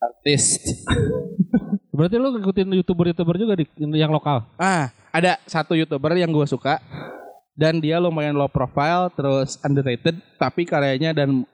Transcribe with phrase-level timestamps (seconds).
[0.00, 0.60] artis.
[1.96, 3.64] Berarti lu ngikutin youtuber-youtuber juga di
[3.96, 4.44] yang lokal.
[4.60, 6.76] Ah, ada satu youtuber yang gue suka
[7.56, 11.48] dan dia lumayan low profile terus underrated tapi karyanya dan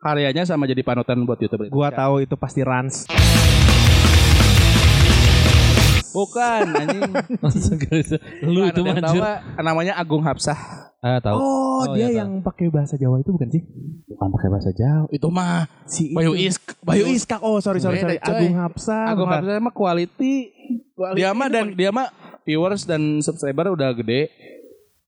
[0.00, 1.68] karyanya sama jadi panutan buat youtuber.
[1.68, 3.08] Gua tahu itu pasti Rans.
[6.14, 7.10] Bukan anjing.
[8.54, 9.18] lu itu tahu
[9.60, 10.56] namanya Agung Hapsah.
[11.04, 11.36] Ah, tahu.
[11.36, 13.60] Oh, Oh, dia iya, yang pakai bahasa Jawa itu bukan sih?
[14.08, 15.04] Bukan pakai bahasa Jawa.
[15.08, 16.32] Itu mah Si Bayu.
[16.32, 16.80] Isk.
[16.80, 17.38] Bayu Iskak.
[17.38, 18.16] Oh, sorry sorry sorry.
[18.16, 19.04] Agung Hapsa.
[19.06, 19.28] Agung.
[19.28, 20.48] Hapsah mah quality.
[21.12, 22.08] Dia mah dan dia mah
[22.42, 24.32] viewers dan subscriber udah gede.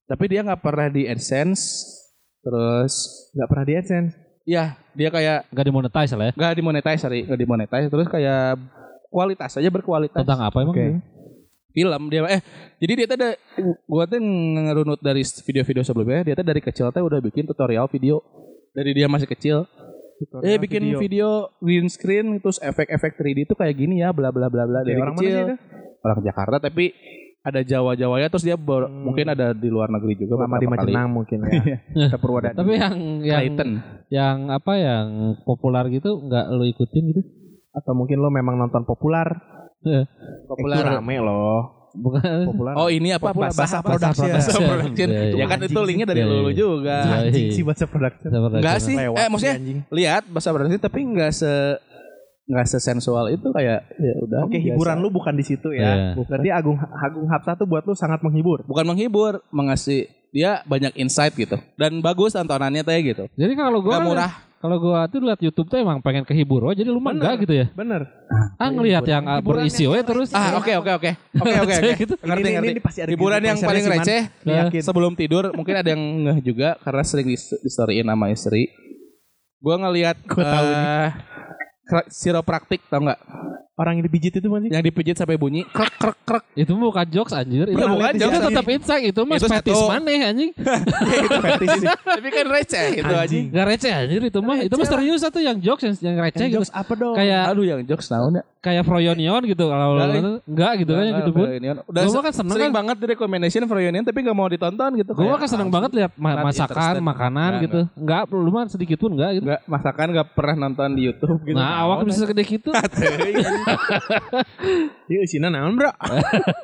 [0.05, 1.87] Tapi dia nggak pernah di AdSense.
[2.39, 2.93] Terus
[3.33, 4.13] nggak pernah di AdSense.
[4.43, 6.33] ya dia kayak Gak dimonetize lah ya.
[6.33, 8.55] nggak dimonetize sorry nggak dimonetize terus kayak
[9.07, 10.71] kualitas aja berkualitas Tentang apa emang?
[10.71, 10.79] Oke.
[10.79, 10.99] dia?
[11.77, 12.41] Film dia eh
[12.77, 13.29] jadi dia tuh ada
[13.85, 18.17] gua tuh ngerunut dari video-video sebelumnya dia tuh dari kecil tuh udah bikin tutorial video
[18.73, 19.69] dari dia masih kecil
[20.41, 21.53] eh bikin video.
[21.61, 25.13] green screen terus efek-efek 3D itu kayak gini ya bla bla bla bla dari orang
[25.13, 25.55] mana sih kecil itu?
[25.99, 26.85] orang Jakarta tapi
[27.39, 29.07] ada Jawa-Jawanya terus dia ber- Hmm.
[29.07, 30.67] mungkin ada di luar negeri juga Lama di.
[30.67, 31.79] Majenang mungkin ya.
[32.19, 32.57] Purwodadi.
[32.57, 33.69] Tapi yang yang Clayton
[34.09, 35.05] yang apa yang
[35.45, 37.21] populer gitu nggak lu ikutin gitu?
[37.71, 39.31] Atau mungkin lo memang nonton populer.
[40.45, 41.59] Populer Itu rame loh.
[41.97, 42.21] Bukan.
[42.45, 42.73] Populer.
[42.77, 44.29] oh ini apa Populer, basah Basah Production.
[44.29, 45.07] Basah Production.
[45.09, 45.35] Iya, iya.
[45.35, 46.39] ya kan itu linknya dari Iya, iya.
[46.39, 47.55] lu juga Iya, Anjing iya.
[47.55, 48.29] sih bahasa production.
[48.29, 48.95] Enggak sih.
[48.95, 49.55] Lewat eh maksudnya
[49.89, 51.51] lihat bahasa production tapi enggak se
[52.45, 54.39] enggak sesensual itu kayak ya udah.
[54.45, 54.65] Oke, biasa.
[54.69, 56.13] hiburan lu bukan di situ Iya.
[56.13, 56.21] ya.
[56.21, 58.61] Berarti Agung Agung Hapsa tuh buat lu sangat menghibur.
[58.63, 61.57] bukan menghibur, mengasih dia banyak insight gitu.
[61.75, 63.25] Dan bagus tontonannya teh gitu.
[63.33, 64.31] Jadi kalau kan- murah.
[64.57, 67.53] Kalau gua tuh lihat YouTube tuh emang pengen kehibur oh, jadi lu mah enggak gitu
[67.53, 67.65] ya.
[67.77, 68.09] Bener.
[68.57, 70.33] Ah ngelihat yang ah, berisi we terus.
[70.33, 71.11] Ah, oke oke oke.
[71.37, 71.93] Oke oke oke.
[71.93, 72.13] Gitu.
[72.17, 72.69] Ngerti Ini- ini- ngerti.
[72.73, 74.21] ini pasti ada Hiburan yang paling receh
[74.81, 78.73] sebelum tidur mungkin ada yang ngeh juga karena sering di, di storyin sama istri.
[79.61, 81.09] Gua ngelihat Gua tahu eh,
[82.09, 83.19] Siropraktik tau nggak?
[83.77, 84.73] Orang yang dipijit itu masih.
[84.73, 86.43] Yang dipijit sampai bunyi krek krek krek.
[86.57, 87.69] Itu bukan jokes anjir.
[87.69, 90.49] Itu, Iya, bukan itu jokes, tetap insight itu mah Itu fetis maneh anjing.
[91.61, 91.81] itu sih.
[91.85, 93.21] Tapi kan receh itu aja.
[93.21, 93.45] Anjing.
[93.53, 94.57] Gak receh anjir itu mah.
[94.65, 96.57] Itu mah serius satu yang jokes yang, yang receh gitu.
[96.57, 97.13] Jokes apa dong?
[97.13, 98.43] Kayak Aduh yang jokes naon ya?
[98.67, 101.47] kayak Froyonion gitu kalau Enggak, enggak gitu kan yang gitu pun.
[101.87, 102.77] Udah Gua se- kan seneng sering kan.
[102.83, 105.11] banget di recommendation Froyonion tapi gak mau ditonton gitu.
[105.15, 107.79] Gue kan seneng banget lihat masakan, makanan gitu.
[107.95, 109.45] Enggak, lu mah sedikit pun enggak gitu.
[109.47, 111.55] Enggak, masakan gak pernah nonton di YouTube gitu.
[111.55, 112.69] Nah, awak bisa segede gitu.
[115.11, 115.91] Iya, sini naon, Bro?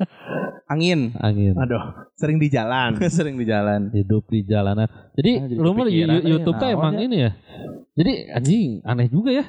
[0.73, 1.15] Angin.
[1.15, 1.53] Angin.
[1.55, 1.79] Aduh,
[2.13, 2.99] sering di jalan.
[3.17, 3.91] sering di jalan.
[3.91, 4.87] Hidup di jalanan.
[5.13, 7.01] Jadi Ah, jadi lu mah YouTube tuh emang ya.
[7.01, 7.31] ini ya.
[7.93, 9.45] Jadi anjing aneh juga ya.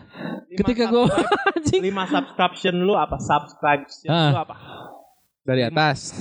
[0.53, 1.05] Ketika gue
[1.51, 3.17] anjing Lima subscription lu apa?
[3.19, 4.31] Subscription Ah.
[4.31, 4.55] lu apa?
[5.45, 6.13] Dari atas.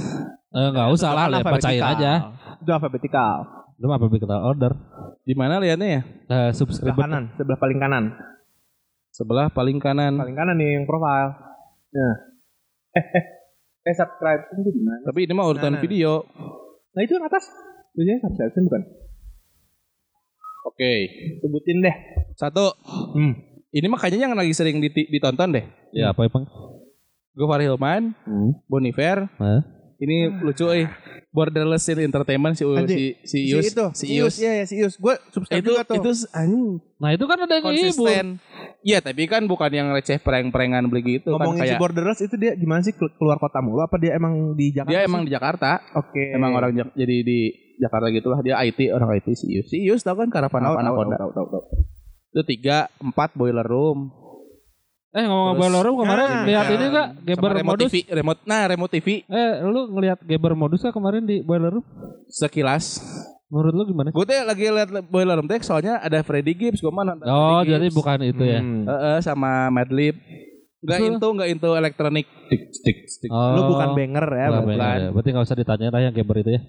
[0.49, 2.11] eh, nggak usah lah, lihat bacain aja.
[2.57, 3.65] Itu alfabetikal.
[3.77, 4.71] Lu mah apa bikin order?
[5.23, 6.01] Di mana lihatnya ya?
[6.01, 8.03] Eh, Sebelah subscriber kanan, sebelah paling kanan.
[9.13, 10.17] Sebelah paling kanan.
[10.17, 11.37] Paling kanan nih yang profile.
[11.93, 12.15] Nah.
[12.93, 13.25] Eh, eh.
[13.83, 15.01] Eh, subscription itu di mana?
[15.03, 16.21] Tapi ini mah urutan Nah, video.
[16.93, 17.49] Nah, itu yang atas.
[17.91, 18.83] Biasanya subscription bukan?
[20.63, 20.93] Oke.
[21.41, 21.95] Sebutin deh.
[22.33, 22.69] Satu.
[23.11, 23.33] Hmm.
[23.69, 25.65] Ini mah kayaknya yang lagi sering diti- ditonton deh.
[25.89, 26.45] Ya apa emang?
[27.33, 28.61] Gofar Hilman, Hmm.
[28.69, 29.25] Bonifer.
[29.41, 29.61] Hah?
[29.97, 30.85] Ini lucu eh.
[31.33, 33.01] Borderless in Entertainment si si Anjing.
[33.23, 33.65] si Ius.
[33.67, 34.21] itu, Si si Ius.
[34.23, 34.35] Ius.
[34.37, 34.93] Iya, ya, si Ius.
[34.95, 35.97] Gue subscribe Itu juga tuh.
[35.97, 38.25] itu anjing Nah itu kan ada yang konsisten.
[38.79, 42.35] Iya, tapi kan bukan yang receh prank-prankan beli gitu kan Ngomongin si kayak Borderless itu
[42.35, 44.91] dia gimana sih kelu- keluar kota mulu apa dia emang di Jakarta?
[44.91, 45.09] dia sih?
[45.09, 45.69] emang di Jakarta.
[45.95, 46.23] Oke.
[46.31, 47.39] Emang orang Jak- jadi di
[47.75, 49.67] Jakarta gitulah dia IT orang IT si Ius.
[49.67, 51.17] Si Ius tau kan Karavan tahu, Anaconda.
[51.17, 51.63] tahu, tahu, tahu.
[52.29, 54.13] Itu tiga, empat boiler room.
[55.13, 57.85] Eh ngomong room kemarin Nah, lihat Kan, ini enggak sama Geber remote modus.
[57.87, 58.39] TV, remote.
[58.43, 61.85] Nah, remote TV Eh lu ngelihat Geber modus kah kemarin di boiler room?
[62.27, 62.97] sekilas.
[63.45, 64.09] Menurut lu gimana?
[64.09, 67.69] Gue tuh lagi liat boiler room teh soalnya ada Freddy Gibbs, gue nonton Oh Freddie
[67.71, 67.95] jadi Gibbs.
[67.95, 68.59] bukan itu ya.
[68.59, 68.83] Hmm.
[68.83, 70.17] Heeh, sama Madlib.
[70.81, 72.25] Gak Itu- into, gak into elektronik.
[72.49, 73.29] Tik, tik, tik.
[73.29, 75.09] Oh, Lu bukan banger ya, bukan banger ya.
[75.11, 76.61] Berarti nggak usah ditanya lah yang Geber itu ya.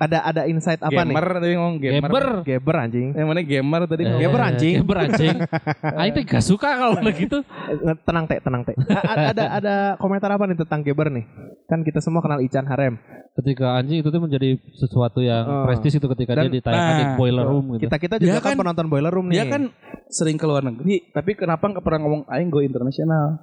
[0.00, 2.08] Ada ada insight apa gamer tadi ngomong gamer.
[2.08, 2.40] Nih?
[2.42, 3.08] Geber anjing.
[3.12, 4.22] Yang mana gamer tadi ngomong.
[4.22, 4.74] Geber Eh, anjing.
[4.80, 5.36] Geber anjing.
[6.00, 7.36] Aing teh gak suka kalau begitu.
[7.68, 8.72] Eh, Tenang teh, tenang teh.
[9.04, 11.28] Ada ada komentar apa nih tentang Geber nih?
[11.66, 12.96] Kan kita semua kenal Ican Harem.
[13.32, 15.62] Ketika anjing itu tuh menjadi sesuatu yang Oh.
[15.62, 17.82] prestis itu ketika Dan- dia ditayangkan di nah, boiler room gitu.
[17.84, 19.36] Kita kita juga Dia kan, kan- penonton Boiler Room nih.
[19.36, 19.62] Dia kan
[20.08, 23.38] sering ke luar negeri, tapi kenapa nggak pernah ngomong aing go internasional?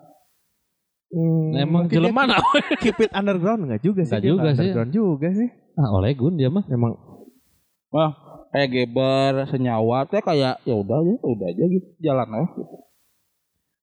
[1.08, 2.28] Hmm, Nah, emang jelema
[2.78, 4.12] keep it underground enggak juga sih?
[4.12, 4.62] Nggak Dia juga nggak sih.
[4.66, 5.50] Underground juga sih.
[5.78, 6.66] Ah, oleh Gun dia mah.
[6.68, 6.98] Emang
[7.88, 8.12] Wah,
[8.52, 12.48] kayak geber, senyawa, teh kayak ya udah aja, udah aja gitu, jalan aja.
[12.52, 12.76] Gitu.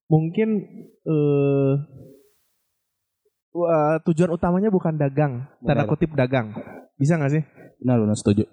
[0.05, 0.49] mungkin
[1.01, 1.73] eh
[3.49, 6.53] wah, tujuan utamanya bukan dagang, tanda kutip dagang.
[7.01, 7.43] Bisa nggak sih?
[7.81, 8.45] Benar, benar setuju.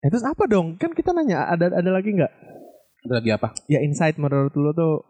[0.00, 0.80] Eh, terus apa dong?
[0.80, 2.32] Kan kita nanya ada ada lagi nggak?
[3.04, 3.52] Ada lagi apa?
[3.68, 5.04] Ya insight menurut lu tuh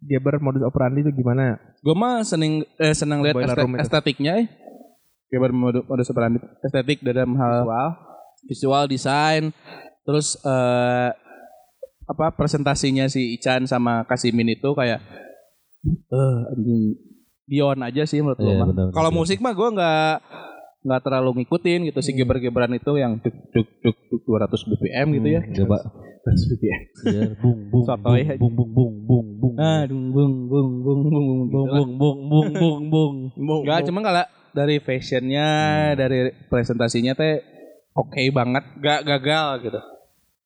[0.00, 1.56] Geber modus operandi itu gimana?
[1.84, 3.82] Gue mah seneng eh, seneng lihat Boiler este- room itu.
[3.82, 4.46] estetiknya eh.
[5.26, 7.88] Kayak mode mode operandi estetik dalam hal Visual.
[8.46, 9.42] visual design
[10.02, 11.10] terus eh
[12.06, 15.02] apa presentasinya si Ican sama Kasimin itu kayak
[16.06, 16.94] eh anjing
[17.44, 20.12] Dion aja sih menurut gue Iya, benar, Kalau musik mah gue nggak
[20.82, 25.28] nggak terlalu ngikutin gitu si geber-geberan itu yang duk duk duk, duk 200 BPM gitu
[25.30, 25.40] ya.
[25.42, 25.78] Coba.
[26.26, 26.82] BPM.
[27.06, 31.22] Ya, bung bung Sotoy bung bung bung bung bung Ah, dung bung bung bung bung
[31.22, 31.74] bung gitu bung lah.
[31.78, 33.60] bung bung bung bung bung.
[33.62, 34.26] Enggak, cuma kalau
[34.56, 35.48] dari fashionnya,
[35.92, 37.44] dari presentasinya teh
[37.92, 39.80] oke banget, gak gagal gitu.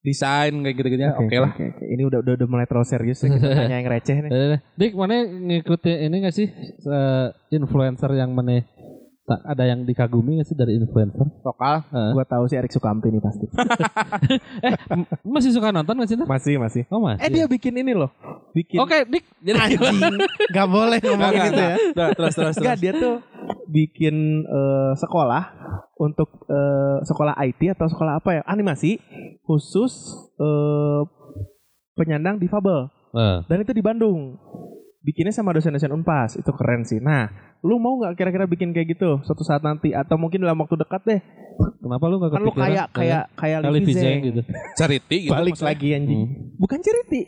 [0.00, 1.52] Desain kayak gitu-gitu oke lah.
[1.52, 1.84] oke, oke.
[1.86, 4.30] Ini udah, udah udah mulai terlalu serius ya kita tanya yang receh nih.
[4.80, 6.48] Dik, mana ngikutin ini gak sih
[6.88, 8.64] eh, influencer yang mana
[9.30, 11.22] tak ada yang dikagumi gak sih dari influencer?
[11.46, 11.86] Lokal.
[11.94, 12.10] Heeh.
[12.18, 13.46] Gua tahu sih Erik Sukamti nih pasti.
[14.66, 14.74] eh,
[15.22, 16.18] masih suka nonton gak sih?
[16.18, 16.82] Masih, masih.
[16.90, 17.22] Oh masih.
[17.22, 18.10] Eh dia bikin ini loh.
[18.50, 19.22] Bikin Oke, Dik.
[19.38, 20.18] Jadi anjing.
[20.50, 21.76] Gak boleh ngomong Enggak, gitu ya.
[21.94, 22.82] Udah, terus terus Enggak, terus.
[22.82, 23.16] dia tuh
[23.70, 25.44] bikin eh, sekolah
[26.02, 28.42] untuk eh, sekolah IT atau sekolah apa ya?
[28.50, 28.98] Animasi
[29.46, 29.94] khusus
[30.42, 31.00] eh,
[31.94, 32.90] penyandang difabel.
[33.14, 34.34] Eh, Dan itu di Bandung.
[35.00, 36.36] Bikinnya sama dosen-dosen Unpas.
[36.36, 37.00] Itu keren sih.
[37.00, 37.32] Nah,
[37.64, 41.02] lu mau nggak kira-kira bikin kayak gitu suatu saat nanti atau mungkin dalam waktu dekat
[41.04, 41.20] deh?
[41.80, 44.20] kenapa lu gak Kan lu kepikiran kayak kayak kayak Livi Vijay Zeng.
[44.24, 44.40] gitu?
[44.76, 45.32] Charity gitu.
[45.32, 45.68] Balik maksudnya.
[45.72, 46.20] lagi anjing.
[46.24, 46.36] Hmm.
[46.56, 47.20] Bukan charity.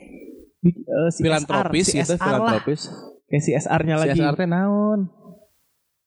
[0.62, 2.20] Bik- eh, CSR, Filantropis gitu, CSR lah.
[2.22, 2.80] filantropis.
[3.26, 4.18] Kayak CSR-nya lagi.
[4.20, 5.00] CSR teh naon?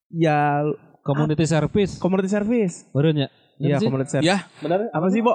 [0.10, 0.62] Ya
[1.02, 1.94] Community service.
[2.02, 2.76] community service.
[2.90, 3.30] Barunya.
[3.58, 4.26] Iya, community service.
[4.26, 4.90] Ya, benar.
[4.90, 5.34] Apa sih, Bo?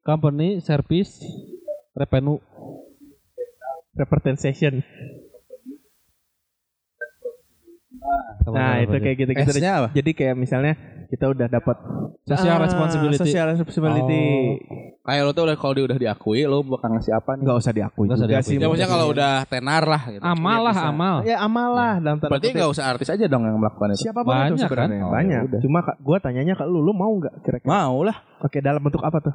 [0.00, 1.20] Company service
[1.92, 2.40] revenue.
[3.94, 4.82] Representation.
[8.44, 9.50] Nah, itu kayak gitu-gitu.
[9.54, 9.88] S-nya apa?
[9.90, 10.74] Jadi kayak misalnya
[11.06, 11.76] kita udah dapat
[12.24, 13.20] Social Ah, responsibility.
[13.22, 14.24] Social responsibility.
[15.00, 17.44] Kayak lo tuh udah kalau dia udah diakui, lo bakal ngasih apa nih?
[17.44, 18.56] Nggak usah diakui Nggak usah diakui sih.
[18.56, 20.20] Ya maksudnya kalau udah tenar lah gitu.
[20.22, 20.88] amal Ya lah bisa.
[20.90, 21.16] amal.
[21.22, 22.56] ya amal lah dalam tanda Berarti kutip.
[22.56, 24.02] nggak usah artis aja dong yang melakukan itu.
[24.02, 25.04] Siapa pun itu Banyak sebenarnya kan?
[25.04, 25.40] Oh, banyak.
[25.44, 25.60] udah.
[25.60, 27.68] Cuma kak, gue tanyanya ke lu, lu mau nggak kira-kira?
[27.70, 28.16] Mau lah.
[28.40, 29.34] Oke, dalam bentuk apa tuh?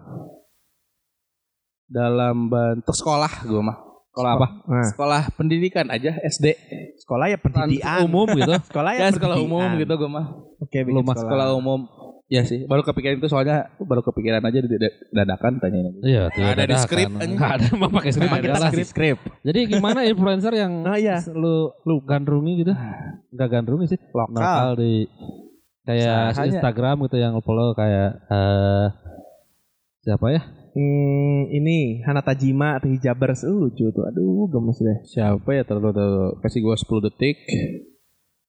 [1.86, 3.78] Dalam bentuk sekolah gue mah.
[4.20, 4.48] Sekolah apa?
[4.66, 6.46] Nah, Sekolah pendidikan aja SD.
[7.00, 8.04] sekolah ya pendidikan.
[8.04, 8.52] umum gitu.
[8.70, 9.58] Sekolah ya, Ya sekolah pendidikan.
[9.58, 10.26] umum gitu gue mah.
[10.60, 11.88] Oke, bikin Lu mah Sekolah umum.
[12.28, 14.70] Ya sih, baru kepikiran itu soalnya baru kepikiran aja di
[15.10, 15.92] dadakan tanya ini.
[16.06, 16.86] Iya, Nggak ada di dadakan.
[16.86, 17.32] skrip, anjing.
[17.34, 18.70] Nggak ada mah pakai skrip aja kita lah.
[18.70, 19.18] skrip skrip.
[19.42, 21.18] Jadi gimana influencer yang Nah, iya.
[21.32, 22.74] lu lu gandrungi gitu?
[23.30, 24.00] Enggak gandrungi sih.
[24.12, 24.36] Lokal.
[24.36, 24.94] Lokal di
[25.82, 26.46] kayak Usahanya.
[26.54, 28.88] Instagram gitu yang follow kayak eh
[30.00, 30.42] siapa ya?
[30.70, 34.06] Hmm, ini Hana Tajima atau Hijabers uh, lucu tuh.
[34.06, 34.98] Aduh, gemes deh.
[35.06, 37.38] Siapa ya terlalu terlalu kasih gue 10 detik.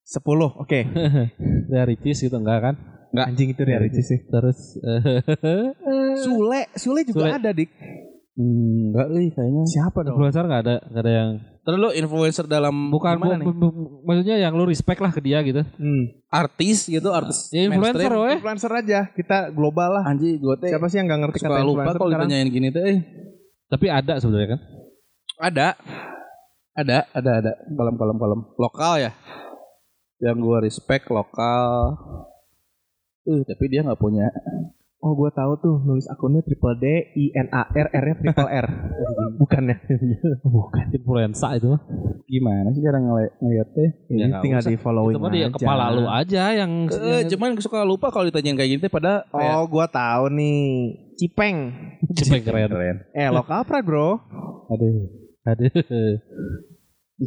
[0.04, 0.20] 10.
[0.60, 0.80] Oke.
[1.72, 2.74] Dari Ricis gitu enggak kan?
[3.10, 3.26] Nggak.
[3.26, 4.20] Anjing itu dari Ricis sih.
[4.22, 5.02] Terus eh,
[6.22, 7.38] Sule, Sule juga Sule.
[7.42, 7.70] ada, Dik.
[8.38, 9.62] Enggak nih kayaknya.
[9.66, 10.14] Siapa dong?
[10.14, 11.30] influencer enggak ada enggak ada yang
[11.60, 13.44] Terus lu influencer dalam bukan bu- nih?
[13.44, 13.72] bu- bu-
[14.02, 15.60] maksudnya yang lu respect lah ke dia gitu.
[15.76, 16.08] Hmm.
[16.26, 17.50] artis gitu, artis.
[17.50, 18.24] Ya influencer mainstream.
[18.24, 18.36] weh.
[18.38, 20.04] Influencer aja, kita global lah.
[20.04, 22.26] Anjing gue teh Siapa sih yang gak ngerti suka kata lupa influencer kalau sekarang?
[22.26, 22.98] ditanyain gini tuh eh.
[23.66, 24.60] Tapi ada sebenarnya kan.
[25.38, 25.68] Ada.
[26.72, 27.52] Ada, ada, ada.
[27.68, 28.40] Kolom, kolom, kolom.
[28.56, 29.12] Lokal ya.
[30.18, 31.92] Yang gue respect lokal.
[33.22, 34.32] Uh, tapi dia nggak punya.
[35.00, 38.46] Oh, gue tahu tuh nulis akunnya triple D I N A R R nya triple
[38.46, 38.66] R.
[39.40, 39.76] Bukan ya?
[40.42, 40.92] Bukan.
[40.92, 41.80] Influencer itu mah.
[42.22, 43.86] Gimana sih cara ngeliat ngeliatnya?
[44.06, 44.68] Ini Ya, tinggal usah.
[44.68, 45.48] di following Itu aja.
[45.50, 49.86] kepala lu aja yang Eh, cuman suka lupa kalau ditanyain kayak gitu pada Oh, gue
[49.88, 50.68] tahu nih.
[51.16, 51.56] Cipeng.
[52.12, 52.68] cepet keren.
[52.68, 52.96] keren.
[53.10, 54.20] Eh, lokal pride bro.
[54.68, 55.08] Aduh.
[55.46, 55.72] Aduh.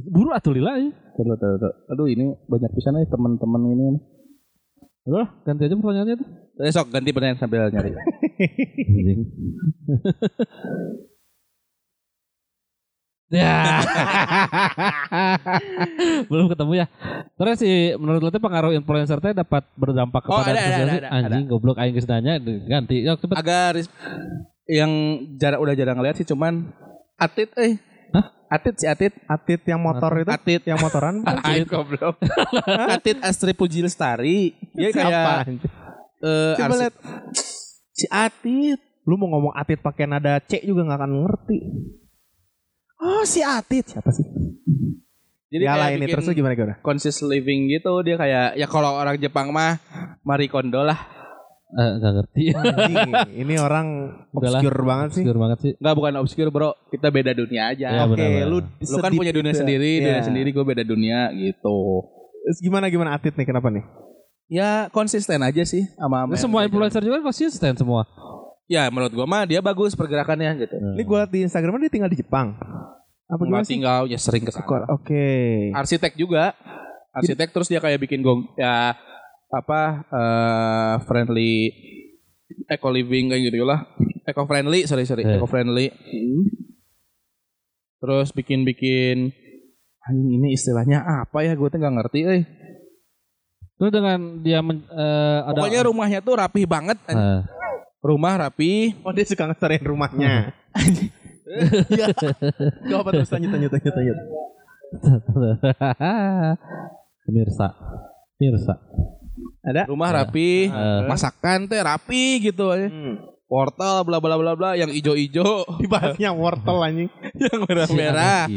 [0.07, 0.93] Buru atuh lila ya.
[1.11, 1.73] Tuh, tuh, tuh.
[1.89, 3.97] Aduh ini banyak pisan nih teman-teman ini.
[5.03, 6.29] Udah, ganti aja pertanyaannya tuh.
[6.55, 7.91] Eh, sok ganti pertanyaan sambil nyari.
[13.33, 13.81] ya.
[16.29, 16.87] Belum ketemu ya.
[17.33, 20.89] Terus sih menurut lu teh pengaruh influencer teh dapat berdampak Oh, kepada ada, ada, sosial-
[20.91, 23.01] ada, ada, anjing goblok aing geus nanya ganti.
[23.01, 23.33] Ya cepet.
[23.33, 23.93] Agak ris-
[24.63, 24.91] yang
[25.35, 26.69] jarang udah jarang ngeliat sih cuman
[27.15, 27.77] Atit eh.
[28.11, 28.25] Hah?
[28.47, 29.13] Atit si Atit.
[29.25, 30.29] Atit yang motor itu.
[30.29, 30.61] Atit.
[30.63, 31.25] Yang motoran.
[31.31, 32.21] Atit goblok.
[32.87, 34.53] Atit Astri Puji Lestari.
[34.71, 35.01] Dia Siapa?
[35.01, 35.57] kayak
[36.23, 36.95] eh Coba lihat.
[37.93, 38.79] si Atit.
[39.03, 41.59] Lu mau ngomong Atit pakai nada C juga gak akan ngerti.
[42.97, 43.83] Oh, si Atit.
[43.85, 44.23] Siapa sih?
[45.47, 46.75] Jadi ya lah kayak ini terus gimana gimana?
[46.81, 49.77] conscious living gitu dia kayak ya kalau orang Jepang mah
[50.23, 50.97] Marie Kondo lah.
[51.69, 52.43] Eh, enggak ngerti.
[52.53, 53.85] Anjing, ini orang
[54.33, 54.61] Udahlah.
[54.61, 55.21] obscure banget sih.
[55.21, 55.71] Obscure banget sih.
[55.75, 57.87] Enggak bukan obscure bro, kita beda dunia aja.
[57.87, 58.47] Ya, Oke, benar-benar.
[58.47, 59.61] lu Lu kan punya dunia gitu ya.
[59.61, 60.25] sendiri, dunia Iya.
[60.25, 61.77] sendiri gue beda dunia gitu.
[62.43, 63.85] Terus gimana gimana Atit nih kenapa nih?
[64.53, 68.05] Ya konsisten aja sih sama Nah, semua influencer juga konsisten semua.
[68.69, 70.77] Ya menurut gue mah dia bagus pergerakannya gitu.
[70.77, 72.53] Ini gue liat di Instagramnya dia tinggal di Jepang.
[73.25, 73.81] Apa gimana sih?
[73.81, 74.53] tinggal ya sering ke.
[74.93, 75.25] Oke.
[75.73, 76.53] Arsitek juga.
[77.17, 78.93] Arsitek terus dia kayak bikin gong ya
[79.49, 81.73] apa eh, friendly
[82.69, 83.89] eco living kayak gitu lah.
[84.23, 85.41] Eco friendly, sorry sorry, Eh.
[85.41, 85.89] eco friendly.
[87.97, 89.33] Terus bikin-bikin
[90.03, 92.43] anjing ini istilahnya apa ya gue tuh nggak ngerti eh.
[93.83, 96.95] Terus dengan dia men, eh, ada Pokoknya rumahnya tuh rapih banget.
[97.11, 97.43] Eh,
[97.99, 98.95] Rumah rapi.
[99.03, 100.55] Oh dia suka ngestorin rumahnya.
[101.91, 102.07] Iya.
[102.87, 104.17] Gak apa terus lanjut lanjut lanjut lanjut.
[107.27, 107.67] Pemirsa.
[108.39, 108.73] Pemirsa.
[109.61, 109.85] Ada?
[109.85, 110.15] Rumah Ya.
[110.23, 110.71] rapi.
[110.71, 111.01] Eh.
[111.05, 112.87] Masakan teh rapi gitu aja.
[112.87, 113.19] Hmm.
[113.45, 117.09] Portal bla bla bla bla yang ijo-ijo, Dibahasnya wortel anjing.
[117.43, 118.49] yang merah-merah.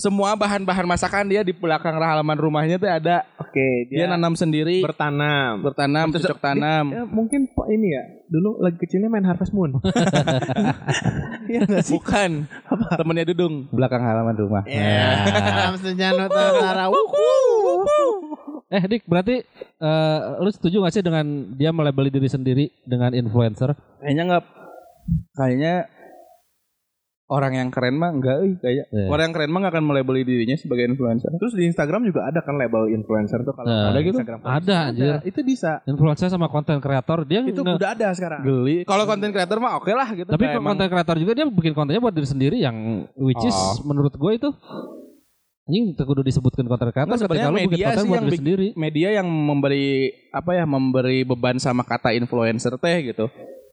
[0.00, 0.04] Iya.
[0.08, 3.28] Semua bahan-bahan masakan dia di belakang halaman rumahnya tuh ada.
[3.36, 5.60] Oke, Dia, dia, nanam sendiri, bertanam.
[5.60, 6.84] bertanam, cocok tanam.
[6.88, 8.02] Ya, mungkin ini ya.
[8.32, 9.76] Dulu lagi kecilnya main Harvest Moon.
[11.50, 11.98] Iya enggak sih?
[11.98, 12.46] Bukan.
[12.94, 14.62] Temennya Dudung belakang halaman rumah.
[14.70, 15.18] Ya,
[15.82, 16.86] senyano Nusantara.
[18.70, 19.42] Eh Dik, berarti
[19.82, 21.26] eh, lu setuju gak sih dengan
[21.58, 23.74] dia melabeli diri sendiri dengan influencer?
[23.98, 24.44] Kayaknya nggak
[25.34, 25.74] kayaknya
[27.30, 28.90] orang yang keren mah enggak euy kayak.
[28.90, 29.06] Iya.
[29.06, 31.30] Orang yang keren mah nggak akan melabeli dirinya sebagai influencer.
[31.32, 34.18] Terus di Instagram juga ada kan label influencer tuh kalau Nah, ada gitu?
[34.18, 34.40] Instagram.
[34.42, 35.14] Ada, anjir.
[35.22, 35.78] Itu bisa.
[35.84, 38.42] Influencer sama konten kreator dia Itu nge- udah ada sekarang.
[38.42, 38.82] Geli.
[38.82, 40.26] Kalau konten creator mah oke lah gitu.
[40.26, 42.76] tapi emang- konten kreator juga dia bikin kontennya buat diri sendiri yang
[43.14, 43.78] which is Oh.
[43.84, 44.50] menurut gue itu
[45.62, 48.68] anjing kudu disebutkan konten kreator ketika sebenarnya media konten sih buat yang sendiri.
[48.74, 49.86] media yang memberi
[50.28, 53.30] apa ya memberi beban sama kata influencer teh gitu.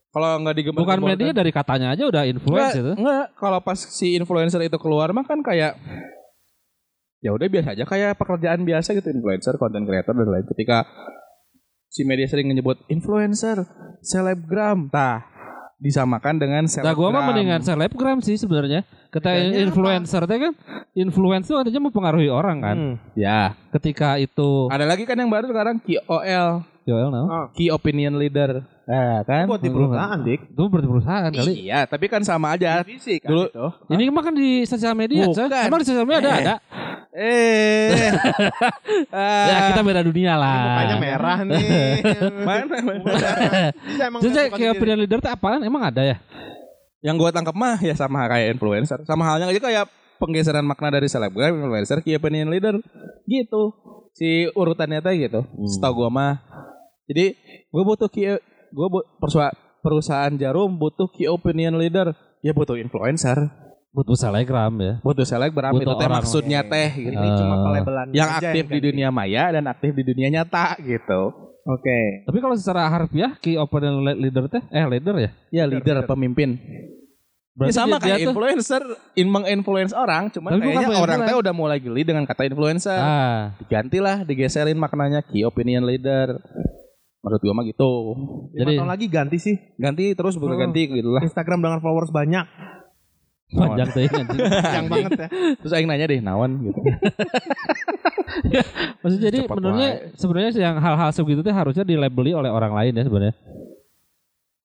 [0.07, 2.91] Kalau nggak digembar Bukan media dari katanya aja udah influence Enggak, itu.
[2.95, 3.25] enggak.
[3.35, 5.75] Kalau pas si influencer itu keluar mah kan kayak
[7.17, 10.45] ya udah biasa aja kayak pekerjaan biasa gitu influencer, content creator dan lain.
[10.47, 10.85] Ketika
[11.87, 13.65] si media sering menyebut influencer,
[14.01, 15.25] selebgram, tah
[15.77, 16.97] disamakan dengan Nah, selebgram.
[16.97, 18.81] gua mah mendingan selebgram sih sebenarnya.
[19.07, 20.53] Bedanya influencer teh kan
[20.93, 22.75] influence itu artinya mempengaruhi orang kan.
[22.77, 22.95] Hmm.
[23.13, 26.49] Ya, Ketika itu ada lagi kan yang baru sekarang KOL,
[26.83, 27.23] Joel no?
[27.25, 28.61] Oh, Key Opinion Leader.
[28.87, 29.51] Nah, kan?
[29.51, 30.55] buat di perusahaan, Dik.
[30.55, 31.53] Itu berarti perusahaan kali.
[31.67, 32.87] Iya, tapi kan sama aja.
[32.87, 33.67] Divisi kan Dulu- itu.
[33.91, 35.51] Ini mah kan di sosial media, Bukan.
[35.51, 36.31] Emang di sosial media ada?
[36.31, 36.39] Eh.
[36.39, 36.55] ada.
[37.11, 37.91] Eh.
[39.51, 40.79] Ya kita beda dunia lah.
[40.79, 41.99] Mukanya merah nih.
[42.47, 42.75] Mana?
[43.83, 44.21] Bisa emang
[44.55, 45.67] kayak opinion leader itu apaan?
[45.67, 46.17] Emang ada ya?
[47.03, 49.03] Yang gue tangkap mah ya sama kayak influencer.
[49.03, 49.85] Sama halnya aja kayak
[50.17, 52.79] penggeseran makna dari selebgram, influencer, key opinion leader.
[53.27, 53.63] Gitu.
[54.15, 55.43] Si urutannya teh gitu.
[55.67, 56.39] Setahu gue mah.
[57.11, 57.35] Jadi
[57.67, 62.11] gue butuh key, gue bu, perusahaan, perusahaan jarum butuh key opinion leader.
[62.39, 63.37] Ya butuh influencer.
[63.89, 64.93] Butuh selebgram ya.
[65.01, 66.17] Butuh selebgram itu Butuh teh orang.
[66.21, 67.11] maksudnya teh gitu.
[67.11, 70.77] Ini cuma Eh, pelabelan Yang aja aktif di dunia maya dan aktif di dunia nyata
[70.79, 71.21] gitu.
[71.65, 71.99] Oke.
[72.23, 75.29] Tapi kalau secara harfiah key opinion le- leader teh eh leader ya?
[75.51, 76.61] Ya leader, pemimpin.
[77.57, 78.83] Berarti ya sama kayak influencer,
[79.17, 82.93] in menginfluence orang, cuman Tapi kayaknya orang teh udah mulai geli dengan kata influencer.
[82.93, 86.37] Ah, Digantilah, digeserin maknanya key opinion leader.
[87.27, 87.89] Menurut gua mah gitu.
[88.53, 89.55] Jadi- tahun lagi ganti sih.
[89.75, 90.63] Ganti terus bukan Hmm.
[90.65, 91.21] ganti gitu lah.
[91.21, 92.45] Instagram dengan followers banyak.
[93.47, 94.39] panjang teh anjing.
[94.75, 95.27] Yang banget ya.
[95.55, 96.75] Terus aing nanya deh nawan gitu.
[98.99, 103.03] Maksudnya jadi Cepat menurutnya sebenarnya yang hal-hal segitu teh harusnya dilabeli oleh orang lain ya
[103.03, 103.35] sebenarnya.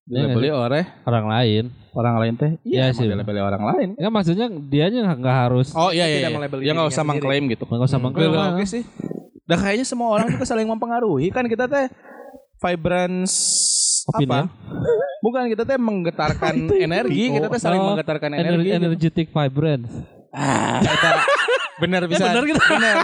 [0.03, 1.65] Dilabeli oleh Orang lain.
[1.93, 2.51] orang lain teh.
[2.65, 3.07] Iya Iya sih.
[3.07, 3.89] Dilabeli orang lain.
[3.97, 6.19] Ya maksudnya dianya nggak harus Oh iya iya.
[6.19, 6.35] Tidak iya.
[6.35, 7.63] melabeli Dia nggak usah mengklaim gitu.
[7.65, 8.29] nggak usah mengklaim.
[8.33, 8.83] Oke, oke sih.
[9.45, 11.87] Dah kayaknya semua orang juga saling mempengaruhi kan kita teh
[12.63, 13.35] vibrance
[14.05, 14.47] Opinion.
[14.47, 14.55] apa?
[15.19, 16.55] Bukan kita teh menggetarkan
[16.87, 18.71] energi, kita teh saling Oh, menggetarkan Ener- energi.
[18.73, 19.91] energetic vibrance.
[20.31, 21.11] Ah, eta
[21.83, 22.25] bener bisa.
[22.25, 22.63] bener gitu.
[22.65, 22.97] Bener.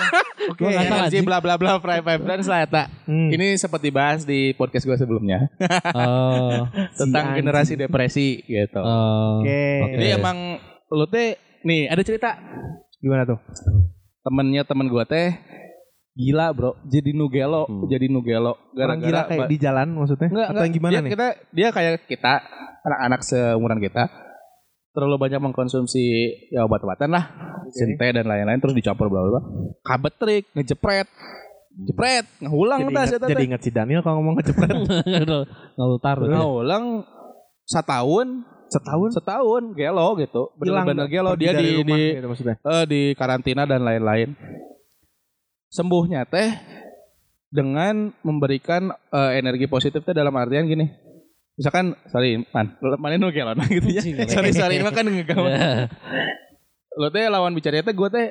[0.48, 2.82] Oke, Gua nggak tahu, energi bla bla bla fry vibrance lah eta.
[3.04, 3.28] Hmm.
[3.28, 5.50] Ini seperti bahas di podcast gue sebelumnya
[5.92, 6.64] Oh.
[6.94, 7.42] tentang anjing.
[7.42, 8.78] generasi depresi gitu.
[8.78, 9.42] oh.
[9.42, 9.62] Oke.
[9.82, 9.92] Oke.
[9.94, 10.36] Jadi emang
[10.88, 12.38] lu teh nih ada cerita
[12.98, 13.38] Gimana tuh?
[14.20, 15.36] temennya temen gue teh
[16.18, 17.87] gila bro jadi nugelo Hmm.
[17.87, 20.26] jadi nugelo Orang gila kayak di jalan maksudnya?
[20.26, 20.66] Enggak, Atau enggak.
[20.66, 21.10] yang gimana dia, nih?
[21.14, 22.32] Kita dia kayak kita
[22.82, 24.02] anak-anak seumuran kita
[24.90, 26.04] terlalu banyak mengkonsumsi
[26.50, 27.25] ya obat-obatan lah,
[27.70, 29.42] sinte dan lain-lain terus dicampur bla bla bla.
[29.80, 31.06] Kabetrik, ngejepret.
[31.78, 34.42] Jepret, ngulang jadi, saya jadi ingat si Daniel kalau ngomong
[36.02, 36.26] taruh.
[36.26, 36.34] ya.
[36.34, 37.06] Ngulang
[37.62, 40.50] setahun, setahun setahun gelo gitu.
[41.06, 41.10] nggak?
[41.14, 42.56] gelo dia di rumah di gitu maksudnya.
[42.58, 44.34] eh, di karantina dan lain-lain.
[45.68, 46.52] Sembuhnya teh
[47.48, 50.88] dengan memberikan eh, energi positif teh dalam artian gini.
[51.58, 54.02] Misalkan sorry man, mana nu gelona gitu ya.
[54.30, 55.48] sorry sorry mah kan ngegawa.
[57.00, 58.26] Lo teh lawan bicara teh gue teh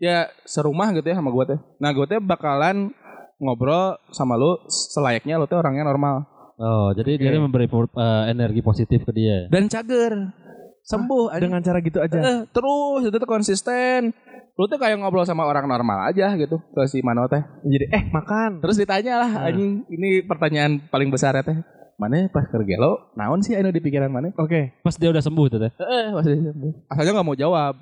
[0.00, 1.58] ya serumah gitu ya sama gue teh.
[1.82, 2.94] Nah gue teh bakalan
[3.40, 7.24] ngobrol sama lu selayaknya lu teh orangnya normal Oh, jadi Oke.
[7.24, 9.48] dia memberi eh, energi positif ke dia.
[9.48, 10.12] dan cager.
[10.84, 11.48] sembuh anjing.
[11.48, 12.18] Dengan cara gitu aja.
[12.20, 14.12] Eh, terus itu tuh konsisten.
[14.60, 17.40] Lu tuh kayak ngobrol sama orang normal aja gitu ke si Mano teh.
[17.64, 18.60] Jadi eh makan.
[18.60, 21.56] Terus ditanya lah anjing, ini pertanyaan paling besar ya teh.
[21.96, 24.36] Mana pas kerja lo, naon sih anu di pikiran mana?
[24.36, 24.76] Oke.
[24.84, 25.72] Pas dia udah sembuh tuh teh.
[25.80, 26.36] Eh, masih
[26.92, 27.72] asalnya nggak mau jawab.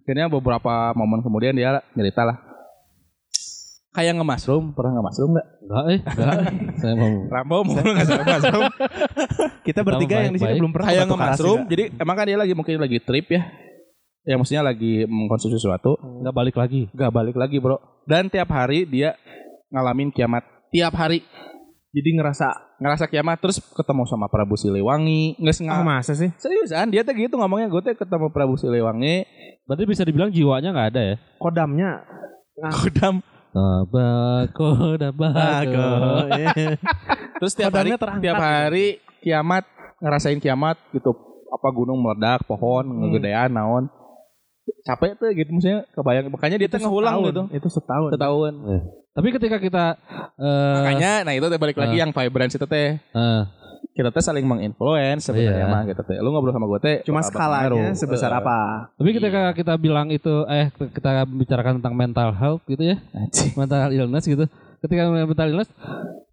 [0.00, 2.36] Akhirnya beberapa momen kemudian dia cerita lah.
[3.92, 5.46] Kayak nge-mushroom, pernah nge-mushroom nggak?
[5.60, 6.34] Enggak eh, enggak.
[6.80, 8.70] Saya mau Rambo mau nggak sama mushroom.
[9.68, 12.80] Kita bertiga yang di sini belum pernah Kayak nge-mushroom, jadi emang kan dia lagi mungkin
[12.80, 13.68] lagi trip ya.
[14.30, 16.86] Ya maksudnya lagi mengkonsumsi sesuatu, enggak balik lagi.
[16.94, 17.82] gak balik lagi bro.
[18.06, 19.18] Dan tiap hari dia
[19.74, 20.46] ngalamin kiamat.
[20.70, 21.26] Tiap hari
[21.90, 26.30] Jadi ngerasa ngerasa kiamat terus ketemu sama Prabu Siliwangi nggak sengaja masa sih?
[26.38, 29.26] seriusan dia tuh gitu ngomongnya gue tuh ketemu Prabu Siliwangi
[29.66, 31.16] Berarti bisa dibilang jiwanya nggak ada ya?
[31.42, 31.90] Kodamnya
[32.78, 34.70] kodam Tabako,
[35.02, 35.90] tabako.
[37.42, 38.22] terus tiap hari terangkat.
[38.22, 38.86] tiap hari
[39.18, 39.66] kiamat
[39.98, 41.10] ngerasain kiamat gitu
[41.50, 43.90] apa gunung meledak pohon ngegedean naon
[44.80, 48.10] capek tuh gitu maksudnya kebayang makanya dia tuh ngulang gitu Itu setahun.
[48.10, 48.52] setahun
[49.10, 49.84] Tapi ketika kita
[50.36, 52.00] eh makanya nah itu teh balik lagi eh.
[52.00, 53.42] yang vibrance itu teh eh,
[53.90, 55.68] kita teh saling menginfluence sebenarnya Iya.
[55.68, 58.58] mah gitu teh lu ngobrol sama gue teh Cuma skalanya sebesar Eh, apa?
[58.94, 63.50] tapi ketika kita bilang itu eh kita bicarakan tentang mental health gitu ya, anjing.
[63.54, 64.46] mental illness gitu.
[64.80, 65.68] Ketika mental illness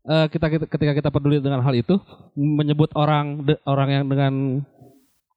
[0.06, 2.00] eh, kita, kita ketika kita peduli dengan hal itu
[2.34, 4.34] menyebut orang de- orang yang dengan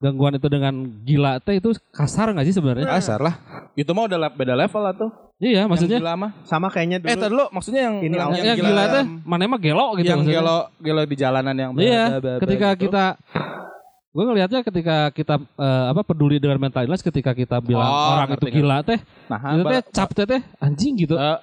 [0.00, 2.88] gangguan itu dengan gila teh itu kasar nggak sih sebenarnya?
[2.90, 3.34] kasar lah
[3.74, 6.98] itu mah udah le- beda level lah tuh Iya, maksudnya maksudnya gila mah Sama kayaknya
[6.98, 7.08] dulu.
[7.08, 9.86] eh tadi lu maksudnya yang Ini yang, yang- yang, yang gila teh mana emang gelo
[9.94, 10.36] gitu yang maksudnya.
[10.38, 12.80] gelo gelo di jalanan yang bla- Iya, bla- bla- bla ketika gitu.
[12.82, 13.04] kita
[14.10, 18.28] gue ngelihatnya ketika kita eh, apa peduli dengan mental illness ketika kita bilang Oh, orang
[18.34, 21.38] itu gila teh nah itu teh cap teh teh anjing gitu Eh,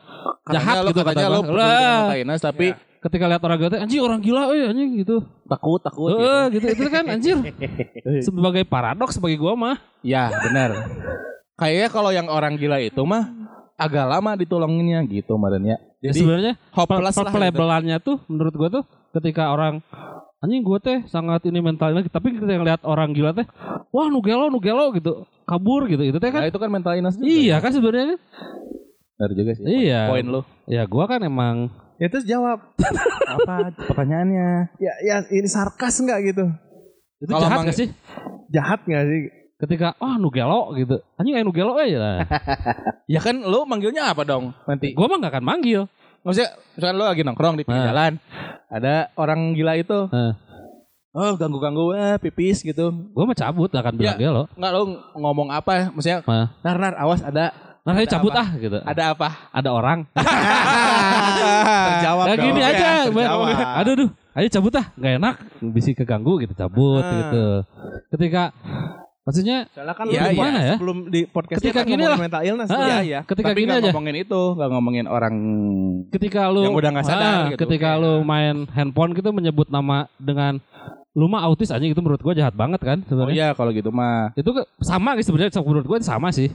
[0.48, 1.48] jahat katanya gitu katanya kata lu gua.
[1.48, 5.22] peduli dengan mental illness, tapi ketika lihat orang gila anjing orang gila eh anjing gitu.
[5.46, 6.24] Takut takut gitu.
[6.24, 7.36] Eh, gitu itu kan anjir
[8.28, 9.78] sebagai paradoks bagi gua mah.
[10.02, 10.74] Ya benar.
[11.56, 13.30] Kayaknya kalau yang orang gila itu mah
[13.78, 15.78] agak lama ditolonginnya gitu kemarin ya.
[15.98, 17.34] Ya, jadi sebenarnya hopeless lah gitu.
[17.34, 18.84] pelabelannya tuh menurut gua tuh
[19.18, 19.82] ketika orang
[20.38, 23.46] anjing gua teh sangat ini mental illness tapi ketika ngeliat orang gila teh
[23.90, 25.26] wah nu gelo nu gelo gitu.
[25.48, 27.24] Kabur gitu itu teh Nah, kan itu kan mental juga.
[27.24, 28.20] iya kan sebenarnya kan.
[29.18, 30.02] Benar juga sih Iya.
[30.14, 30.42] poin lu.
[30.70, 32.62] Ya gua kan emang Ya terus jawab.
[33.28, 36.46] apa pertanyaannya Ya ya ini sarkas nggak gitu?
[37.18, 37.90] itu Kalau jahat mang- gak sih
[38.48, 39.22] Jahat nggak sih?
[39.58, 42.18] ketika ah nu gelo gitu anjing aya nu gelo aja lah
[43.10, 45.82] ya kan lu manggilnya apa dong nanti gua mah gak akan manggil
[46.20, 47.90] maksudnya misalkan lu lagi nongkrong di pinggir Nah.
[47.90, 48.14] jalan
[48.70, 50.34] ada orang gila itu Heeh.
[51.12, 54.30] oh ganggu ganggu eh pipis gitu gua mah cabut gak akan bilang Ya.
[54.30, 54.84] gelo nggak lu
[55.16, 56.54] ngomong apa maksudnya Nah.
[56.62, 57.50] nar nar awas ada
[57.88, 58.44] nah saya Ada cabut apa?
[58.44, 60.00] ah gitu ada apa ada orang
[61.88, 62.46] Terjawab ya dong.
[62.46, 63.80] gini Ya, aja terjawab.
[63.80, 65.36] aduh duh ayo cabut ah gak enak
[65.70, 67.12] bisa keganggu gitu cabut Ah.
[67.18, 67.46] gitu
[68.12, 68.44] ketika
[69.24, 70.48] maksudnya Soalnya kan Iya, lu iya.
[70.48, 70.62] ya?
[70.62, 70.76] ya?
[70.76, 72.16] Sebelum di podcast Ketika kan gini lah.
[72.18, 72.70] mental illness.
[72.70, 72.80] Ah.
[72.82, 73.20] Iya iya.
[73.24, 73.92] ketika Tapi gini nggak aja.
[73.92, 75.36] ngomongin itu, nggak ngomongin orang
[76.10, 77.60] ketika lu Yang udah nggak sadar Ah, gitu.
[77.62, 80.64] ketika lu main handphone gitu menyebut nama dengan
[81.12, 83.90] lu mah autis aja itu menurut gua jahat banget kan Oh sebenarnya iya kalau gitu
[83.90, 84.48] mah itu
[84.80, 86.48] sama gitu sebenarnya menurut gua sama sih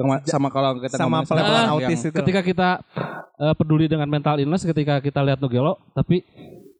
[0.00, 2.16] sama, sama kalau kita Sama yang- autis itu.
[2.16, 2.68] ketika kita
[3.36, 6.24] eh, peduli dengan mental illness ketika kita lihat Nugelo tapi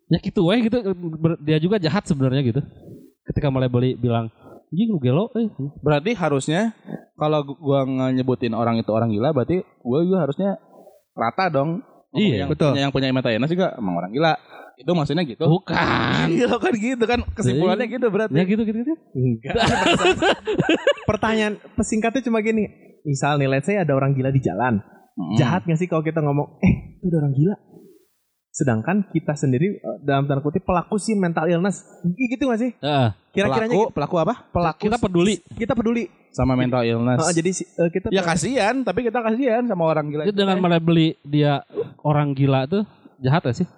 [0.06, 0.80] ya gitu weh gitu
[1.16, 2.61] ber- dia juga jahat sebenarnya gitu
[3.22, 4.33] ketika mulai beli bilang
[4.66, 5.46] anjing Nugelo eh
[5.78, 6.72] Berarti harusnya
[7.14, 10.56] kalau gu- gua nyebutin orang itu orang gila, berarti gua juga harusnya
[11.12, 11.85] rata dong.
[12.11, 12.72] Iya, yang, betul.
[12.72, 14.35] Punya, yang punya mental illness juga emang orang gila.
[14.81, 15.45] Itu maksudnya gitu.
[15.45, 15.77] bukan
[16.33, 18.33] Iya kan gitu kan kesimpulannya gitu berarti.
[18.33, 18.95] ya gitu gitu, gitu.
[19.12, 19.55] Enggak.
[21.11, 22.64] Pertanyaan pesingkatnya cuma gini.
[23.05, 24.81] Misal nih, let's say ada orang gila di jalan.
[25.16, 25.37] Mm.
[25.37, 27.57] Jahat gak sih kalau kita ngomong, eh itu ada orang gila.
[28.51, 31.85] Sedangkan kita sendiri eh, dalam tanda kutip pelaku sih mental illness.
[32.16, 32.73] Gitu gak sih?
[32.81, 33.09] Heeh.
[33.37, 34.35] Kira-kiranya pelaku, pelaku apa?
[34.51, 36.05] pelaku kita peduli kita peduli.
[36.33, 37.21] Sama mental illness.
[37.21, 40.25] Oh, jadi eh, kita ya kasihan, tapi kita kasihan sama orang gila.
[40.25, 41.64] Itu dengan mulai beli dia
[42.01, 42.85] orang gila tuh
[43.21, 43.69] jahat gak sih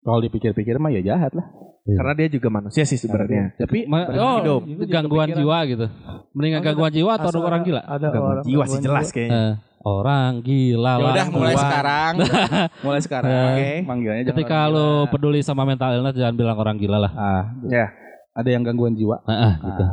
[0.00, 1.46] Kalau dipikir-pikir mah ya jahat lah.
[1.84, 3.56] karena dia juga manusia sih sebenarnya.
[3.56, 4.60] Tapi Ma- oh hidup.
[4.66, 5.86] itu gangguan jiwa gitu
[6.30, 9.32] mendingan gangguan jiwa atau Asal orang gila Ada Gangguan orang jiwa sih jelas kayaknya.
[9.34, 11.62] Eh, orang gila Ya udah lah mulai gua.
[11.62, 12.12] sekarang.
[12.84, 13.30] mulai sekarang.
[13.32, 13.70] Oke.
[13.82, 14.86] Manggilnya jangan ketika gila.
[15.08, 17.86] peduli sama mental illness jangan bilang orang gila lah ah, Ya.
[18.32, 19.84] ada yang gangguan jiwa Nah, ah, gitu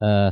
[0.00, 0.30] eh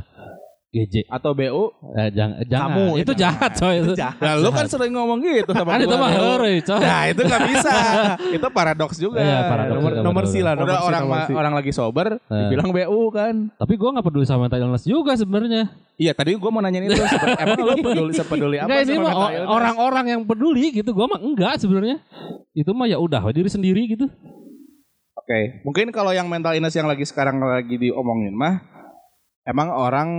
[0.67, 1.63] GJ atau BU.
[1.95, 4.19] eh, jangan jangan Kamu, itu jahat coy itu jahat.
[4.19, 7.43] Nah, lu kan sering ngomong gitu sama kan itu mah heureuy coy Nah, itu nggak
[7.47, 7.73] bisa.
[8.35, 9.17] itu paradoks juga.
[9.17, 11.31] Iya, paradoks Nomor, juga, nomor sila, Udah nomor si, orang nomor si.
[11.33, 12.35] orang lagi sober Eh.
[12.43, 13.35] dibilang BU kan.
[13.55, 16.99] tapi gua nggak peduli sama mental illness juga sebenarnya Iya, tadi gua mau nanyain itu.
[17.41, 19.47] Emang lu peduli sepeduli apa illness?
[19.47, 22.03] orang-orang yang peduli gitu gua mah enggak sebenarnya
[22.51, 24.05] itu mah ya udah diri sendiri gitu
[25.17, 28.63] Oke, mungkin kalau yang mental illness yang lagi sekarang lagi diomongin mah
[29.43, 30.09] emang orang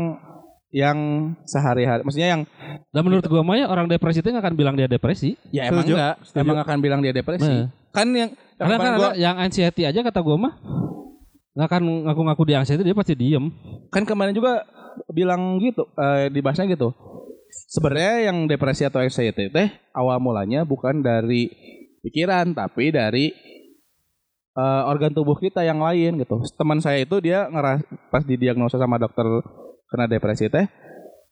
[0.71, 0.99] yang
[1.43, 2.43] sehari-hari maksudnya yang
[2.89, 5.33] Dan menurut gua mah ya orang depresi itu nggak akan bilang dia depresi.
[5.49, 6.41] ya emang Setuju, enggak setuju.
[6.41, 7.67] emang akan bilang dia depresi Nah.
[7.89, 10.55] kan yang Karena kan gua, ada yang anxiety aja kata gua mah
[11.55, 13.49] nggak akan ngaku-ngaku dia anxiety dia pasti diem.
[13.89, 14.63] kan kemarin juga
[15.09, 16.93] bilang gitu eh, dibahasnya gitu
[17.67, 21.49] sebenarnya yang depresi atau anxiety teh awal mulanya bukan dari
[22.01, 23.33] pikiran tapi dari
[24.53, 28.99] eh, organ tubuh kita yang lain gitu teman saya itu dia ngeras pas didiagnosa sama
[28.99, 29.25] dokter
[29.89, 30.69] kena depresi teh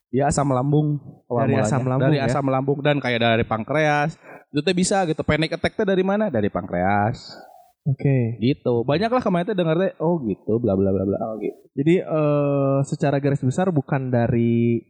[0.08, 0.96] dia asam lambung
[1.28, 1.68] awal Dari mulanya.
[1.68, 2.24] asam lambung dari ya?
[2.26, 4.16] asam lambung dan kayak dari pankreas
[4.48, 7.36] itu teh bisa gitu panic attack teh dari mana dari pankreas
[7.84, 8.38] Oke.
[8.40, 11.58] gitu banyak lah kemarin teh denger teh oh gitu bla bla bla bla oh gitu
[11.76, 14.80] Jadi eh secara garis besar bukan dari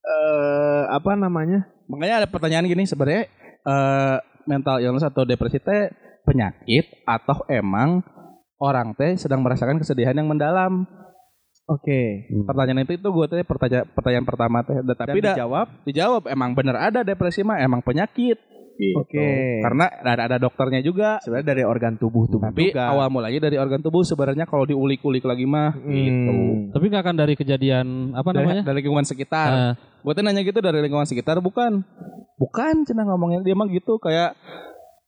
[0.00, 1.66] eh apa namanya?
[1.90, 3.26] Makanya ada pertanyaan gini sebenarnya
[3.60, 5.90] eh, mental illness atau depresi teh
[6.22, 8.00] penyakit atau emang
[8.56, 10.86] orang teh sedang merasakan kesedihan yang mendalam.
[11.70, 12.26] Oke.
[12.42, 15.66] Pertanyaan itu itu gue teh pertanyaan pertanyaan pertama teh Dan Dan tapi dah dijawab.
[15.84, 18.38] dijawab emang bener ada depresi mah emang penyakit.
[18.74, 18.96] Gitu.
[18.96, 19.60] Oke.
[19.60, 21.20] Karena ada ada dokternya juga.
[21.20, 22.88] Sebenarnya dari organ tubuh tubuh Tapi juga.
[22.88, 25.92] awal mulanya dari organ tubuh sebenarnya kalau diulik-ulik lagi mah Hmm.
[25.92, 26.32] gitu.
[26.72, 28.62] Tapi nggak akan dari kejadian apa Dari, namanya?
[28.64, 29.50] dari lingkungan sekitar.
[29.52, 31.84] Eh, Gue tuh nanya gitu dari lingkungan sekitar bukan.
[32.34, 34.32] Bukan cina ngomongnya dia mah gitu kayak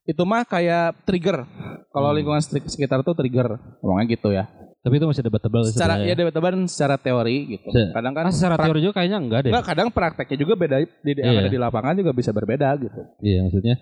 [0.05, 1.49] itu mah kayak trigger.
[1.89, 2.17] Kalau Hmm.
[2.19, 3.57] lingkungan sek- sekitar tuh trigger.
[3.81, 4.53] Ngomongnya gitu ya.
[4.83, 6.15] Tapi itu masih debatable Secara ya sebenarnya.
[6.19, 7.69] debat-debatan secara teori gitu.
[7.69, 9.51] Se- Kadang kan Ah, secara teori juga kayaknya enggak deh.
[9.51, 13.01] enggak, kadang prakteknya juga beda di, di- yang ada di lapangan juga bisa berbeda gitu.
[13.19, 13.77] Iya maksudnya.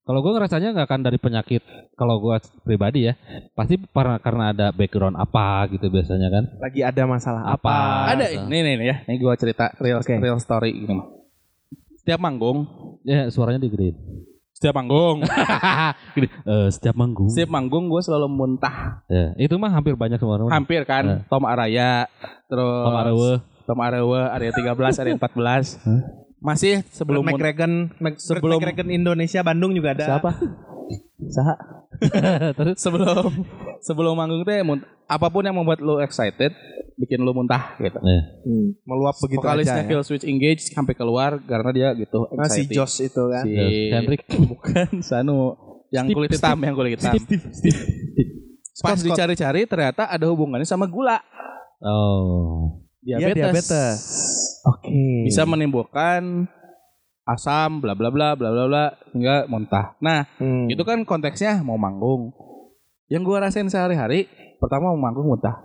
[0.00, 1.62] Kalau gue ngerasanya nggak akan dari penyakit.
[1.92, 3.18] Kalau gue pribadi ya,
[3.52, 6.44] pasti karena karena ada background apa gitu biasanya kan.
[6.56, 7.66] lagi ada masalah apa?
[7.66, 7.76] Apa?
[8.14, 8.38] ada so.
[8.40, 8.96] ini nih, nih ya.
[9.02, 10.14] Ini gua cerita real Oke.
[10.14, 11.10] real story mah.
[11.96, 12.64] Setiap manggung,
[13.02, 13.98] Ya suaranya digedein.
[14.56, 15.20] Setiap manggung,
[16.16, 17.28] Gini, eh, setiap manggung.
[17.28, 19.04] setiap manggung gue selalu muntah.
[19.04, 20.48] Ya, itu mah hampir banyak semua orang.
[20.48, 21.20] Hampir kan, Eh.
[21.28, 22.08] Tom Araya,
[22.46, 23.32] terus Tom Arewe.
[23.62, 25.76] Tom Arewe, area 13, area 14.
[26.38, 30.04] Masih sebelum Sebelum mun- McGregor, Mac- sebelum- Indonesia Bandung juga ada.
[30.08, 30.30] siapa?
[31.26, 31.54] Saha?
[32.56, 33.32] Terus sebelum
[33.80, 34.60] sebelum manggung teh
[35.06, 36.50] apa pun yang membuat lu excited
[36.96, 37.94] bikin lu muntah gitu.
[37.96, 38.20] ya.
[38.42, 39.84] Hmm, meluap begitu Vokalisnya aja.
[39.84, 39.88] Ya.
[39.88, 42.72] Kill Switch Engage sampai keluar karena dia gitu Nah, si excited.
[42.72, 43.44] Josh itu kan.
[43.44, 44.24] si Ya, Hendrik.
[44.50, 45.54] bukan Sanu
[45.88, 47.12] yang Steve, kulit hitam yang kulit hitam.
[47.14, 47.22] Pas
[48.72, 49.06] Scott, Scott.
[49.08, 51.20] dicari-cari ternyata ada hubungannya sama gula.
[51.78, 52.82] Oh.
[53.00, 53.38] Iya, Diabetes.
[53.38, 54.00] diabetes.
[54.66, 54.90] Oke.
[55.22, 56.50] Bisa menimbulkan
[57.22, 59.94] asam bla bla bla bla bla bla hingga muntah.
[59.98, 60.66] Nah, Hmm.
[60.66, 62.34] itu kan konteksnya mau manggung.
[63.06, 64.26] Yang gua rasain sehari-hari
[64.58, 65.56] pertama mau manggung muntah.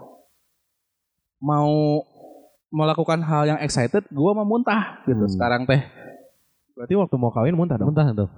[1.41, 2.04] Mau
[2.71, 5.25] melakukan hal yang excited, gua mau muntah gitu.
[5.25, 5.34] Hmm.
[5.34, 5.82] Sekarang teh
[6.82, 7.93] Berarti waktu mau kawin muntah dong.
[7.93, 8.30] Muntah tuh.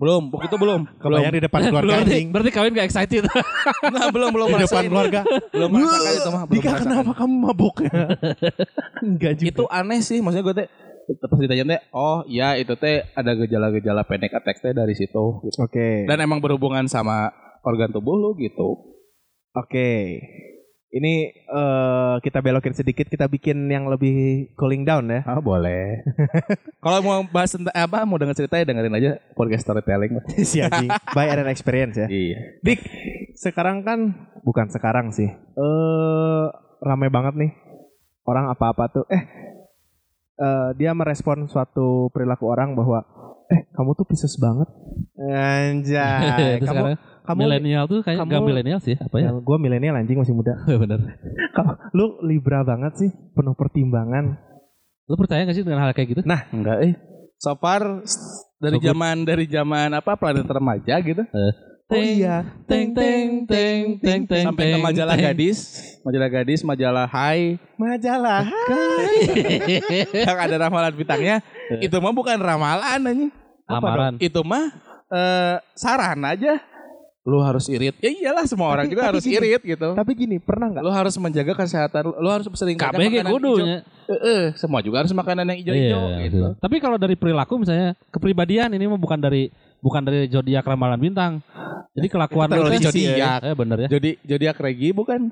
[0.00, 0.80] belum, waktu itu belum.
[0.96, 1.20] belum.
[1.22, 2.26] Kebayang di depan keluarga berarti, anjing.
[2.32, 3.22] berarti kawin gak excited.
[3.94, 5.20] Nah, belum belum Di depan keluarga.
[5.54, 6.82] Belum merasakan itu mah, belum Dika merasakan.
[6.88, 7.74] kenapa kamu mabuk?
[9.06, 9.48] Enggak juga.
[9.54, 10.68] Itu aneh sih, maksudnya gue teh
[11.10, 15.56] pas ditanya teh, oh iya itu teh ada gejala-gejala panic attack teh dari situ gitu.
[15.62, 16.08] Oke.
[16.10, 17.30] Dan emang berhubungan sama
[17.62, 18.98] organ tubuh lu gitu.
[19.56, 20.20] Oke.
[20.90, 25.22] Ini eh, kita belokin sedikit, kita bikin yang lebih cooling down ya.
[25.22, 26.02] Ah boleh.
[26.82, 30.18] Kalau mau bahas tentang apa, mau denger cerita ya dengerin aja podcast storytelling.
[30.50, 30.90] si anjing.
[31.14, 32.10] By and experience ya.
[32.10, 32.58] iya.
[32.66, 32.82] Dik,
[33.38, 35.30] sekarang kan bukan sekarang sih.
[35.30, 36.46] Eh
[36.82, 37.52] rame banget nih.
[38.26, 39.22] Orang apa-apa tuh eh
[40.42, 43.06] eh, dia merespon suatu perilaku orang bahwa
[43.46, 44.66] eh kamu tuh Pisces banget.
[45.22, 49.28] Anjay, kamu sekarang kamu milenial tuh kayak kamu- gak milenial sih apa ya?
[49.28, 50.58] ya, gue milenial anjing masih muda.
[50.82, 50.98] Bener.
[51.56, 54.34] Kamu lu Libra banget sih, penuh pertimbangan.
[55.04, 56.22] Lu percaya gak sih dengan hal kayak gitu?
[56.22, 56.94] Enggak eh.
[57.36, 58.04] So far
[58.56, 58.88] dari So good.
[58.90, 61.24] zaman dari zaman apa planet remaja gitu
[61.90, 65.26] Oh iya, Teng teng teng teng teng sampai ke teng, majalah teng.
[65.26, 65.58] gadis,
[66.00, 68.46] majalah gadis, majalah Hai majalah.
[70.14, 71.42] yang ada ramalan bintangnya
[71.80, 73.30] itu mah bukan ramalan anjing.
[73.66, 74.14] Lamaran.
[74.18, 74.70] Itu mah
[75.08, 76.62] eh, saran aja.
[77.20, 77.92] Lu harus irit.
[77.98, 79.36] Ya iyalah semua orang Tapi- juga tapi harus gini.
[79.38, 79.88] irit gitu.
[79.92, 80.80] Tapi gini, pernah nggak?
[80.80, 82.12] Lu harus menjaga kesehatan lu.
[82.16, 83.36] Lu harus sering makan kayak makanan hijau.
[83.36, 83.76] kudunya.
[84.06, 86.38] Eh, eh, semua juga harus makanan yang hijau-hijau Iya, gitu.
[86.40, 86.48] gitu.
[86.56, 91.32] Tapi kalau dari perilaku misalnya kepribadian ini mah bukan dari bukan dari zodiak ramalan bintang.
[91.92, 93.40] Jadi kelakuan lu dari zodiak.
[93.42, 93.88] Eh bener ya.
[93.90, 95.28] Jadi zodiak regi bukan?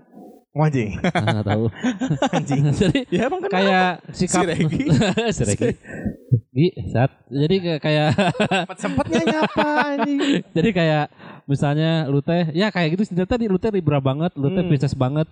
[0.50, 0.90] Anjing.
[1.14, 1.64] Ah, nggak tahu.
[2.36, 2.62] Anjing.
[2.82, 4.82] Jadi Ya emang kayak sikap Si Regi.
[5.30, 5.70] si Regi.
[6.50, 8.08] Gi, saat jadi kayak- kayak
[8.74, 10.42] sempetnya nyapa anjing.
[10.50, 11.04] jadi kayak
[11.48, 14.68] misalnya lu teh ya kayak gitu sih tadi lu teh Libra banget, lu teh Hmm.
[14.68, 15.24] Pisces banget.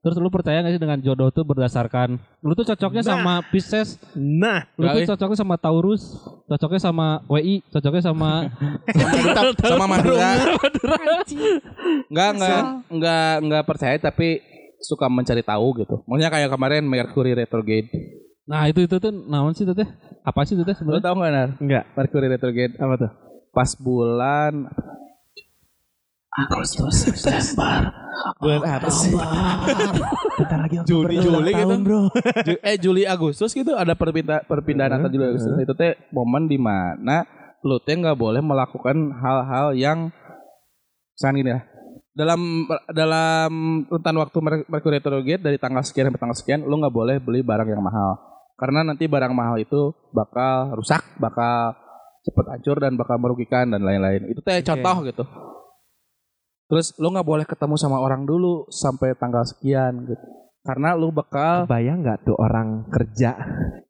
[0.00, 3.10] Terus lu percaya gak sih dengan jodoh tuh berdasarkan lu tuh cocoknya Nah.
[3.12, 6.02] sama Pisces, Nah, lu tuh cocoknya sama Taurus,
[6.44, 8.50] cocoknya sama WI, cocoknya sama
[9.70, 10.30] sama Madura.
[12.10, 14.40] Enggak, enggak, enggak, enggak percaya tapi
[14.80, 16.00] suka mencari tahu gitu.
[16.04, 17.88] Maksudnya kayak kemarin Mercury retrograde.
[18.42, 19.86] Nah itu itu tuh naon sih itu teh?
[20.20, 21.04] Apa sih itu teh sebenarnya?
[21.04, 21.48] tau gak Nar?
[21.60, 21.84] Enggak.
[21.94, 23.10] Mercury retrograde Apa tuh?
[23.50, 24.66] pas bulan
[26.30, 27.90] Agustus September.
[28.38, 29.10] Bulan apa sih?
[30.38, 31.74] Bentar lagi Juli Juli gitu.
[31.82, 32.06] bro.
[32.62, 35.50] Eh Juli Agustus gitu ada perpindah perpindahan antar Juli Agustus.
[35.58, 37.26] itu teh momen di mana
[37.66, 39.98] lu teh nggak boleh melakukan hal-hal yang
[41.18, 41.60] misalkan gini ya.
[42.14, 42.40] Dalam
[42.94, 43.52] dalam
[43.90, 47.42] rentan waktu Mer- Mercury retrograde dari tanggal sekian sampai tanggal sekian lu nggak boleh beli
[47.42, 48.18] barang yang mahal.
[48.54, 51.74] Karena nanti barang mahal itu bakal rusak bakal
[52.22, 54.30] cepet hancur dan bakal merugikan dan lain-lain.
[54.30, 55.24] Itu teh contoh gitu
[56.70, 60.22] terus lu nggak boleh ketemu sama orang dulu sampai tanggal sekian gitu
[60.60, 63.32] karena lu bakal Bayang nggak tuh orang kerja?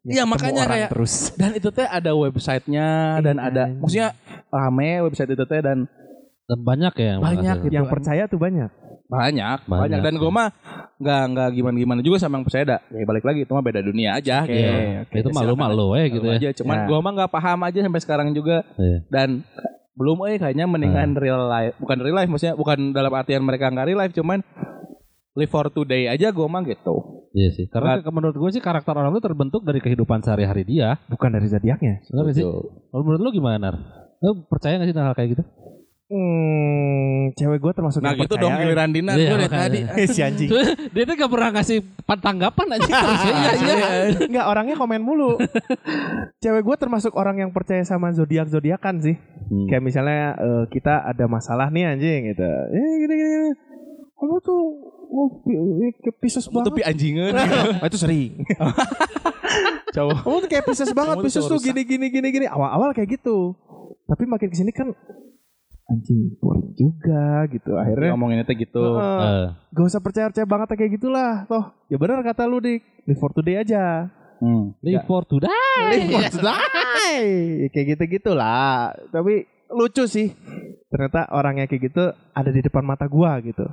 [0.02, 1.34] Iya, makanya orang kayak- terus.
[1.34, 4.08] dan itu teh ada websitenya dan Iya, ada maksudnya
[4.48, 5.90] rame website itu teh dan
[6.46, 7.74] Dan banyak ya yang Banyak gitu.
[7.74, 8.70] Yang percaya tuh banyak.
[9.06, 10.48] banyak banyak, Banyak, dan gue mah
[10.96, 13.80] nggak nggak gimana gimana juga sama yang percaya dah ya balik lagi itu mah beda
[13.80, 16.34] dunia aja gitu Iya, oke, itu malu malu ya gitu ya.
[16.36, 16.86] aja cuman Ya.
[16.86, 18.98] gue mah nggak paham aja sampai sekarang juga Iya.
[19.08, 19.42] dan
[19.92, 23.86] belum eh kayaknya mendingan real life bukan real life maksudnya bukan dalam artian mereka nggak
[23.86, 24.40] real life cuman
[25.32, 27.70] live for today aja gue mah gitu Iya sih.
[27.70, 30.98] Karena ke- menurut gue sih karakter orang itu terbentuk dari kehidupan sehari-hari dia.
[31.06, 32.02] Bukan dari zodiaknya.
[32.10, 32.42] Benar nggak sih?
[32.42, 33.74] Kalau menurut lu gimana, Nar?
[34.18, 35.42] Lu percaya gak sih hal kayak gitu?
[36.10, 40.50] Hmm, cewek gue termasuk nah yang gitu dong giliran Dina Iya, gue tadi si anjing.
[40.90, 41.78] Dia tuh gak pernah ngasih
[42.18, 42.82] tanggapan aja.
[42.90, 44.18] Terus, iya, iya.
[44.26, 45.38] Enggak, orangnya komen mulu.
[46.42, 49.14] Cewek gue termasuk orang yang percaya sama zodiak zodiakan sih.
[49.46, 49.70] Hmm.
[49.70, 52.42] Kayak misalnya eh, kita ada masalah nih anjing gitu.
[52.42, 53.38] Eh gini gini.
[54.18, 54.60] Kamu tuh
[55.14, 56.74] oh, pi- kayak Pisces banget.
[56.74, 57.32] tapi anjingan
[57.78, 58.42] Oh, itu sering.
[59.90, 61.14] cowok Kamu tuh kayak Pisces banget.
[61.14, 62.46] Kamu tuh Pisces gini gini gini gini.
[62.50, 63.54] Awal-awal kayak gitu.
[64.10, 64.90] Tapi makin ke sini kan
[65.90, 67.74] anjing boring juga gitu.
[67.74, 69.50] Akhirnya ngomonginnya teh gitu Heeh.
[69.50, 71.44] Eh, gak usah percaya-percaya banget kayak gitulah.
[71.50, 72.80] Toh ya benar kata lu dik.
[73.10, 74.06] Live for today aja.
[74.40, 74.72] Hmm.
[74.80, 75.50] live for today.
[75.50, 77.24] Live for today.
[77.74, 78.94] kayak gitu gitulah.
[79.10, 80.32] Tapi lucu sih.
[80.88, 83.66] Ternyata orangnya kayak gitu ada di depan mata gua gitu.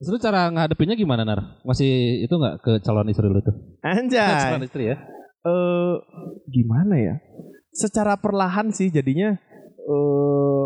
[0.00, 1.60] Terus lu cara ngadepinnya gimana, Nar?
[1.60, 3.52] Masih itu gak ke calon istri lu tuh?
[3.84, 4.32] Anjay.
[4.48, 4.98] Calon istri ya
[5.40, 5.94] eh
[6.50, 7.14] gimana ya?
[7.72, 9.36] Secara perlahan sih jadinya
[9.80, 10.64] eh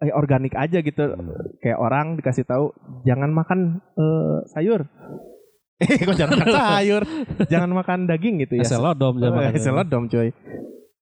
[0.00, 1.04] eh, organik aja gitu.
[1.58, 3.58] Kayak orang dikasih tahu jangan makan
[3.94, 4.84] eh, sayur.
[5.78, 7.02] Eh kok jangan makan sayur?
[7.46, 8.66] jangan makan daging gitu ya.
[8.66, 10.28] Selodom zaman Eh, selodom coy.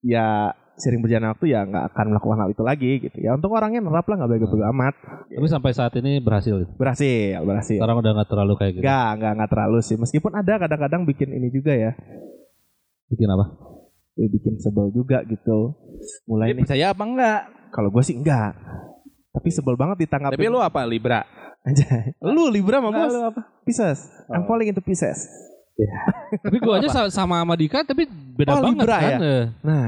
[0.00, 3.18] Ya sering berjalan waktu ya nggak akan melakukan hal itu lagi gitu.
[3.18, 4.94] Ya untuk orangnya nerap lah nggak bego-bego amat.
[5.26, 6.54] Tapi sampai saat ini berhasil.
[6.78, 7.82] Berhasil, berhasil.
[7.82, 8.82] Sekarang udah gak terlalu kayak gitu.
[8.87, 9.96] Enggak, enggak, enggak terlalu sih.
[9.98, 11.90] Meskipun ada kadang-kadang bikin ini juga ya.
[13.11, 13.44] Bikin apa?
[14.14, 15.74] Eh, bikin sebel juga gitu.
[16.26, 16.62] Mulai Dia nih.
[16.62, 18.54] percaya apa enggak Kalau gue sih enggak.
[19.28, 20.35] Tapi sebel banget ditanggapin.
[20.35, 21.22] tapi lu apa Libra
[21.62, 22.16] Anjay.
[22.22, 24.09] Lu Libra sama gue Lu apa Pisces.
[24.28, 25.28] I'm falling into Pisces.
[26.42, 29.18] Tapi gua aja sa- sama sama Dika tapi beda Oh, banget Libra kan.
[29.18, 29.40] ya?
[29.61, 29.87] Nah,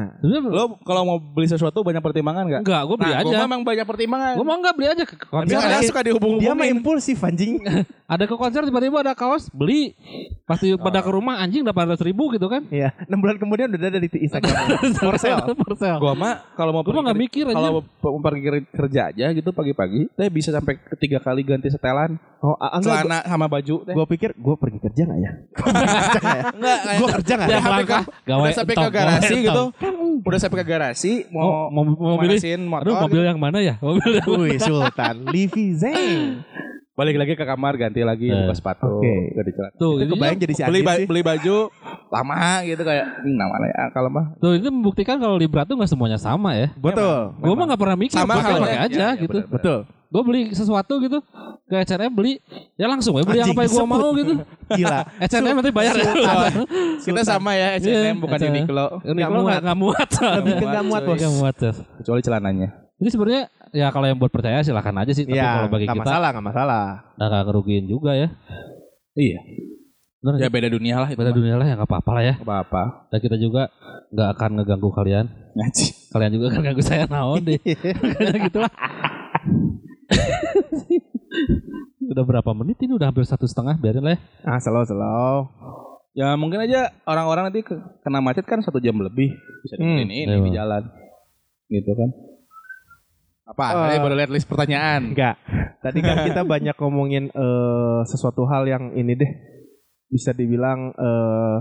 [0.51, 2.61] Lo kalau mau beli sesuatu banyak pertimbangan nggak?
[2.61, 3.27] enggak, gua beli Nah, aja.
[3.31, 4.33] gua memang banyak pertimbangan.
[4.35, 5.57] Gua mau enggak beli aja ke Tapi konser.
[5.57, 7.63] kadang suka dia mah impulsif anjing.
[8.11, 9.95] Ada ke konser tiba-tiba ada kaos beli.
[10.43, 12.67] Pasti pada ke rumah anjing 800 ribu gitu kan.
[12.67, 14.67] Iya, 6 bulan kemudian udah ada di Instagram.
[14.99, 15.55] For sale.
[15.55, 16.03] For sale.
[16.03, 17.55] Gua mah kalau mau pergi nggak mikir aja.
[17.55, 22.19] kalau mau pergi ker- kerja aja gitu pagi-pagi, teh bisa sampai ketiga kali ganti setelan,
[22.41, 22.83] Oh, enggak.
[22.83, 23.87] celana sama baju.
[23.87, 25.31] Gue pikir gue pergi kerja gak ya?
[26.97, 27.63] Gue kerja gak udah ya?
[27.63, 29.65] sampai ke, gawe udah sampai ke garasi gitu.
[30.21, 32.85] Udah sampai ke garasi Oh, mau mau mau manasin motor.
[32.87, 33.75] Aduh, mobil yang mana ya?
[33.79, 35.27] Mobil yang Wih, Sultan.
[35.27, 36.45] Livi Zeng.
[36.93, 39.15] Balik lagi ke kamar ganti lagi Eh, buka sepatu, oke.
[39.33, 39.73] ganti celana.
[39.75, 41.07] Tuh, Itu kebayang jadi si beli ba- sih.
[41.09, 41.57] beli baju
[42.11, 45.89] lama gitu kayak hmm, namanya ya kalau mah Tuh itu membuktikan kalau Libra tuh nggak
[45.89, 46.69] semuanya sama ya.
[46.75, 47.33] Betul.
[47.39, 49.39] Gue mah nggak pernah mikir, sama pakai aja Ya, ya, gitu.
[49.47, 49.79] Betul.
[50.11, 51.23] Gue beli sesuatu gitu
[51.71, 52.43] ke H&M beli,
[52.75, 54.33] ya langsung ya beli yang Anjing, apa yang gue mau gitu.
[54.75, 54.99] Gila.
[55.23, 56.13] H&M nanti bayar ya.
[56.99, 58.51] Kita sama ya Iya, H&M bukan H&M.
[58.67, 60.09] Uniqlo Ini kalau nggak nggak muat.
[60.43, 61.15] Lebih ke gak muat, bos.
[61.15, 61.57] Nggak muat.
[62.03, 62.69] Kecuali celananya.
[62.99, 65.25] Jadi sebenarnya ya kalau yang buat percaya silahkan aja sih.
[65.25, 66.85] Tapi Iya, kalau bagi gak kita masalah, gak masalah.
[67.15, 68.29] nggak kerugiin juga ya.
[69.15, 69.39] Iya.
[70.21, 70.53] Bener Ya ya.
[70.53, 71.17] beda dunia lah itu.
[71.17, 71.33] Mah.
[71.33, 72.35] dunia lah ya nggak apa-apa lah ya.
[72.43, 72.83] apa-apa.
[73.09, 73.71] Dan kita juga
[74.11, 75.25] nggak akan ngeganggu kalian.
[75.55, 75.87] Ngaji.
[76.11, 77.61] Kalian juga akan ganggu saya naon deh.
[78.51, 78.73] gitu lah.
[82.11, 84.21] udah berapa menit ini udah hampir satu setengah biarin lah ya.
[84.43, 85.37] Ah, slow, slow.
[86.11, 89.31] Ya mungkin aja orang-orang nanti ke- kena macet kan satu jam lebih
[89.63, 90.83] bisa Hmm, dengerin ini iya, di jalan.
[91.71, 92.11] Gitu kan.
[93.47, 93.65] Apa?
[93.71, 95.15] Eh, Tadi baru lihat list pertanyaan.
[95.15, 95.39] Enggak.
[95.81, 99.31] Tadi kan kita banyak ngomongin eh, sesuatu hal yang ini deh.
[100.11, 101.57] Bisa dibilang eh,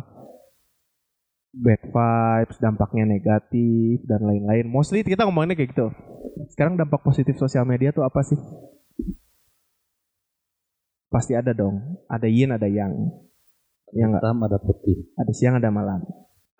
[1.50, 4.66] bad vibes, dampaknya negatif dan lain-lain.
[4.66, 5.94] Mostly kita ngomonginnya kayak gitu.
[6.48, 8.40] Sekarang dampak positif sosial media tuh apa sih?
[11.10, 12.00] pasti ada dong.
[12.06, 12.94] Ada yin, ada yang.
[13.90, 14.22] Ya enggak?
[14.22, 15.10] Hitam ada putih.
[15.18, 16.00] Ada siang, ada malam.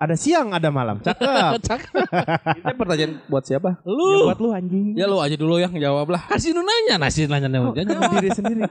[0.02, 0.98] Ada siang, ada malam.
[1.06, 1.94] Cakep.
[2.66, 3.86] Itu pertanyaan buat siapa?
[3.86, 4.98] ya Lu buat lu anjing.
[4.98, 6.26] Ya lu aja dulu yang jawab lah.
[6.26, 7.72] kasih nu nanya nasi nanya nanya.
[7.78, 8.62] Jangan diri sendiri.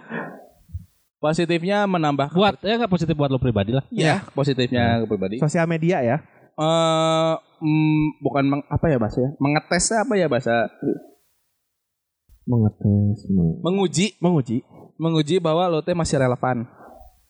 [1.19, 3.85] Positifnya menambah buat ya nggak positif buat lo pribadi lah.
[3.95, 5.37] ya positifnya ke pribadi.
[5.39, 6.17] Sosial media ya.
[6.59, 9.31] Eh mm, bukan meng, apa ya bahasa ya?
[9.37, 10.67] Mengetes apa ya bahasa?
[12.43, 14.59] Mengetes, meng- Menguji, menguji.
[14.97, 16.67] menguji bahwa lo teh masih relevan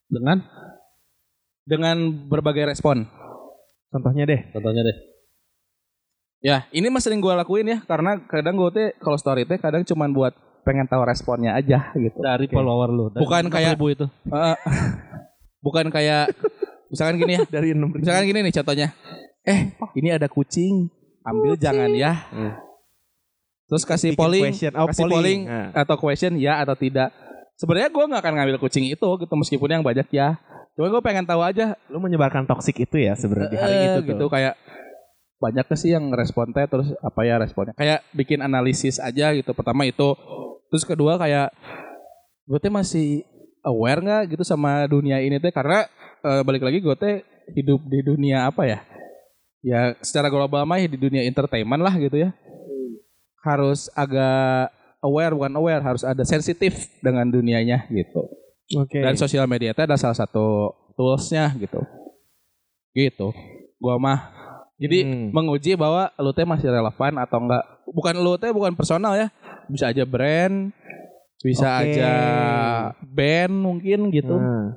[0.06, 0.40] Dengan
[1.62, 3.04] dengan berbagai respon.
[3.88, 4.40] Contohnya deh.
[4.50, 4.96] contohnya deh.
[6.38, 9.82] Ya, ini mah sering gue lakuin ya karena kadang gue teh kalau story teh kadang
[9.82, 12.16] cuman buat pengen tahu responnya aja gitu.
[12.18, 13.04] Dari follower lu.
[13.10, 14.06] Dari Bukan kayak- 6.000 itu.
[14.28, 14.56] Eh,
[15.58, 16.32] bukan kayak
[16.88, 18.88] misalkan gini ya, Dari misalkan gini nih contohnya.
[19.48, 19.60] Eh,
[19.96, 20.92] ini ada kucing,
[21.24, 22.12] ambil jangan ya.
[22.28, 22.52] Hmm.
[23.68, 24.72] Terus kasih Bikin polling, question.
[24.76, 25.16] Oh, kasih polling.
[25.16, 25.68] polling Nah.
[25.72, 27.12] atau question ya atau tidak.
[27.56, 30.36] Sebenarnya gue nggak akan ngambil kucing itu gitu meskipun yang banyak ya.
[30.72, 34.00] Cuma gue pengen tahu aja Lu menyebarkan toksik itu ya sebenarnya di hari eh, itu
[34.14, 34.30] gitu tuh.
[34.30, 34.54] kayak
[35.38, 39.54] banyak ke sih yang respon teh terus apa ya responnya kayak bikin analisis aja gitu
[39.54, 40.14] pertama itu
[40.66, 41.54] terus kedua kayak
[42.46, 43.22] gue teh masih
[43.62, 45.86] aware nggak gitu sama dunia ini teh karena
[46.26, 47.22] eh, balik lagi gue teh
[47.54, 48.78] hidup di dunia apa ya
[49.60, 52.30] ya secara global mah ya di dunia entertainment lah gitu ya.
[53.42, 58.26] Harus agak aware bukan aware harus ada sensitif dengan dunianya gitu.
[58.76, 59.00] Oke.
[59.00, 61.80] dan sosial media itu ada salah satu toolsnya gitu.
[62.92, 63.32] Gitu.
[63.80, 64.28] Gua mah.
[64.76, 65.28] Jadi Hmm.
[65.32, 67.64] menguji bahwa lu teh masih relevan atau enggak.
[67.88, 69.32] Bukan lu teh bukan personal ya.
[69.72, 70.70] Bisa aja brand
[71.38, 71.94] bisa Oke.
[71.94, 72.12] aja
[73.06, 74.34] band mungkin gitu.
[74.34, 74.74] Nah,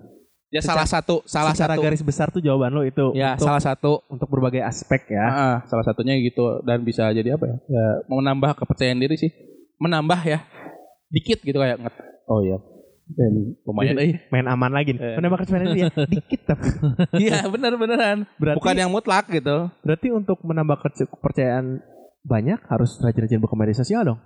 [0.52, 3.48] ya secara- salah satu salah secara satu garis besar tuh jawaban lu itu ya untuk,
[3.48, 5.26] salah satu untuk berbagai aspek ya.
[5.26, 9.32] Ah, salah satunya gitu dan bisa jadi apa ya ya menambah kepercayaan diri sih
[9.78, 10.44] menambah ya
[11.08, 12.60] dikit gitu kayak nget oh iya
[13.12, 14.96] Dan lumayan Main aman lagi.
[14.96, 15.16] Eh.
[15.16, 15.92] Menambah kepercayaan diri ya.
[16.06, 16.64] Dikit tapi.
[17.24, 21.84] iya benar beneran Berarti bukan yang mutlak gitu berarti untuk menambah ke- kepercayaan
[22.24, 24.20] banyak harus rajin-rajin buka media sosial dong.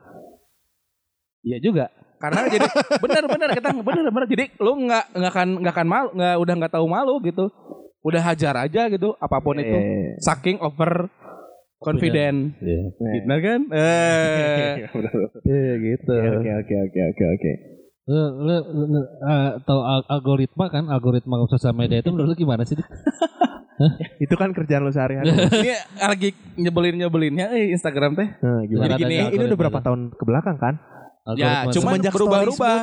[1.42, 1.90] Iya juga.
[2.26, 2.68] Karena jadi
[3.04, 6.86] benar-benar kita benar-benar jadi lu nggak nggak akan nggak akan malu nggak udah nggak tahu
[6.90, 7.46] malu gitu.
[8.06, 9.78] Udah hajar aja gitu apa pun itu.
[9.78, 10.18] Eh.
[10.22, 11.10] Saking over
[11.78, 12.58] confident.
[12.62, 12.82] Iya.
[12.98, 13.62] Benar kan?
[13.70, 14.74] Eh,
[15.54, 16.14] eh, gitu.
[16.14, 17.52] Oke oke oke oke oke.
[18.06, 18.56] Lu, lu,
[18.94, 20.86] lu eh, tahu al- algoritma kan?
[20.90, 22.78] Algoritma sosial media itu menurut lu gimana sih?
[24.24, 25.36] Itu kan kerjaan lu sehari-hari.
[25.36, 28.28] Ini lagi nyebelin-nyebelinnya eh Instagram teh.
[28.40, 28.96] Nah, gimana?
[28.96, 30.80] Jadi gini, ini, ini udah berapa tahun ke belakang kan?
[31.34, 32.78] Ya, Algoritma Semenjak berubah-ubah.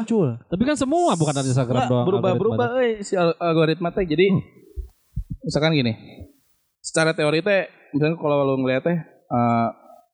[0.50, 2.06] Tapi kan semua bukan dari Instagram doang.
[2.10, 2.98] berubah-berubah algoritma.
[2.98, 4.02] eh si al- algoritma teh.
[4.02, 4.34] Jadi
[5.46, 5.94] misalkan gini.
[6.82, 9.68] Secara teori teh misalkan kalau lu ngeliat teh eh,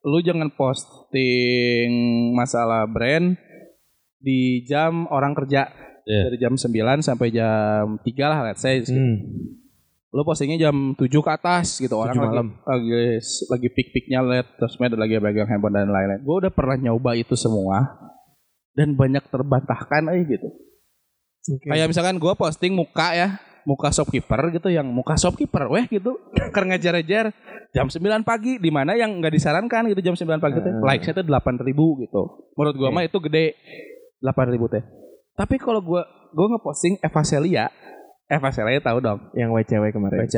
[0.05, 1.88] lu jangan posting
[2.37, 3.33] masalah brand
[4.21, 5.73] di jam orang kerja.
[6.05, 6.29] Iya.
[6.29, 8.85] Dari jam 9 sampai jam 3 lah let's say.
[8.85, 9.25] Hmm.
[10.12, 12.49] Lu postingnya jam 7 ke atas gitu orang 7 lagi, malam.
[12.64, 12.93] lagi
[13.49, 16.21] lagi pik-piknya liat terus lagi pegang handphone dan lain-lain.
[16.21, 18.08] Gue udah pernah nyoba itu semua
[18.79, 20.49] dan banyak terbantahkan eh gitu.
[21.49, 21.67] Oke.
[21.67, 23.29] Kayak misalkan gue posting muka ya,
[23.67, 26.14] muka shopkeeper gitu yang muka shopkeeper weh gitu.
[26.55, 27.35] Ker ngejar-ngejar
[27.69, 30.73] jam 9 pagi di mana yang nggak disarankan gitu jam 9 pagi teh.
[30.79, 32.23] Likes-nya tuh 8000 gitu.
[32.55, 32.95] Menurut gua Oke.
[32.95, 33.45] mah itu gede
[34.21, 34.83] 8000 teh.
[35.35, 37.67] Tapi kalau gua gua ngeposting Eva Celia,
[38.25, 40.21] Eva Celia tahu dong, yang WCW kemarin.
[40.21, 40.31] Buat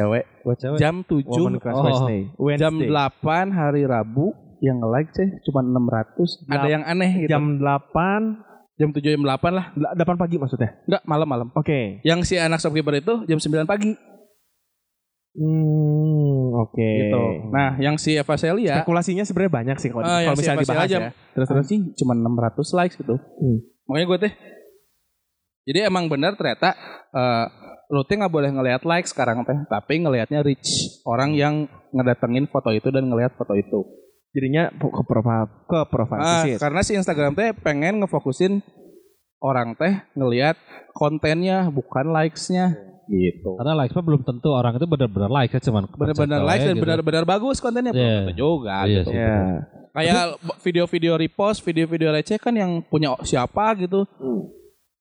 [0.57, 0.79] cewek.
[0.79, 1.85] jam 7 Woman Crush Oh.
[1.85, 2.21] Wednesday.
[2.57, 6.47] jam 8 hari Rabu yang like sih cuma 600.
[6.47, 7.33] Ada yang aneh gitu.
[7.33, 9.67] Jam, Jam 8 jam 7 jam 8 lah.
[9.75, 10.81] 8 pagi maksudnya.
[10.85, 11.49] Enggak, malam-malam.
[11.53, 12.01] Oke.
[12.01, 13.93] Yang si anak shopkeeper itu jam 9 pagi
[15.31, 16.75] Hmm, oke.
[16.83, 17.23] gitu.
[17.55, 20.65] Nah, yang si Eva Celia spekulasinya sebenarnya banyak sih kalau, Ah, kalau si misalnya Eva
[20.67, 21.11] dibahas Celia ya.
[21.31, 21.63] Terus terus.
[21.63, 23.15] anjing cuma 600 likes gitu.
[23.15, 23.59] Hmm.
[23.87, 24.33] Makanya gue teh
[25.63, 26.75] jadi emang benar ternyata
[27.11, 27.47] eh
[27.91, 30.67] lu teh nggak boleh ngelihat like sekarang teh, tapi ngelihatnya reach
[31.03, 33.87] orang yang ngedatengin foto itu dan ngelihat foto itu.
[34.31, 36.55] Jadinya ke profil ke profil Ah, sih.
[36.55, 38.63] karena si Instagram teh pengen ngefokusin
[39.39, 40.55] orang teh ngelihat
[40.93, 43.59] kontennya bukan likes-nya gitu.
[43.59, 46.77] Karena likes mah belum tentu orang itu benar-benar like ya cuman Benar-benar likes aja dan
[46.77, 46.85] gitu.
[46.85, 48.19] benar-benar bagus kontennya belum Iya.
[48.23, 49.11] tentu juga Iya gitu.
[49.11, 49.19] sih.
[49.19, 49.39] Ya.
[49.91, 50.23] Kayak
[50.61, 54.07] video-video repost, video-video receh kan yang punya siapa gitu.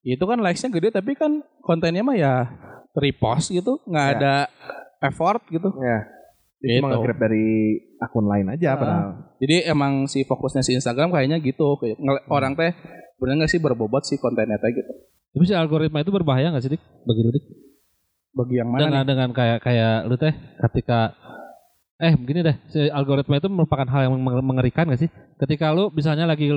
[0.02, 2.50] Itu kan likes-nya gede tapi kan kontennya mah ya
[2.96, 4.14] repost gitu, nggak Ya.
[4.16, 4.34] ada
[5.00, 5.70] effort gitu.
[6.60, 6.68] Ya.
[6.70, 6.70] Gitu.
[6.70, 7.46] Itu cuma nge-grab dari
[7.98, 8.76] akun lain aja Ah.
[8.76, 9.08] padahal.
[9.38, 11.76] Jadi emang si fokusnya si Instagram kayaknya gitu.
[11.76, 12.72] Kayak ngel- orang teh
[13.16, 14.92] bener nggak sih berbobot sih kontennya teh gitu.
[15.30, 17.46] Tapi si algoritma itu berbahaya gak sih dik bagi lu dik?
[18.30, 19.08] Bagi yang mana Dengan nih?
[19.08, 21.14] dengan kayak kayak lu teh ketika
[21.96, 25.10] eh begini deh si algoritma itu merupakan hal yang menge- mengerikan gak sih?
[25.38, 26.50] Ketika lu misalnya lagi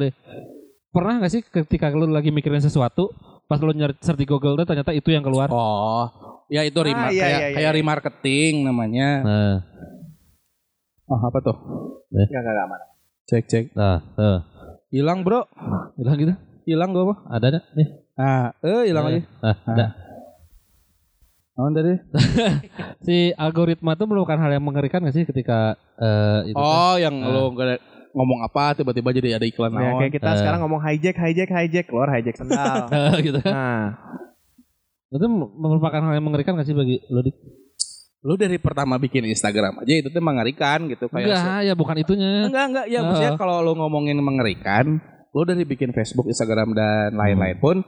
[0.92, 3.08] pernah gak sih ketika lu lagi mikirin sesuatu
[3.44, 6.06] pas lu nyari search di Google tuh ternyata itu yang keluar Oh,
[6.46, 7.74] ya itu Ah, remar iya, kayak iya, iya, kayak iya.
[7.74, 9.08] remarketing namanya.
[9.20, 9.54] nah
[11.04, 11.56] Oh, apa tuh?
[12.08, 12.80] Enggak enggak enggak aman.
[13.22, 13.64] Cek cek.
[13.72, 14.38] nah tuh
[14.88, 15.48] Hilang, Bro.
[15.94, 17.18] bilang gitu Hilang gua mah.
[17.28, 19.20] ada ada nih Ah, eh hilang aja.
[19.40, 19.86] nah, ada
[21.52, 22.00] Oh, tadi.
[23.06, 27.28] si algoritma tuh merupakan hal yang mengerikan gak sih ketika eh, itu Oh, yang Ah.
[27.28, 27.82] lo nggak ada-
[28.12, 30.00] ngomong apa tiba-tiba jadi ada iklan Ya, naon.
[30.00, 30.38] kayak kita Eh.
[30.38, 32.86] sekarang ngomong hijack hijack hijack keluar hijack sendal.
[32.86, 33.16] kan?
[33.26, 33.84] gitu kan nah,
[35.10, 37.36] itu merupakan hal yang mengerikan gak sih bagi lo dik
[38.22, 42.46] Lu dari pertama bikin Instagram aja itu tuh mengerikan gitu kayak enggak ya bukan itunya
[42.46, 42.86] Enggak, enggak.
[42.86, 43.10] Ya, Oh.
[43.10, 47.82] maksudnya kalau lu ngomongin mengerikan, lu dari bikin Facebook, Instagram dan lain-lain pun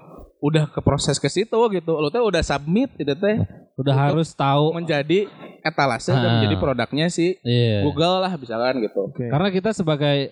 [0.45, 1.93] udah ke proses ke situ gitu.
[1.95, 3.37] Lu tuh udah submit itu teh
[3.75, 5.25] udah harus tahu menjadi
[5.61, 9.09] etalase dan menjadi produknya si iya Google lah misalkan gitu.
[9.09, 9.25] oke.
[9.25, 10.31] karena kita sebagai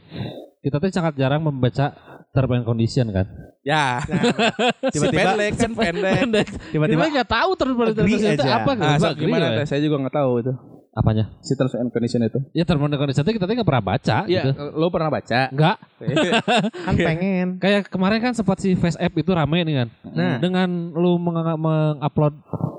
[0.61, 1.91] kita tuh sangat jarang membaca
[2.29, 3.25] term and condition kan
[3.63, 4.03] Ya,
[4.91, 6.49] si tiba-tiba pendek kan pendek.
[6.69, 9.59] tiba-tiba kita nggak tahu term and condition itu apa Ah, agree gimana ya.
[9.59, 9.67] teh?
[9.67, 10.53] Saya juga nggak tahu itu.
[10.93, 12.39] Apanya Si terms and condition itu.
[12.53, 15.41] ya term and condition itu kita tuh nggak pernah baca Iya, gitu lu pernah baca?
[15.49, 15.77] Enggak,
[16.87, 17.49] kan pengen.
[17.59, 19.89] kayak kemarin kan sempat si Face App itu rame nih kan.
[20.07, 20.37] Nah.
[20.37, 22.35] Dengan lu meng- mengupload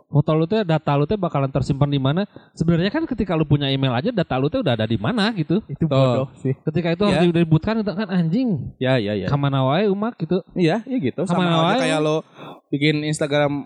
[0.08, 2.22] foto lu tuh data lu tuh bakalan tersimpan di mana?
[2.54, 5.66] Sebenarnya kan ketika lu punya email aja data lu tuh udah ada di mana gitu.
[5.66, 5.90] Itu Tuh.
[5.90, 6.54] bodoh sih.
[6.62, 7.26] Ketika itu harus Iya.
[7.28, 8.78] diributkan itu kan anjing.
[8.78, 9.26] Ya, ya, ya.
[9.26, 10.46] Kamana wae umak gitu.
[10.54, 11.26] Iya, iya gitu.
[11.26, 11.82] Sama Sama wae.
[11.82, 12.22] kayak lo
[12.70, 13.66] bikin Instagram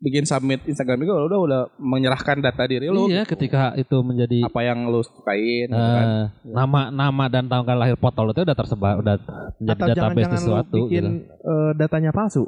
[0.00, 4.42] bikin submit Instagram juga lo udah udah menyerahkan data diri lo iya, ketika itu menjadi
[4.42, 6.06] apa yang lo sukain gitu kan.
[6.08, 9.20] eh, nama nama dan tanggal lahir foto lu tuh udah tersebar udah
[9.56, 11.08] menjadi Atau database jangan-jangan lu sesuatu bikin gitu.
[11.28, 12.44] eh, datanya palsu.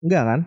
[0.00, 0.40] Enggak kan?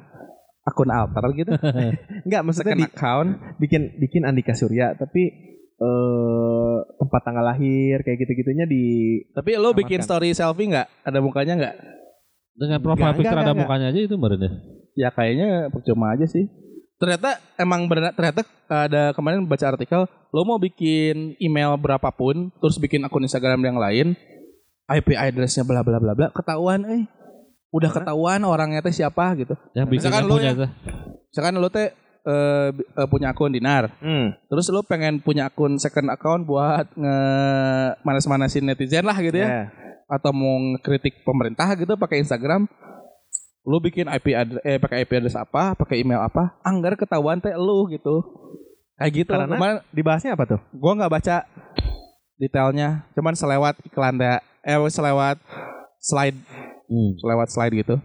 [0.61, 1.51] akun alter gitu.
[2.28, 3.30] Enggak, maksudnya Second di- account.
[3.57, 5.32] bikin bikin Andika Surya tapi
[5.78, 8.84] eh tempat tanggal lahir kayak gitu-gitunya di
[9.32, 11.07] Tapi lo bikin story selfie nggak?
[11.07, 11.75] Ada mukanya nggak?
[12.53, 13.63] Dengan profile Enggak, picture enggak, ada enggak.
[13.63, 14.53] mukanya aja itu baru deh.
[14.97, 16.49] Ya kayaknya percuma aja sih.
[16.97, 23.05] Ternyata emang benar ternyata ada kemarin baca artikel lo mau bikin email berapapun terus bikin
[23.05, 24.17] akun Instagram yang lain
[24.87, 27.05] IP addressnya bla bla bla bla ketahuan eh
[27.69, 29.53] udah ketahuan orangnya teh siapa gitu.
[29.85, 30.69] Misalkan yang lu punya ya- tuh.
[31.29, 31.87] Misalkan lo teh
[32.25, 34.33] eh, bi- eh, punya akun dinar Hmm.
[34.47, 37.17] terus lo pengen punya akun second account buat nge
[38.01, 39.63] manas-manasin netizen lah gitu ya Ya.
[40.09, 42.65] atau mau ngekritik pemerintah gitu pakai Instagram
[43.68, 47.51] lu bikin IP address eh pakai IP address apa pakai email apa anggar ketahuan teh
[47.53, 48.24] lu gitu.
[48.95, 49.32] Kayak gitu.
[49.32, 50.59] Karena- kemarin Dibahasnya apa tuh?
[50.72, 51.36] gua nggak baca
[52.38, 55.38] detailnya cuman selewat iklan teh eh selewat
[55.99, 56.38] slide
[56.88, 57.20] Hmm.
[57.20, 57.99] selewat slide gitu.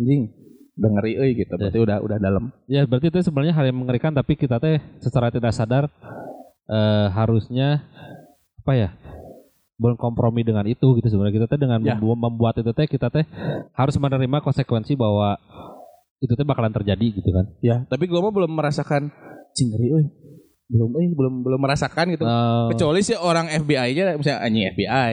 [0.00, 0.32] Anjing
[0.72, 2.48] udah ngeri euy gitu berarti udah udah dalam.
[2.64, 5.92] Ya berarti itu sebenarnya hal yang mengerikan tapi kita teh secara tidak sadar
[6.64, 7.84] eh, harusnya
[8.64, 8.88] apa ya
[9.82, 11.34] berkompromi dengan itu gitu sebenarnya.
[11.36, 11.92] Kita teh dengan Ya.
[11.92, 13.26] membu- membuat itu teh kita teh
[13.72, 15.34] harus menerima konsekuensi bahwa
[16.16, 17.50] itu teh bakalan terjadi gitu kan.
[17.58, 19.10] ya tapi gua mah belum merasakan
[19.52, 20.06] cing ngeri euy.
[20.64, 22.22] Belum euy belum belum merasakan gitu.
[22.22, 25.12] Eh, kecuali si orang FBI-nya misalnya anjing FBI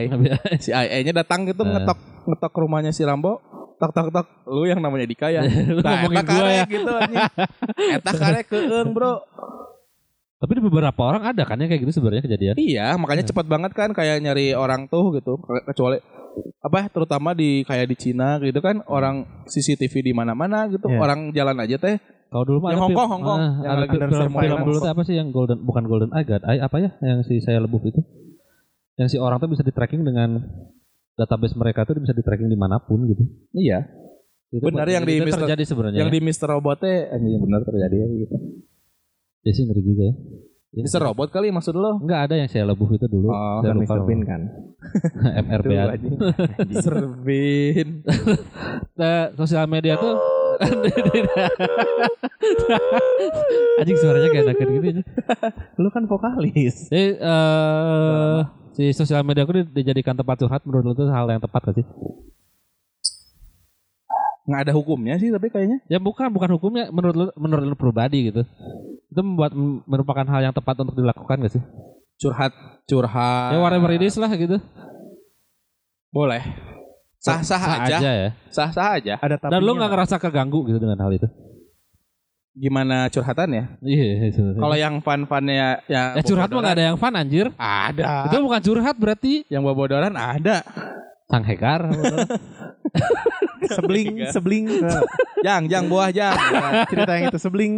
[0.56, 1.68] si IA-nya datang gitu Eh.
[1.68, 3.42] ngetok ngetok rumahnya si Rambo.
[3.76, 5.40] Tok tok tok lu yang namanya Dika ya.
[5.80, 6.64] Nah ngomongin gua ya.
[6.64, 7.24] gitu anjing.
[7.90, 9.24] Eta karek keung bro
[10.40, 12.54] Tapi di beberapa orang ada kan ya kayak gitu sebenarnya kejadian.
[12.56, 16.00] iya makanya cepat banget kan kayak nyari orang tuh gitu kecuali
[16.58, 20.96] apa terutama di kayak di Cina gitu kan orang CCTV di mana-mana gitu Iya.
[20.98, 23.38] orang jalan aja teh Kalau dulu mah Yang ada Hong film- Kong, Hong Kong.
[23.38, 24.64] Ah, Yang ada film, film, surveillance.
[24.64, 26.24] dulu tuh apa sih yang golden bukan golden Eye
[26.58, 28.00] apa ya yang si saya lebuh itu?
[28.94, 30.38] Yang si orang tuh bisa di tracking dengan
[31.12, 33.26] database mereka tuh bisa di tracking di mana pun gitu.
[33.52, 33.82] iya
[34.48, 35.42] Itu Benar yang di Mr.
[35.42, 35.98] terjadi sebenarnya.
[35.98, 36.14] yang ya.
[36.14, 36.46] di Mr.
[36.48, 38.36] Robot teh anjing benar terjadi ya gitu
[39.40, 40.14] Ya sih ngeri juga ya.
[40.70, 41.02] Ya, Mr.
[41.02, 43.34] Robot kali maksud lo Enggak ada yang saya lebuh itu dulu.
[43.34, 43.90] Oh, saya Bukan lupa.
[43.90, 44.00] Mr.
[44.06, 44.40] Bean kan?
[45.42, 45.66] MRB.
[45.66, 45.88] Tuh, -an.
[45.90, 46.14] anjing.
[46.78, 47.88] Serbin
[48.94, 50.14] Nah, sosial media tuh
[53.80, 55.02] Anjing suaranya kayak enakan gitu aja.
[55.80, 56.92] Lu kan vokalis.
[56.92, 58.38] Jadi eh
[58.76, 61.74] si sosial media aku di- dijadikan tempat curhat menurut lu itu hal yang tepat gak
[61.82, 61.86] sih?
[64.44, 68.32] Nggak ada hukumnya sih tapi kayaknya Ya bukan bukan hukumnya menurut lu menurut lu pribadi
[68.32, 68.42] gitu.
[69.08, 69.52] Itu membuat
[69.84, 71.62] merupakan hal yang tepat untuk dilakukan gak sih?
[72.20, 72.52] curhat
[72.84, 74.60] curhat Ya whatever it is lah gitu.
[76.10, 76.42] boleh
[77.16, 78.30] sah sah aja ya.
[78.48, 79.52] sah sah aja Ada tapi.
[79.52, 81.28] Dan lu nggak ngerasa keganggu gitu dengan hal itu?
[82.50, 84.26] gimana curhatannya Iya.
[84.26, 84.42] itu.
[84.58, 87.46] kalau yang fun funnya ya ya curhat mah gak ada yang fun anjir.
[87.56, 90.60] ada Itu bukan curhat berarti yang bobodoran ada
[91.30, 91.86] sang hekar.
[93.70, 94.66] sebling, sebling.
[95.46, 96.34] jang jang buah jang
[96.90, 97.74] Cerita yang itu sebling.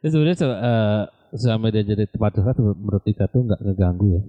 [0.00, 1.02] Ya sebenarnya eh,
[1.34, 4.22] sosial media jadi tempat curhat menurut Ika tuh nggak ngeganggu ya.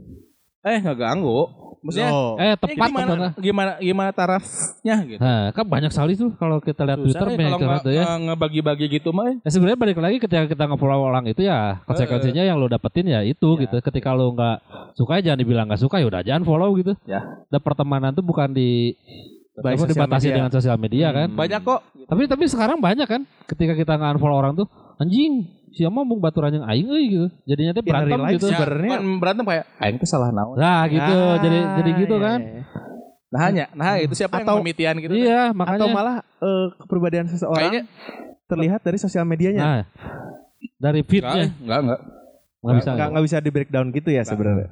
[0.64, 1.42] Eh nggak ganggu.
[1.84, 2.40] Maksudnya Loh.
[2.40, 3.32] Eh tepat gimana, teman.
[3.36, 5.20] gimana gimana tarafnya gitu.
[5.20, 8.04] Nah, kan banyak sekali tuh kalau kita lihat Twitter eh, banyak kalau nggak- tuh ya.
[8.08, 9.26] nggak ngebagi-bagi gitu mah.
[9.28, 9.36] eh.
[9.38, 13.20] Ya sebenarnya balik lagi ketika kita nge-follow orang itu ya konsekuensinya yang lo dapetin ya
[13.22, 13.68] itu Iya.
[13.68, 13.76] gitu.
[13.84, 14.58] Ketika lo nggak
[14.96, 16.96] suka ya jangan dibilang nggak suka ya udah jangan follow gitu.
[17.04, 17.20] Ya.
[17.52, 18.96] Dan pertemanan tuh bukan di
[19.54, 20.36] sosial dibatasi media.
[20.40, 21.28] dengan sosial media kan.
[21.30, 21.80] Banyak kok.
[22.08, 26.66] Tapi tapi sekarang banyak kan ketika kita nge-unfollow orang tuh anjing siapa mau baturan yang
[26.66, 27.28] aing euy gitu.
[27.44, 28.46] Jadinya tuh In berantem life gitu.
[28.46, 30.56] Ya, Sebenarnya- bukan berantem kayak aing tuh salah naon.
[30.56, 32.40] Nah gitu Ah, jadi jadi gitu iya, kan.
[32.40, 32.62] iya.
[33.28, 35.14] Nah hanya, nah itu siapa Atau- yang pemitian gitu?
[35.14, 35.90] Iya Atau makanya.
[35.90, 37.84] malah eh, kepribadian seseorang Kayaknya
[38.46, 39.62] terlihat dari sosial medianya.
[39.62, 39.82] Nah
[40.78, 42.00] dari enggak, feednya enggak, enggak.
[42.62, 42.90] nggak bisa.
[42.94, 44.70] Nggak nggak bisa di breakdown gitu ya sebenarnya.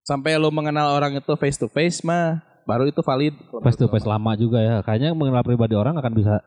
[0.00, 3.34] Sampai lo mengenal orang itu face to face mah baru itu valid.
[3.62, 4.80] Face to face lama juga ya.
[4.80, 6.40] Kayaknya mengenal pribadi orang akan bisa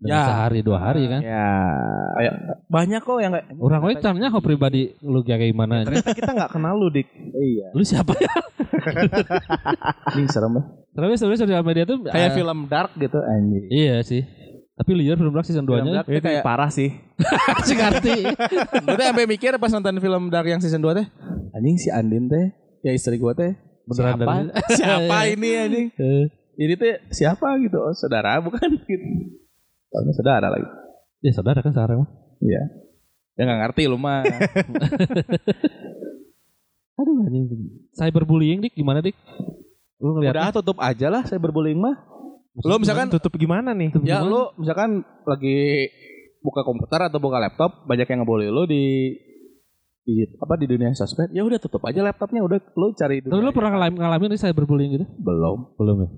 [0.00, 0.24] Ya.
[0.24, 1.20] sehari dua hari kan.
[1.20, 1.52] Ya.
[2.16, 2.34] Kayak
[2.66, 5.84] banyak kok yang kayak Orang we cannya kok pribadi lu kayak gimana.
[5.84, 7.04] Ternyata kita nggak kenal lu dik.
[7.36, 7.68] iya.
[7.70, 8.32] Lu siapa ya?
[10.16, 10.62] Ini serem ya.
[10.90, 13.64] Tapi sebenarnya sosial media tuh Kayak eh, film dark gitu anjing.
[13.68, 14.22] Iya sih.
[14.74, 16.88] Tapi liar film Dark season 2 Film nya dark tuh Itu kayak parah sih.
[17.68, 18.24] si Karti.
[18.80, 21.06] gue tuh sampai mikir pas nonton film dark yang season 2 teh
[21.52, 23.52] anjing si Andin teh ya istri gue teh
[23.86, 24.24] Beneran siapa?
[24.24, 25.86] dari- siapa ini anjing?
[26.00, 26.24] Eh,
[26.60, 27.78] ini teh siapa gitu?
[27.80, 29.08] Oh saudara bukan gitu.
[29.88, 30.68] Soalnya saudara lagi.
[31.20, 32.10] Ya saudara kan sekarang mah.
[32.40, 32.62] iya.
[33.36, 34.20] Ya nggak ngerti lu mah.
[37.00, 37.48] Aduh anjing.
[37.96, 38.74] Cyberbullying dik.
[38.76, 39.16] Gimana dik?
[40.00, 42.08] Lu ngeliat udah tutup aja lah saya berbullying mah
[42.50, 43.94] lu misalkan tutup gimana nih?
[44.02, 45.86] ya lu misalkan lagi
[46.42, 49.14] buka komputer atau buka laptop banyak yang ngebully lu di
[50.10, 53.54] di apa di dunia sosmed ya udah tutup aja laptopnya udah lu cari Tapi lu
[53.54, 55.06] pernah ngalamin, ngalamin nih cyberbullying gitu?
[55.22, 56.08] belum Belum ya?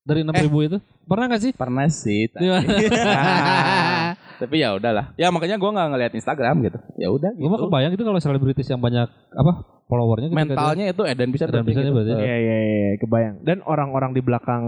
[0.00, 0.78] Dari 6000 ribu itu?
[1.04, 1.52] Pernah gak sih?
[1.52, 2.66] pernah sih tapi, Gimana?
[4.40, 7.66] tapi ya udahlah ya makanya gua nggak ngeliat Instagram gitu ya udah Gue mah gitu.
[7.68, 9.04] kebayang gitu kalau selebritis yang banyak
[9.36, 9.52] apa
[9.90, 11.90] followernya gitu mentalnya itu Eden bisa Eden bisa gitu.
[11.90, 12.14] berarti.
[12.14, 13.42] Iya iya iya kebayang.
[13.42, 14.62] Dan orang-orang di belakang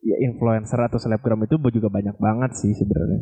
[0.00, 3.20] ya, influencer atau selebgram itu juga banyak banget sih sebenarnya.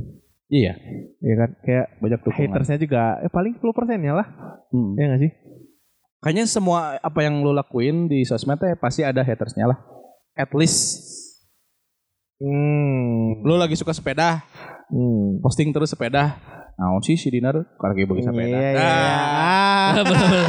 [0.52, 0.76] Iya
[1.18, 1.50] Iya kan?
[1.58, 4.26] Kayak banyak dukungan hatersnya juga eh, paling 10 persennya lah.
[4.68, 4.92] Hmm.
[4.94, 5.32] Iya gak sih?
[6.18, 9.78] kayaknya semua apa yang lu lakuin di sosmed teh pasti ada hatersnya lah
[10.32, 11.02] at least
[12.38, 13.38] Hmm.
[13.40, 14.42] lu lagi suka sepeda
[14.86, 15.38] Hmm.
[15.40, 16.38] posting terus sepeda
[16.74, 18.82] naon sih si Dinar karena bagi sepeda Iya, iya, iya.
[19.34, 20.46] Ah, Bener-bener.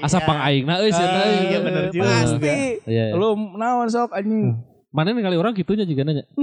[0.00, 1.36] Asa pang aing nah euy cenah, euy.
[1.46, 2.04] iya, bener juga.
[2.06, 3.04] pasti Iya.
[3.06, 3.12] iya.
[3.12, 4.56] lu naon sok anjing
[4.88, 6.24] Mana nih kali orang gitunya juga nanya.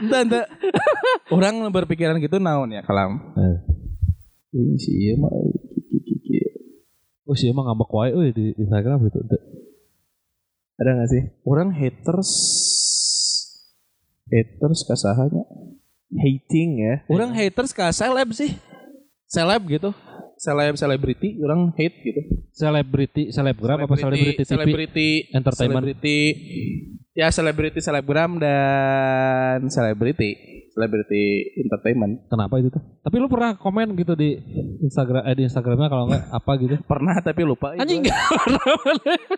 [0.00, 0.46] Entah, entah.
[1.28, 3.20] Orang berpikiran gitu naon ya kalam.
[3.36, 3.56] Eh.
[4.56, 6.40] Ini sih iya mah kiki-kiki.
[7.28, 9.22] Oh sih emang ngambek wae euy di Instagram gitu.
[10.80, 11.22] Ada gak sih?
[11.44, 12.32] Orang haters
[14.26, 15.44] haters kasahanya.
[16.10, 16.94] Hating ya.
[17.06, 18.58] Orang haters ke seleb sih.
[19.30, 19.94] Seleb gitu.
[20.34, 22.20] Seleb selebriti orang hate gitu.
[22.50, 24.50] Selebriti, selebgram apa selebriti TV?
[24.50, 25.86] Selebriti Entertainment.
[25.86, 26.18] Selebriti
[27.14, 30.34] ya selebriti selebgram dan selebriti
[30.74, 32.26] selebriti entertainment.
[32.26, 32.82] Kenapa itu tuh?
[33.06, 34.34] Tapi lu pernah komen gitu di
[34.82, 36.74] Instagram eh di Instagramnya kalau enggak apa gitu?
[36.86, 37.74] Pernah tapi lupa.
[37.74, 37.86] itu.
[37.86, 38.18] Anjing enggak.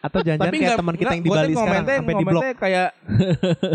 [0.06, 2.42] Atau jangan-jangan kayak teman kita yang di Bali sekarang sampai di blok.
[2.56, 2.88] kayak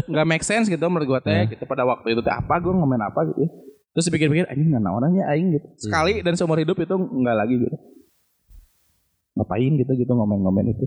[0.09, 3.22] nggak make sense gitu menurut gua teh gitu pada waktu itu apa gua ngomen apa
[3.34, 3.49] gitu ya.
[3.97, 7.77] Terus pikir-pikir anjing nggak naonannya aing gitu sekali dan seumur hidup itu nggak lagi gitu
[9.33, 10.85] ngapain gitu gitu ngomen-ngomen itu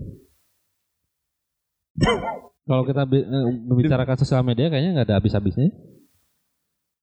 [2.61, 3.25] Kalau kita eh,
[3.67, 5.75] membicarakan sosial media kayaknya nggak ada habis-habisnya.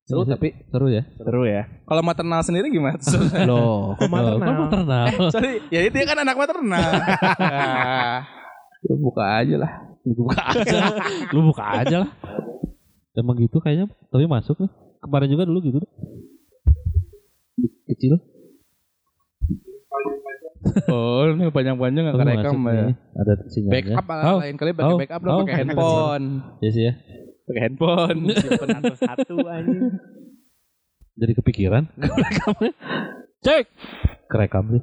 [0.09, 1.05] seru tapi Seru ya.
[1.21, 1.69] Seru ya.
[1.85, 2.97] kalau maternal sendiri gimana
[3.51, 4.57] Loh, kok Oh, kok maternal?
[4.65, 5.07] maternal?
[5.37, 6.81] sorry ya dia kan anak maternal
[8.81, 9.73] ya buka aja lah
[10.09, 10.79] Lu buka aja.
[11.37, 12.11] Lu buka aja lah.
[13.13, 14.73] Emang gitu kayaknya, tapi masuk nih.
[15.09, 15.81] Kemarin juga dulu gitu.
[17.89, 18.21] Kecil.
[20.93, 22.97] oh ini panjang-panjang nggak kerekam masuk ya nih.
[23.17, 23.73] Ada sinyalnya.
[23.73, 26.27] backup Oh, lain kali pakai oh, backup dong oh, pakai handphone
[26.61, 26.93] Ya sih ya.
[27.49, 28.69] pakai handphone Simpen
[29.01, 29.97] satu anjing.
[31.19, 31.83] Jadi kepikiran.
[31.97, 32.73] Kerekamnya.
[33.41, 33.65] Cek.
[34.29, 34.83] Kerekam sih.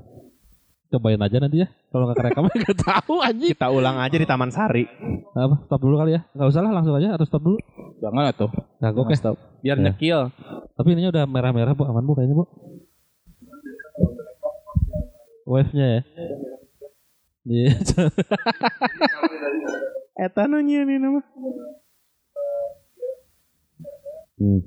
[0.96, 1.68] Cobain aja nanti ya.
[1.91, 3.52] Kalau nggak kerekam nggak tahu anjing.
[3.52, 4.88] Kita ulang aja di Taman Sari.
[5.36, 5.68] Apa?
[5.68, 6.24] Stop dulu kali ya.
[6.32, 7.60] Nggak usah lah langsung aja atau stop dulu.
[8.00, 9.16] jangan atuh Nah, oke.
[9.16, 9.91] stop biar Ya.
[9.91, 10.32] nyekil
[10.76, 12.46] Tapi ininya udah merah-merah bu, aman bu kayaknya bu.
[15.46, 16.02] Wave-nya ya.
[17.46, 17.72] Iya.
[20.16, 21.22] Eta nu nih nama.
[24.39, 24.62] Hmm.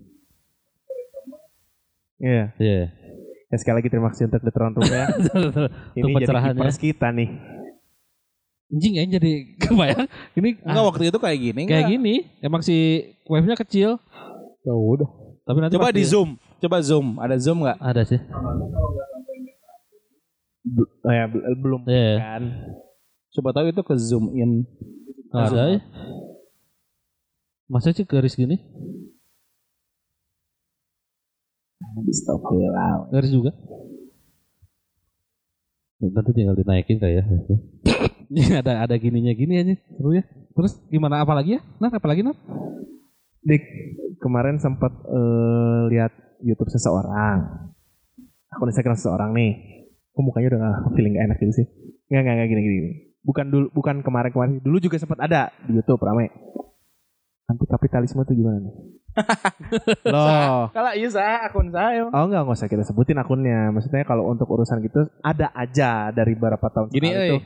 [2.20, 2.52] Iya.
[2.60, 2.97] Iya.
[3.48, 5.06] Ya sekali lagi terima kasih untuk The Tron Room ya.
[5.96, 7.28] Ini jadi kipas kita nih.
[8.68, 10.04] Anjing ya jadi kebayang.
[10.36, 11.92] Ini enggak ah, waktu itu kayak gini kayak nggak?
[11.96, 12.14] gini.
[12.44, 12.76] Emang si
[13.24, 13.96] wave-nya kecil.
[14.60, 15.08] ya udah
[15.42, 18.20] Tapi nanti coba di zoom coba zoom ada zoom nggak Ada sih.
[21.00, 22.20] Oh ya, bel- belum Iya.
[22.20, 22.42] kan.
[23.32, 24.68] Coba tahu itu ke zoom in.
[25.32, 25.80] Ada.
[27.64, 28.60] Masa sih garis gini?
[31.78, 33.08] Heula.
[33.10, 33.52] Garis juga?
[35.98, 37.24] Nanti tinggal dinaikin kayak ya.
[38.30, 40.22] Ini ada ada gininya gini aja seru ya.
[40.54, 41.60] Terus gimana apa lagi ya?
[41.82, 42.34] Nah, apa lagi nah?
[43.42, 43.62] Dik,
[44.22, 46.12] kemarin sempat eh, lihat
[46.42, 47.70] YouTube seseorang.
[48.50, 49.52] Akun Instagram seseorang nih.
[50.14, 51.66] Kok mukanya udah gak feeling gak enak gitu sih?
[52.10, 52.76] Nggak, nggak, nggak gini, gini.
[52.78, 52.90] gini.
[53.22, 54.62] Bukan dulu, bukan kemarin-kemarin.
[54.62, 56.30] Dulu juga sempat ada di YouTube rame.
[57.48, 58.74] Anti kapitalisme tuh gimana nih?
[60.06, 60.70] Loh.
[60.72, 62.08] Kalau iya saya akun saya.
[62.08, 63.74] Oh enggak, nggak usah kita sebutin akunnya.
[63.74, 67.40] Maksudnya kalau untuk urusan gitu ada aja dari beberapa tahun Gini euy, tuh.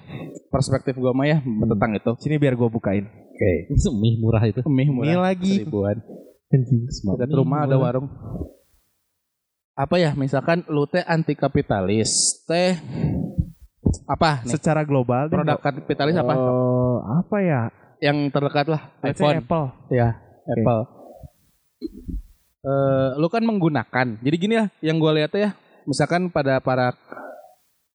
[0.52, 2.10] perspektif gua mah ya tentang itu.
[2.20, 3.04] Sini biar gue bukain.
[3.08, 3.52] Oke.
[3.98, 4.60] Mie murah itu.
[4.68, 5.64] Mie Mie murah lagi.
[5.64, 5.96] seribuan.
[6.52, 7.16] Anjing, smart.
[7.16, 8.12] Dekat rumah ada warung.
[9.72, 10.12] Apa ya?
[10.12, 12.76] Misalkan lu teh anti kapitalis, teh
[14.04, 14.52] apa nih?
[14.56, 16.32] Secara global Produk kapitalis apa?
[16.36, 17.60] Eh, apa ya?
[18.02, 19.36] Yang terdekat lah, Let's iPhone.
[19.40, 19.66] Apple.
[19.88, 20.80] Ya, Apple.
[22.62, 24.22] Eh, lu kan menggunakan.
[24.22, 26.94] Jadi gini ya, yang gue lihat ya, misalkan pada para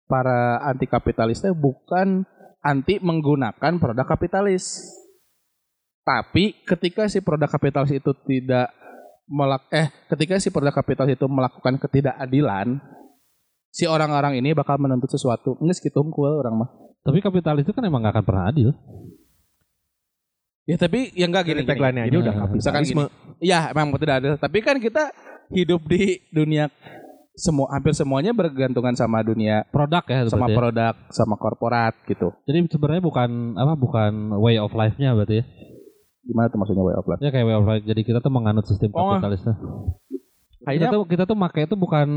[0.07, 2.27] para anti kapitalis teh bukan
[2.59, 4.91] anti menggunakan produk kapitalis.
[6.03, 8.71] Tapi ketika si produk kapitalis itu tidak
[9.27, 12.79] melak eh ketika si produk kapitalis itu melakukan ketidakadilan,
[13.71, 15.55] si orang-orang ini bakal menuntut sesuatu.
[15.63, 16.69] Ini segitu unggul orang mah.
[17.07, 18.75] Tapi kapitalis itu kan emang gak akan pernah adil.
[20.67, 23.03] Ya tapi yang enggak gini, tagline aja udah Nah, Misalkan kapitalisme.
[23.07, 23.39] gini.
[23.39, 24.29] Iya, emang tidak ada.
[24.35, 25.03] Tapi kan kita
[25.49, 26.67] hidup di dunia
[27.31, 30.57] semua hampir semuanya bergantungan sama dunia Produk ya sama ya.
[30.57, 32.33] produk sama korporat gitu.
[32.43, 34.11] Jadi sebenarnya bukan apa bukan
[34.41, 35.45] way of life-nya berarti ya.
[36.25, 37.21] Gimana tuh maksudnya way of life?
[37.21, 37.85] Ya kayak way of life.
[37.85, 39.15] Jadi kita tuh menganut sistem Oh.
[39.15, 39.39] kapitalis.
[39.39, 39.53] tuh.
[39.53, 42.07] Kita Kayaknya tuh kita tuh pakai itu bukan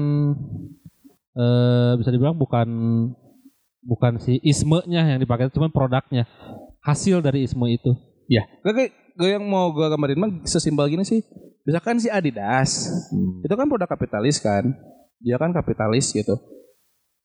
[1.31, 2.69] eh bisa dibilang bukan
[3.81, 6.27] bukan si isme-nya yang dipakai, cuman produknya.
[6.81, 7.93] Hasil dari isme itu.
[8.31, 11.21] Ya, kayak gue yang mau gue gambarin mah sesimpel gini sih.
[11.67, 12.89] Misalkan si Adidas,
[13.43, 14.71] itu kan produk kapitalis kan.
[15.21, 16.39] Dia kan kapitalis gitu.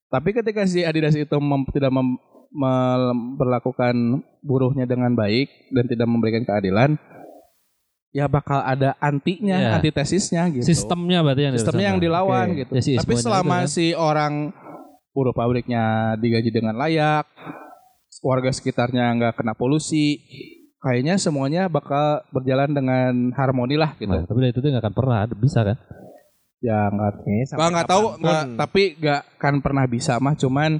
[0.09, 2.19] Tapi ketika si Adidas itu mem- tidak mem-
[2.51, 3.95] memperlakukan
[4.41, 6.99] buruhnya dengan baik dan tidak memberikan keadilan,
[8.11, 9.71] ya bakal ada antinya, Iya.
[9.79, 10.63] antitesisnya gitu.
[10.67, 12.57] Sistemnya berarti yang Sistemnya yang dilawan Oke.
[12.63, 12.71] gitu.
[12.75, 13.71] Ya, si Tapi selama itu kan.
[13.71, 14.33] si orang
[15.11, 17.27] buruh pabriknya digaji dengan layak,
[18.19, 20.19] warga sekitarnya nggak kena polusi,
[20.85, 24.13] kayaknya semuanya bakal berjalan dengan harmoni lah gitu.
[24.13, 25.77] Nah, tapi dari itu tuh nggak akan pernah bisa kan?
[26.61, 30.77] Ya nggak Kayaknya Gak nggak tahu nggak tapi nggak kan pernah bisa mah cuman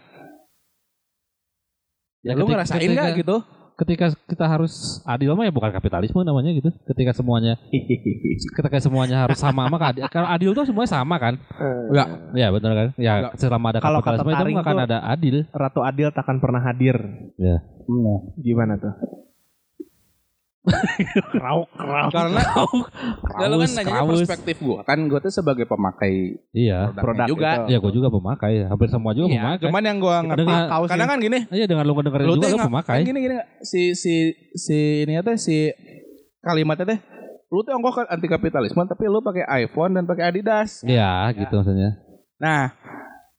[2.22, 3.38] ya, lu ketika- ngerasain nggak gitu
[3.76, 6.72] Ketika kita harus adil mah ya bukan kapitalisme namanya gitu.
[6.88, 7.60] Ketika semuanya
[8.56, 11.36] ketika semuanya harus sama mah kan- kalau adil tuh semuanya sama kan?
[11.91, 12.08] Enggak.
[12.39, 12.88] Ya benar kan?
[12.95, 13.32] Ya Nggak.
[13.36, 15.36] selama ada Kalau kapitalisme itu nggak akan ada adil.
[15.51, 16.95] Ratu Adil takkan pernah hadir.
[17.36, 17.60] Ya.
[18.39, 19.24] Gimana tuh?
[21.32, 22.09] Krauk, krauk.
[22.09, 22.41] karena
[23.36, 26.89] ya lu kan nanya perspektif gua kan gua tuh sebagai pemakai Iya.
[26.91, 27.63] Produk juga itu.
[27.70, 28.66] Iya, gue juga pemakai.
[28.66, 29.63] Hampir semua juga Iya, pemakai.
[29.63, 32.47] cuman yang gua ngerti Dengan- kaos kadang kan gini Iya dengan lu dengerin juga tuh
[32.47, 32.95] lu nggak- pemakai.
[32.95, 34.13] kan gini gini si si
[34.53, 35.70] si ini teh si
[36.39, 36.99] kalimatnya teh
[37.47, 41.53] lu tuh ongkoh kan anti kapitalisme tapi lu pakai iPhone dan pakai Adidas Iya, gitu
[41.55, 42.01] maksudnya.
[42.36, 42.74] Nah,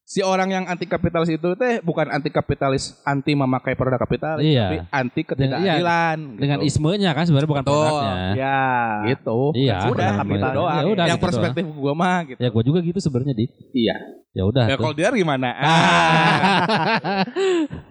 [0.07, 4.63] si orang yang anti kapitalis itu teh bukan anti kapitalis anti memakai produk kapitalis, Iya.
[4.63, 6.17] tapi anti ketidakadilan.
[6.23, 6.39] gitu.
[6.39, 7.75] Dengan ismenya kan sebenarnya bukan Betul.
[7.83, 8.15] produknya.
[8.39, 8.63] Ya.
[9.11, 9.39] gitu.
[9.59, 10.55] Iya, udah kapital benar.
[10.55, 10.79] doang.
[10.79, 12.39] Ya udah, yang gitu perspektif gua mah gitu.
[12.39, 13.45] Ya gue juga gitu sebenarnya di.
[13.75, 13.97] Iya.
[14.31, 14.65] Ya udah.
[14.71, 14.83] Ya tuh.
[14.87, 15.49] kalau dia gimana?
[15.67, 17.27] Ah.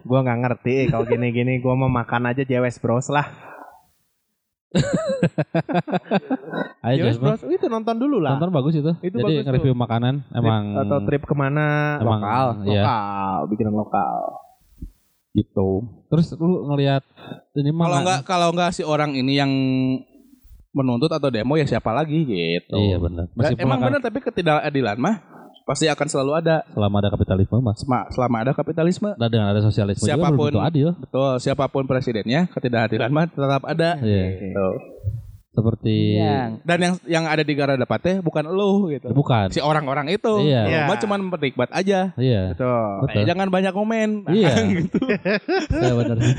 [0.07, 3.27] Gua nggak ngerti kalau gini-gini gua mau makan aja Jewes Bros lah.
[6.81, 7.35] Ayo Jewes Jasper.
[7.35, 8.37] Bros itu nonton dulu lah.
[8.37, 8.91] Nonton bagus itu.
[8.99, 12.83] Itu Jadi bagus nge-review makanan Trip emang atau trip ke mana Emang, lokal, iya.
[12.83, 14.17] lokal, bikinan lokal.
[15.35, 15.83] gitu.
[16.07, 17.03] Terus lu ngelihat
[17.53, 19.51] ini mah Kalau nggak- kalau nggak si orang ini yang
[20.71, 22.75] menuntut atau demo ya siapa lagi gitu.
[22.75, 23.27] Iya benar.
[23.35, 25.15] Meskipun emang benar tapi ketidakadilan mah
[25.65, 27.81] pasti akan selalu ada selama ada kapitalisme mas.
[27.81, 29.09] Sema- selama ada kapitalisme.
[29.17, 30.87] Dan dengan ada sosialisme juga Siapapun- tentu adil.
[30.95, 33.97] Betul, siapa pun presidennya ketidakadilan mah tetap ada.
[33.97, 34.23] Iya.
[34.39, 34.67] Gitu.
[35.55, 36.19] Seperti
[36.61, 39.07] Dan yang yang ada di gara depannya bukan lu gitu.
[39.09, 39.47] bukan.
[39.49, 40.43] Si orang-orang itu.
[40.43, 40.61] Iya.
[40.67, 40.79] Iya.
[40.85, 42.11] Cuma cuman menikmat aja.
[42.13, 42.53] Iya.
[42.53, 42.91] Betul.
[43.07, 43.19] Betul.
[43.19, 44.09] Eh, jangan banyak komen.
[44.29, 44.53] Iya.
[44.83, 44.99] gitu.
[45.73, 46.17] Iya benar.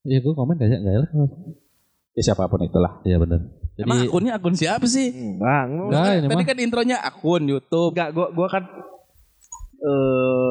[0.00, 0.78] Iya gue komen gak ya?
[0.80, 1.02] Gak ya?
[2.16, 3.04] Ya siapa pun itulah.
[3.04, 3.40] Iya benar.
[3.78, 5.08] Jadi Emang akunnya akun siapa sih?
[5.38, 7.96] Bang, Enggak, ini Tadi kan intronya akun YouTube.
[7.96, 8.64] Enggak, gua gua kan
[9.80, 10.50] eh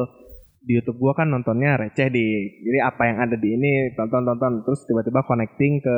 [0.60, 2.26] di YouTube gua kan nontonnya receh di.
[2.64, 5.96] Jadi apa yang ada di ini tonton-tonton terus tiba-tiba connecting ke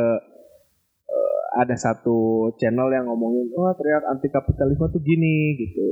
[1.08, 5.86] eh, ada satu channel yang ngomongin, "Wah, ternyata anti kapitalisme tuh gini." gitu.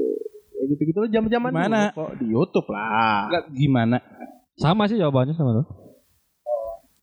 [0.60, 1.80] Kayak gitu-gitu loh zaman-zaman Gimana?
[1.88, 3.32] dulu kok di YouTube lah.
[3.32, 3.96] Enggak gimana?
[4.60, 5.89] Sama sih jawabannya sama tuh.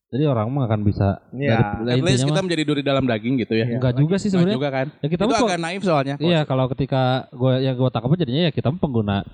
[0.08, 1.84] Jadi orang mah akan bisa Iya.
[1.84, 3.66] dari- At least kita mah- menjadi duri dalam daging gitu ya.
[3.70, 4.56] enggak juga sih Enggak sebenarnya.
[4.56, 4.88] juga kan.
[4.98, 6.16] Ya kita itu agak naif soalnya.
[6.18, 9.28] Iya, kalau ketika gue yang gue tangkap jadinya ya kita pengguna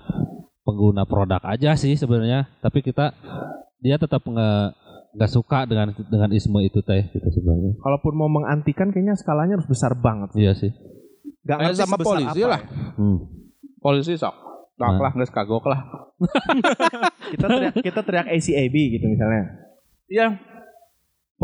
[0.60, 3.14] pengguna produk aja sih sebenarnya, tapi kita
[3.78, 4.60] dia tetap nggak
[5.14, 7.78] nggak suka dengan dengan isme itu teh gitu sebenarnya.
[7.78, 10.34] Kalaupun mau mengantikan kayaknya skalanya harus besar banget.
[10.34, 10.74] Iya sih.
[11.44, 12.60] Gak ngerti sama polisi apa lah.
[12.60, 12.94] ya.
[12.96, 13.18] Hmm.
[13.78, 14.34] Polisi sok.
[14.74, 14.98] Tak Nah.
[14.98, 15.80] lah, nggak kagok lah.
[17.30, 19.42] Kita teriak, kita teriak ACAB gitu misalnya.
[20.06, 20.26] Iya.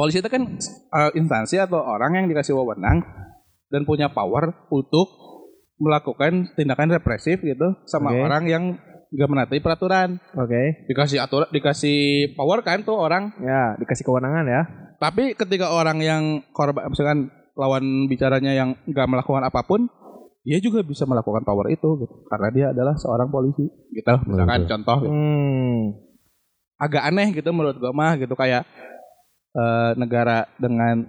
[0.00, 3.04] Polisi itu kan eh, instansi atau orang yang dikasih wewenang
[3.68, 5.12] dan punya power untuk
[5.76, 8.20] melakukan tindakan represif gitu sama Oke.
[8.24, 8.64] orang yang
[9.12, 10.16] nggak menaati peraturan.
[10.32, 10.88] Oke.
[10.88, 13.36] Dikasih aturan, dikasih power kan tuh orang.
[13.44, 14.62] Ya, dikasih kewenangan ya.
[14.96, 16.22] Tapi ketika orang yang
[16.56, 19.84] korban, misalkan lawan bicaranya yang nggak melakukan apa pun,
[20.48, 22.14] dia juga bisa melakukan power itu gitu.
[22.24, 23.68] Karena dia adalah seorang polisi.
[23.92, 24.14] Gitu.
[24.32, 24.70] Misalkan Betul.
[24.72, 25.12] contoh gitu.
[25.12, 25.82] Hmm.
[26.80, 28.64] agak aneh gitu menurut gua mah gitu kayak
[29.52, 31.04] eh, negara dengan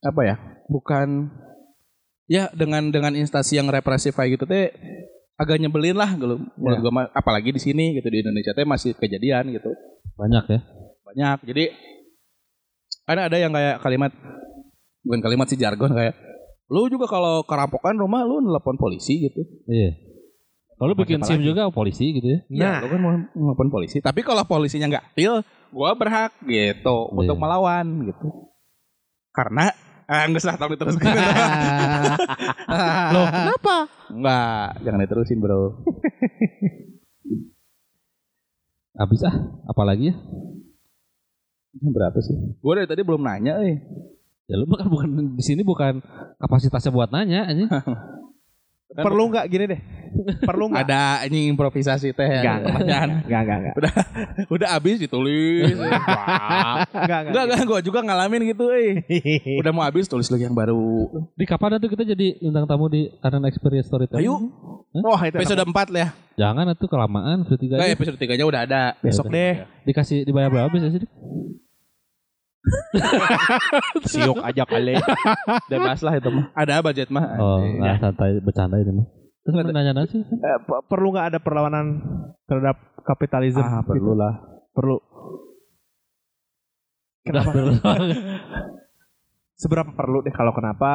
[0.00, 0.36] apa ya
[0.66, 1.30] bukan
[2.26, 4.70] ya dengan dengan instansi yang represif kayak gitu teh
[5.36, 6.82] agak nyebelin lah gitu menurut Ya.
[6.82, 9.70] gua mah apalagi di sini gitu di Indonesia teh masih kejadian gitu
[10.14, 10.60] Banyak ya.
[11.02, 11.64] banyak jadi
[13.06, 14.10] ada ada yang kayak kalimat
[15.00, 16.16] bukan kalimat sih jargon kayak
[16.66, 19.94] lu juga kalau kerampokan rumah lu nelpon polisi gitu Iya.
[20.76, 21.48] Kalau lu bikin SIM lagi?
[21.48, 22.38] juga polisi gitu ya.
[22.46, 22.78] Iya, Nah.
[22.84, 23.98] lu kan mau nelpon polisi.
[23.98, 27.40] Tapi kalau polisinya nggak adil, gua berhak gitu untuk Iya.
[27.40, 28.28] melawan gitu.
[29.32, 29.72] Karena
[30.04, 31.02] ah enggak salah tahu diteruskan.
[33.14, 33.76] Loh, kenapa?
[34.06, 35.80] Enggak, jangan diterusin, Bro.
[38.94, 40.14] Habis ah, apalagi ya?
[41.76, 42.36] Ini Berapa sih?
[42.60, 43.76] Gua dari tadi belum nanya eh.
[44.46, 46.00] Ya lu kan bukan di sini bukan
[46.38, 47.68] kapasitasnya buat nanya anjing.
[48.96, 49.80] Perlu nggak gini deh?
[50.40, 50.84] Perlu nggak?
[50.88, 52.24] Ada ini improvisasi teh.
[52.40, 53.08] Enggak, Pertanyaan.
[53.26, 53.74] Enggak, enggak, enggak.
[54.48, 55.76] Udah habis ditulis.
[55.76, 56.86] Wah.
[56.88, 59.04] Enggak, Enggak, enggak, gua juga ngalamin gitu eh.
[59.60, 61.10] Udah mau habis tulis lagi yang baru.
[61.36, 64.24] Di kapan tuh kita jadi undang tamu di Kanan Experience Storytelling?
[64.24, 64.36] Ayo.
[65.04, 66.08] Wah, itu Episode 4 lah ya.
[66.36, 67.96] Jangan itu kelamaan episode tiga Enggak, aja.
[67.96, 68.82] episode 3-nya udah ada.
[69.00, 69.64] besok deh.
[69.84, 71.04] Dikasih dibayar berapa bisa sih?
[74.10, 74.94] Siok aja kali.
[75.66, 76.44] Bebas lah itu mah.
[76.52, 77.24] Ada budget mah.
[77.38, 79.06] Oh, nggak santai bercanda ini mah.
[79.42, 80.18] Terus mau nanya nasi?
[80.18, 82.02] Eh, pe- perlu nggak ada perlawanan
[82.44, 83.62] terhadap kapitalisme?
[83.62, 84.18] Ah, perlu Gitu.
[84.18, 84.34] lah.
[84.74, 84.96] Perlu.
[87.22, 87.50] Kenapa?
[89.56, 90.90] Seberapa perlu deh kalau kenapa?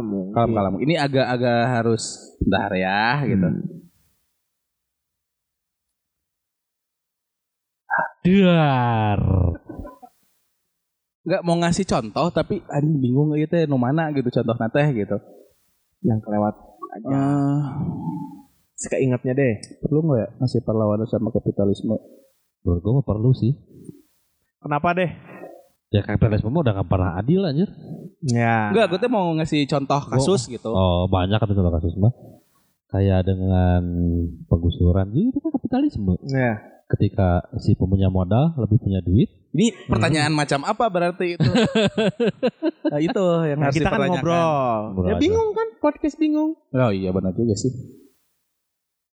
[0.00, 0.32] Mungkin.
[0.32, 0.74] Kalem kalem.
[0.80, 2.02] Ini agak-agak harus
[2.40, 3.48] bentar ya gitu.
[8.24, 9.18] Duar.
[11.28, 15.16] Enggak mau ngasih contoh tapi anjing bingung gitu ya nu mana gitu contoh teh gitu.
[16.00, 16.54] Yang kelewat
[16.96, 17.08] aja.
[17.12, 17.60] Eh,
[18.80, 19.54] Sekeingatnya deh.
[19.84, 22.00] perlu nggak ya ngasih perlawanan sama kapitalisme?
[22.64, 23.52] Menurut gue perlu sih.
[24.64, 25.12] Kenapa deh?
[25.92, 27.68] Ya kapitalisme udah gak pernah adil anjir.
[28.24, 28.72] Ya.
[28.72, 30.72] Enggak, gue tuh mau ngasih contoh kasus gitu.
[30.72, 32.12] Oh banyak kan contoh kasus mah.
[32.88, 33.84] Kayak dengan
[34.48, 36.16] penggusuran juga itu kan kapitalisme.
[36.24, 36.56] Ya.
[36.88, 39.28] Ketika si punya modal lebih punya duit.
[39.48, 41.50] Ini pertanyaan macam apa berarti itu?
[42.92, 44.80] nah, itu yang Nah, harus kita kan ngobrol.
[44.92, 45.20] Ngobrol Ya aja.
[45.20, 46.56] bingung kan podcast bingung.
[46.56, 47.72] Oh iya benar juga sih.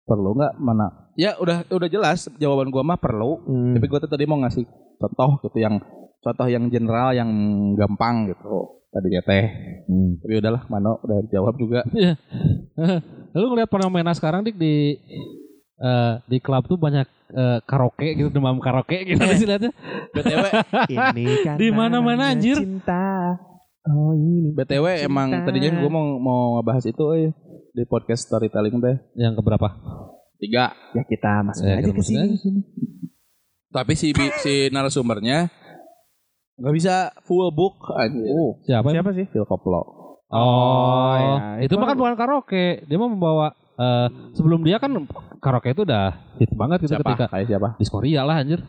[0.05, 1.11] Perlu nggak mana?
[1.15, 3.43] Ya udah udah jelas jawaban gua mah perlu.
[3.43, 3.75] Hmm.
[3.75, 4.63] Tapi gue tuh tadi mau ngasih
[4.95, 5.79] contoh gitu yang
[6.21, 7.31] contoh yang general yang
[7.75, 8.87] gampang gitu.
[8.91, 9.45] Tadi ya teh.
[9.91, 10.23] Hmm.
[10.23, 11.83] Tapi udahlah, Mano udah jawab juga.
[11.91, 12.15] Iya.
[13.35, 14.95] Lu ngeliat fenomena sekarang dik di
[15.77, 19.73] eh, di klub tuh banyak eh, karaoke gitu demam karaoke gitu sih lihatnya.
[20.11, 20.45] BTW,
[20.89, 22.57] Ini kan Di mana-mana, namanya anjir.
[22.57, 23.35] Cinta.
[23.85, 24.53] Oh ini.
[24.53, 25.45] BTW emang Cinta.
[25.47, 27.31] tadinya gue mau mau ngebahas itu eh,
[27.71, 28.97] di podcast storytelling teh.
[29.15, 29.69] Yang keberapa?
[30.37, 30.73] Tiga.
[30.93, 32.23] Ya kita masuk Ya, aja ke masukin sini.
[32.23, 32.61] aja sini.
[33.69, 35.51] Tapi si bi- si narasumbernya
[36.55, 38.31] nggak bisa full book anjir.
[38.31, 38.89] Oh, Siapa?
[38.89, 39.27] siapa sih?
[39.27, 39.83] Phil Koplo.
[40.31, 42.83] Oh, ya, itu itu mah kan bukan karaoke.
[42.83, 44.91] Dia mau membawa eh, sebelum dia kan
[45.39, 47.05] karaoke itu udah hit banget gitu Siapa?
[47.07, 47.69] ketika Kayak siapa?
[47.75, 48.61] di Korea lah anjir.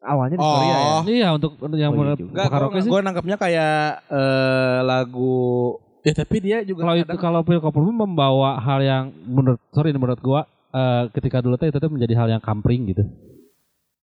[0.00, 0.48] Awalnya di Oh.
[0.50, 0.92] Korea ya.
[1.06, 2.14] Iya untuk yang Oh, iya.
[2.16, 2.88] Enggak, karaoke sih.
[2.88, 3.74] gue nangkapnya kayak
[4.08, 9.60] eh, lagu ya tapi dia juga Kalau itu kalau Phil Koplo membawa hal yang menurut
[9.70, 13.04] sorry menurut gua eh, ketika dulu teh itu tuh menjadi hal yang kampring gitu.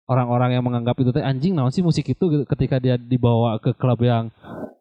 [0.08, 2.44] Orang-orang yang menganggap itu teh anjing naon sih musik itu gitu.
[2.48, 4.32] ketika dia dibawa ke klub yang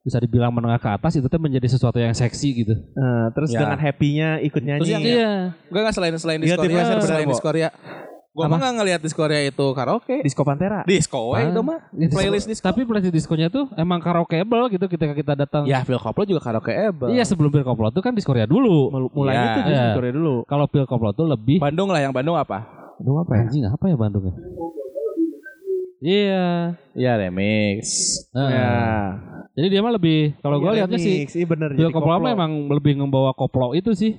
[0.01, 2.75] bisa dibilang menengah ke atas itu teh menjadi sesuatu yang seksi gitu.
[2.79, 3.59] Eh, terus Ya.
[3.61, 4.81] dengan happy-nya ikut nyanyi.
[4.81, 5.33] Terus yang- Iya.
[5.67, 7.35] Enggak enggak selain selain di Korea, bener, selain di.
[7.37, 7.69] Korea.
[8.31, 10.21] Gua mah nggak ngelihat di Korea itu karaoke.
[10.21, 10.85] Disco Pantera.
[10.85, 11.89] Disco we itu mah.
[11.91, 12.63] Ya, Playlist disco.
[12.63, 15.65] Tapi playlist diskonya tuh emang karaokeable gitu ketika kita datang.
[15.65, 17.11] Ya, Phil Koplo juga karaokeable.
[17.11, 18.93] Iya sebelum Pil Koplo tuh kan di Korea dulu.
[18.93, 19.57] Mul- Mulainya Iya.
[19.57, 19.85] tuh di Iya.
[19.91, 20.35] Korea dulu.
[20.45, 22.63] Kalau Pil Koplo tuh lebih Bandung lah, yang Bandung apa?
[22.97, 23.43] Aduh apa ya?
[23.43, 24.35] anjing apa ya Bandung ya?
[26.01, 26.77] Iya.
[26.93, 27.81] Iya, remix.
[28.37, 28.51] Heeh.
[28.53, 28.73] Ya.
[29.57, 31.25] Jadi dia mah lebih kalau gue Iya, lihatnya sih.
[31.25, 31.73] Iya bener.
[31.73, 32.29] Jadi Koplo koplo.
[32.29, 34.13] emang lebih membawa koplo itu sih.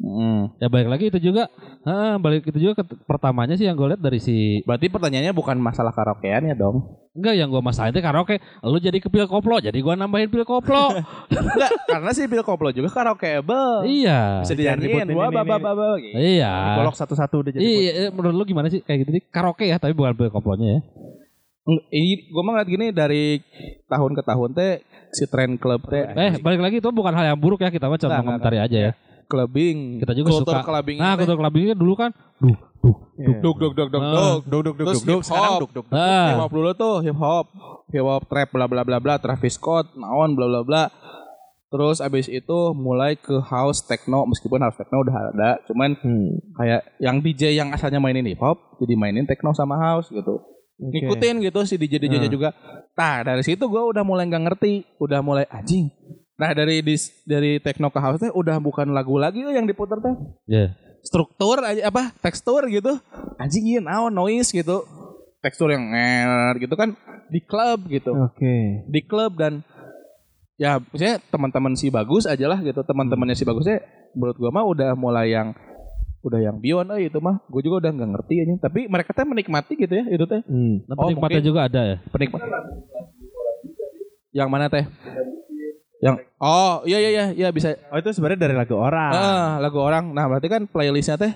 [0.00, 0.56] Mm.
[0.56, 1.52] Ya balik lagi itu juga.
[1.84, 5.60] Heeh, balik itu juga ke- pertamanya sih yang gue lihat dari si Berarti pertanyaannya bukan
[5.60, 6.96] masalah karaokean ya dong?
[7.10, 8.38] enggak yang gue masalahin itu karaoke.
[8.62, 10.94] Lu jadi ke Pil Koplo, jadi gue nambahin Pil Koplo.
[11.28, 13.84] Enggak, karena si Phil Koplo juga karaokeable.
[13.84, 14.40] iya.
[14.40, 16.16] Bisa ributin Wah, ini, baba, baba, gitu.
[16.16, 16.80] Iya.
[16.80, 17.60] Bolok satu-satu udah jadi.
[17.60, 19.22] Iya, eh, menurut lu gimana sih kayak gitu nih?
[19.26, 20.80] Karaoke ya, tapi bukan Pil Koplonya ya.
[21.92, 23.42] Ini gue mah ngeliat gini dari
[23.84, 24.72] tahun ke tahun teh
[25.12, 28.00] si tren klub teh Eh, balik lagi itu bukan hal yang buruk ya, kita mah
[28.00, 28.92] cuma komentari aja ya.
[29.30, 30.02] Clubbing.
[30.02, 30.66] Kita juga Kultur suka.
[30.66, 33.38] clubbing Nah, kultur clubbingnya dulu kan, duh, duh, Iya.
[33.38, 34.40] duk duk duk duk duk.
[34.44, 34.98] Duk duk duk duk.
[34.98, 35.86] hip Sekarang duk duk.
[35.88, 36.34] Ah.
[36.34, 37.46] Hip hop dulu tuh hip hop,
[37.88, 40.84] hip hop trap bla bla bla bla, Travis Scott, naon bla bla bla.
[41.70, 46.34] Terus abis itu mulai ke house techno meskipun house techno udah ada, cuman Hmm.
[46.52, 50.42] kayak yang DJ yang asalnya mainin hip hop jadi mainin techno sama house gitu.
[50.76, 50.98] Oke.
[50.98, 52.32] Ngikutin gitu si DJ DJ Hmm.
[52.32, 52.50] juga.
[52.90, 55.94] Nah dari situ gue udah mulai nggak ngerti, udah mulai anjing.
[56.40, 60.16] Nah dari dis, dari techno ke house teh udah bukan lagu lagi yang diputar teh
[60.46, 60.72] ya.
[61.00, 62.96] struktur aja apa tekstur gitu
[63.36, 64.84] anjing iya naon noise gitu
[65.38, 68.84] tekstur yang nger gitu kan di klub gitu Oke.
[68.84, 69.60] di klub dan
[70.56, 73.80] ya maksudnya teman-teman si bagus aja lah gitu teman-temannya si bagusnya
[74.12, 75.52] menurut gua mah udah mulai yang
[76.20, 79.24] udah yang beyond eh itu mah gue juga udah nggak ngerti aja tapi mereka teh
[79.24, 80.84] menikmati gitu ya itu teh Hmm.
[80.84, 81.48] Nah, Oh, penikmatnya mungkin.
[81.48, 81.96] juga ada ya.
[82.06, 82.40] penikmat
[84.30, 84.84] yang mana teh
[86.00, 89.12] yang oh iya iya iya iya bisa Oh itu sebenarnya dari lagu orang.
[89.12, 90.16] Ah, lagu orang.
[90.16, 91.32] Nah, berarti kan playlistnya teh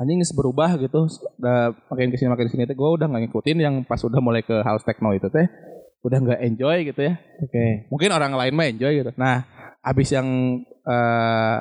[0.00, 1.04] anjing berubah gitu.
[1.36, 4.20] Udah makin ke sini makin ke sini teh gue udah nggak ngikutin yang pas udah
[4.24, 5.44] mulai ke house techno itu teh
[6.00, 7.20] udah nggak enjoy gitu ya.
[7.44, 7.90] Oke.
[7.92, 9.12] Mungkin orang lain mah enjoy gitu.
[9.20, 9.44] Nah,
[9.84, 10.26] abis yang
[10.64, 11.56] eh,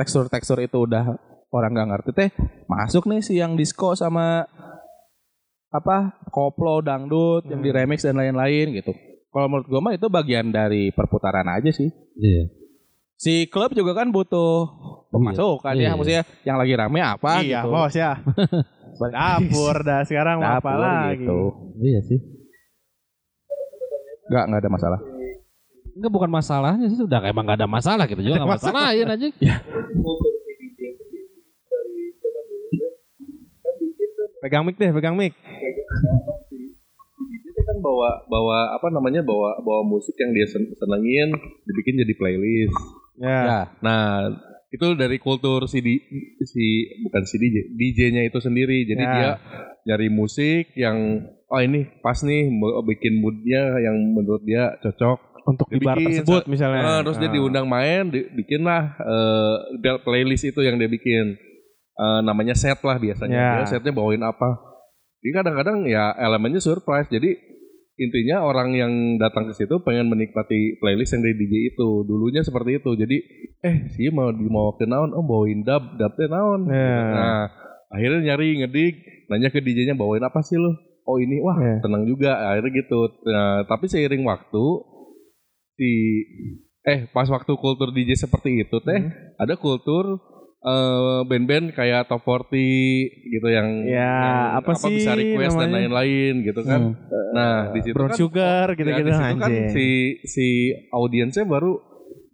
[0.00, 1.12] tekstur-tekstur itu udah
[1.52, 2.28] orang nggak ngerti teh
[2.64, 4.48] masuk nih si yang disco sama
[5.72, 9.11] apa koplo dangdut yang di remix dan lain-lain gitu.
[9.32, 12.52] Kalau menurut gue mah itu bagian dari perputaran aja sih Iya.
[13.16, 14.68] si klub juga kan butuh
[15.08, 15.88] pemasukan Iya.
[15.88, 18.12] ya maksudnya yang lagi rame apa iya, gitu bos ya.
[19.02, 21.16] Dapur dah sekarang mau apa Dapur lagi?
[21.18, 21.40] gitu
[21.80, 22.18] Iya sih.
[24.24, 25.00] nggak nggak ada masalah
[25.92, 29.28] Enggak bukan masalahnya sih, udah emang gak ada masalah gitu juga gak masalahin aja.
[34.40, 35.36] Pegang mic deh, pegang mic.
[37.82, 42.78] Bawa bawa apa namanya bawa bawa musik yang dia sen- senengin dibikin jadi playlist.
[43.14, 43.40] Ya.
[43.42, 44.30] ya Nah
[44.68, 46.00] itu dari kultur si di,
[46.40, 46.64] si
[47.02, 48.86] bukan si DJ DJ-nya itu sendiri.
[48.86, 49.12] Jadi Ya.
[49.12, 49.30] dia
[49.84, 50.96] nyari musik yang
[51.44, 55.18] oh ini pas nih mau bikin moodnya yang menurut dia cocok.
[55.42, 56.80] Untuk di bar tersebut sa- misalnya.
[56.80, 57.34] Eh, terus dia Ah.
[57.34, 61.34] diundang main, di, bikinlah eh, del- playlist itu yang dia bikin.
[61.92, 63.36] Eh, namanya set lah biasanya.
[63.36, 63.52] Ya.
[63.58, 64.56] Dia setnya bawain apa?
[65.20, 67.06] Jadi kadang-kadang ya elemennya surprise.
[67.06, 67.36] Jadi
[67.94, 71.88] intinya orang yang datang ke situ pengen menikmati playlist yang dari DJ itu.
[72.02, 72.90] Dulunya seperti itu.
[72.92, 73.16] Jadi
[73.60, 76.60] eh sih mau di mau ke naon, oh bawain dub, dubnya naon.
[76.66, 76.96] Ya.
[77.12, 77.42] Nah
[77.88, 78.94] akhirnya nyari ngedik,
[79.28, 80.72] nanya ke DJ-nya bawain apa sih lo?
[81.02, 81.76] Oh ini wah Ya.
[81.82, 82.38] tenang juga.
[82.48, 83.00] Akhirnya gitu.
[83.26, 84.64] Nah, tapi seiring waktu
[85.72, 85.90] si
[86.82, 89.12] eh pas waktu kultur DJ seperti itu teh Hmm.
[89.38, 90.18] ada kultur
[90.62, 92.54] eh, band-band kayak Top 40
[93.28, 95.74] gitu yang, Ya, yang apa sih bisa request dan namanya?
[95.82, 96.80] lain-lain gitu kan.
[97.32, 99.86] Nah, di situ Brown kan sugar ya, gitu-gitu situ kan si
[100.22, 100.46] si
[100.88, 101.80] audiensnya baru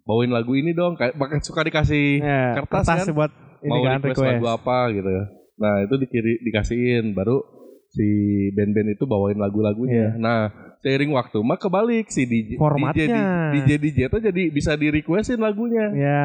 [0.03, 3.81] bawain lagu ini dong kayak bahkan suka dikasih Ya, kertas, kertas kan buat ini mau
[3.81, 4.29] kan request, request.
[4.37, 5.23] lagu apa gitu ya.
[5.59, 7.43] Nah, itu dikiri dikasihin baru
[7.89, 8.05] si
[8.53, 10.13] band-band itu bawain lagu-lagunya.
[10.15, 12.55] Nah, seiring waktu mah kebalik si DJ.
[12.55, 13.51] Formatnya.
[13.51, 15.91] DJ DJ itu jadi bisa di requestin lagunya.
[15.91, 16.23] Ya.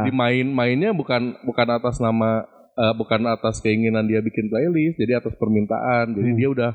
[0.00, 5.36] Jadi main-mainnya bukan bukan atas nama eh, bukan atas keinginan dia bikin playlist, jadi atas
[5.36, 6.16] permintaan.
[6.16, 6.38] Jadi Hmm.
[6.40, 6.70] dia udah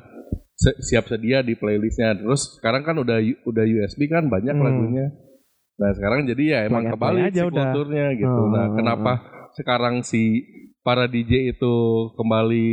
[0.79, 2.17] siap sedia di playlistnya.
[2.17, 4.61] Terus sekarang kan udah udah USB kan banyak Hmm.
[4.63, 5.09] lagunya.
[5.77, 7.65] Nah sekarang jadi ya emang and kebalik aja si udah.
[7.69, 8.29] kulturnya gitu.
[8.45, 9.11] Hmm, Nah hmm, kenapa
[9.53, 10.21] sekarang si
[10.81, 11.73] para DJ itu
[12.13, 12.65] kembali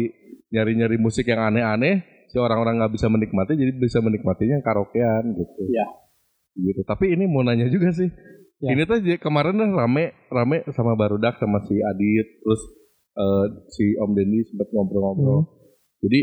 [0.48, 5.70] nyari-nyari musik yang aneh-aneh, si orang-orang nggak bisa menikmati, jadi bisa menikmatinya karaokean gitu.
[5.70, 5.86] Iya.
[6.58, 6.82] Gitu.
[6.82, 8.10] Tapi ini mau nanya juga sih.
[8.58, 8.74] Ya.
[8.74, 12.62] Ini tuh kemarin tuh rame rame sama Barudak sama si Adit terus
[13.14, 15.46] eh, si Om Dendi sempat ngobrol-ngobrol.
[16.02, 16.20] Jadi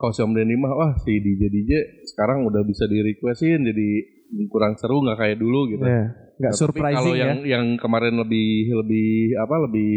[0.00, 1.72] kalau si Om Dendi mah wah si DJ DJ
[2.08, 3.88] sekarang udah bisa di requestin jadi
[4.48, 5.84] kurang seru nggak kayak dulu gitu.
[5.84, 6.16] Ya.
[6.40, 7.24] Nggak Nah, surprising kalau ya.
[7.28, 9.92] yang yang kemarin lebih lebih apa lebih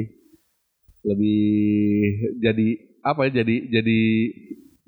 [1.08, 1.48] lebih
[2.44, 2.68] jadi
[3.08, 4.00] apa ya jadi jadi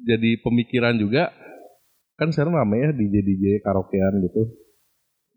[0.06, 1.34] jadi pemikiran juga
[2.20, 4.44] kan sekarang rame ya DJ DJ karaokean gitu.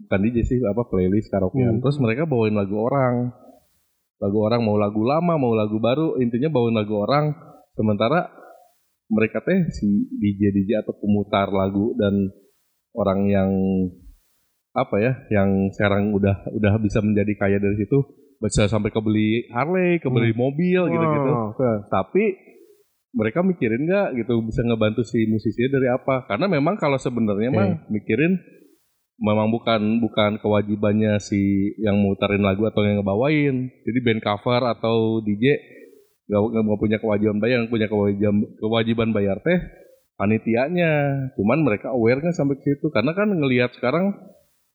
[0.02, 1.78] Bukan DJ sih apa playlist karaokean.
[1.78, 3.30] Terus mereka bawain lagu orang.
[4.18, 7.34] Lagu orang mau lagu lama mau lagu baru intinya bawain lagu orang.
[7.78, 8.30] Sementara
[9.12, 12.34] mereka teh si DJ DJ atau pemutar lagu dan
[12.98, 13.50] orang yang
[14.72, 18.00] apa ya yang sekarang udah udah bisa menjadi kaya dari situ
[18.40, 21.30] bisa sampai kebeli Harley kebeli mobil gitu-gitu.
[21.30, 21.70] Oh, oke.
[21.92, 22.41] tapi
[23.12, 26.24] mereka mikirin nggak gitu bisa ngebantu si musisinya dari apa?
[26.24, 28.40] Karena memang kalau sebenarnya mah mikirin
[29.20, 33.68] memang bukan bukan kewajibannya si yang muterin lagu atau yang ngebawain.
[33.84, 35.60] Jadi band cover atau DJ
[36.26, 39.60] nggak nggak punya kewajiban bayar yang punya kewajiban kewajiban bayar teh
[40.16, 40.92] panitianya.
[41.36, 42.88] Cuman mereka aware nggak sampai ke situ.
[42.88, 44.16] Karena kan ngelihat sekarang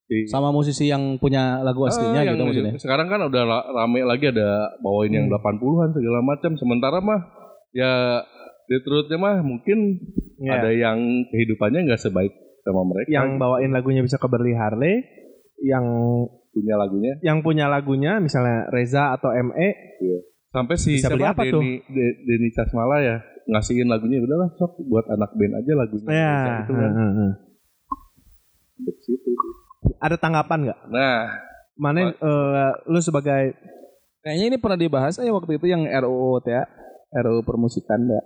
[0.06, 2.74] si Sama musisi yang punya lagu aslinya Ah, gitu maksudnya.
[2.78, 6.54] Sekarang kan udah rame lagi ada bawain yang 80-an segala macam.
[6.56, 7.37] Sementara mah
[7.70, 8.24] ya
[8.64, 10.00] di truthnya mah mungkin
[10.38, 10.52] Iya.
[10.56, 12.30] ada yang kehidupannya nggak sebaik
[12.62, 15.02] sama mereka yang bawain lagunya bisa ke Berli Harley,
[15.60, 15.82] yang
[16.48, 17.18] punya lagunya.
[17.22, 19.70] yang punya lagunya misalnya Reza atau ME
[20.48, 21.60] Sampai si Bisa beli siapa apa tuh?
[21.60, 26.08] Denny, De- Denny Casmala ya ngasihin lagunya udahlah sok buat anak band aja lagunya.
[26.08, 26.92] ya Bisa itu kan.
[26.92, 27.34] heeh, heeh.
[28.78, 29.32] Di situ.
[29.98, 31.20] ada tanggapan nggak Nah,
[31.74, 33.58] mana eh, lu sebagai
[34.20, 36.68] Kayaknya ini pernah dibahas ya waktu itu yang RUU ya.
[37.10, 38.22] RUU permusikan ya.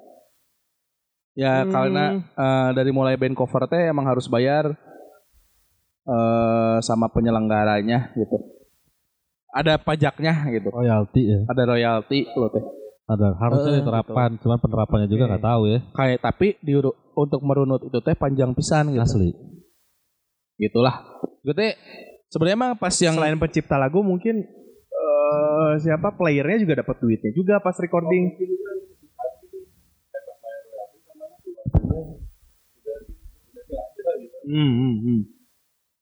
[1.33, 1.71] Ya Hmm.
[1.71, 4.73] karena eh, dari mulai band cover teh emang harus bayar
[6.01, 8.37] eh sama penyelenggaranya gitu.
[9.51, 10.71] Ada pajaknya gitu.
[10.71, 12.63] royalti ya Ada royalti lo teh.
[13.05, 16.71] ada harusnya Eh, diterapkan cuman penerapannya juga nggak tahu ya Kayak tapi di
[17.13, 19.03] untuk merunut itu teh panjang pisan gitu.
[19.03, 19.35] asli
[20.55, 20.95] Gitulah.
[21.43, 21.75] Gitu teh
[22.27, 24.47] sebenarnya mah pas yang selain pencipta lagu mungkin
[24.91, 28.31] eh, siapa playernya juga dapat duitnya juga pas recording
[34.51, 35.21] Hmm, hmm, hmm.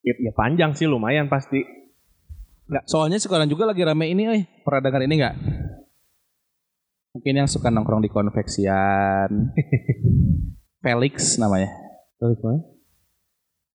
[0.02, 1.62] Ya, ya panjang sih lumayan pasti.
[2.86, 4.44] Soalnya sekarang juga lagi rame ini, eh.
[4.62, 5.36] Pernah dengar ini nggak?
[7.18, 9.30] Mungkin yang suka nongkrong di konveksian.
[10.86, 11.70] Felix namanya.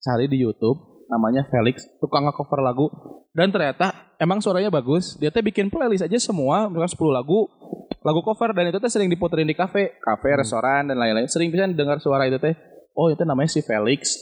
[0.05, 2.87] Cari di YouTube, namanya Felix, tukang cover lagu.
[3.35, 5.19] Dan ternyata emang suaranya bagus.
[5.19, 7.47] Dia teh bikin playlist aja semua, misalkan 10 lagu,
[8.03, 11.29] lagu cover dan itu teh sering diputerin di kafe, kafe, restoran dan lain-lain.
[11.31, 12.55] Sering bisa dengar suara itu teh.
[12.95, 14.15] Oh, itu namanya si Felix.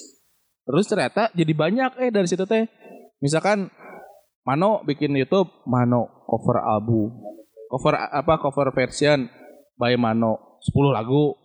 [0.62, 2.66] Terus ternyata jadi banyak eh dari situ teh.
[3.22, 3.70] Misalkan
[4.42, 7.14] Mano bikin YouTube, Mano cover album.
[7.70, 9.30] Cover apa cover version
[9.78, 11.36] by Mano 10 lagu.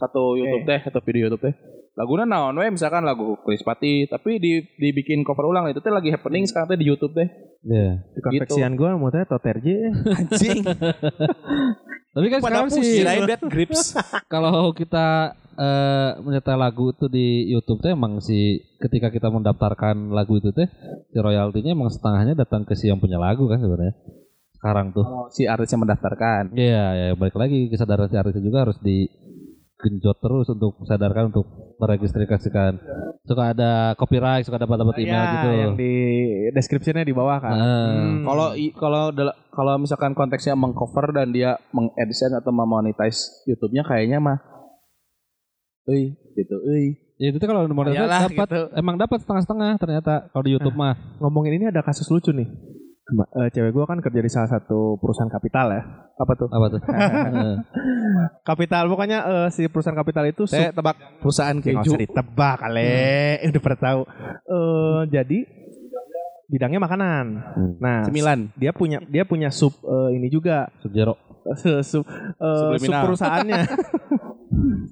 [0.00, 1.54] Satu YouTube teh, satu video YouTube teh.
[1.96, 6.12] Lagunya naon we misalkan lagu Chris Pati, tapi di dibikin cover ulang itu teh lagi
[6.12, 7.24] happening sekarang teh di YouTube teh.
[7.64, 9.88] ya Di konveksian gue mau tanya Toterje.
[10.20, 10.60] Anjing.
[12.12, 13.96] tapi kan Pada sekarang sih Dead Grips.
[14.32, 20.36] kalau kita eh menyetel lagu itu di YouTube tuh emang si ketika kita mendaftarkan lagu
[20.36, 20.68] itu teh
[21.08, 23.96] si royaltinya emang setengahnya datang ke si yang punya lagu kan sebenarnya
[24.52, 26.52] sekarang tuh Oh, si artisnya mendaftarkan.
[26.52, 28.76] Iya, ya balik lagi kesadaran si artis juga harus
[29.76, 31.44] digenjot terus untuk sadarkan untuk
[31.76, 32.80] meregistrasikan.
[33.28, 35.48] Suka ada copyright, suka dapat dapat email ya, gitu.
[35.52, 35.92] yang di
[36.50, 37.52] deskripsinya di bawah kan.
[37.52, 38.24] Nah, Hmm.
[38.24, 39.12] Kalau i- kalau
[39.52, 44.38] kalau misalkan konteksnya mengcover dan dia mengadsense atau memonetize YouTube-nya kayaknya mah
[45.86, 46.96] euy gitu euy.
[47.16, 48.60] ya itu tuh kalau Iyalah, dapat gitu.
[48.76, 50.96] emang dapat setengah-setengah ternyata kalau di YouTube mah.
[51.20, 52.48] Ngomongin ini ada kasus lucu nih.
[53.06, 55.82] Eh, cewek gue kan kerja di salah satu perusahaan kapital ya.
[56.18, 56.48] Apa tuh?
[56.50, 56.80] Apa tuh?
[58.48, 61.94] Kapital pokoknya eh, si perusahaan kapital itu Saya tebak perusahaan Ya, keju.
[61.94, 62.82] usah ditebak kali.
[62.82, 64.00] Eh, Udah pernah tahu.
[64.42, 65.38] Eh jadi
[66.46, 67.24] bidangnya makanan.
[67.78, 68.50] Nah, Cemilan.
[68.58, 71.14] dia punya dia punya sub eh, ini juga sub sub,
[71.62, 72.04] eh, sub
[72.42, 73.02] Subliminal.
[73.06, 73.62] perusahaannya.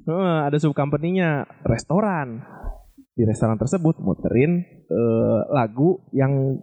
[0.06, 2.46] Eh, ada sub company-nya restoran.
[3.14, 6.62] Di restoran tersebut muterin eh, lagu yang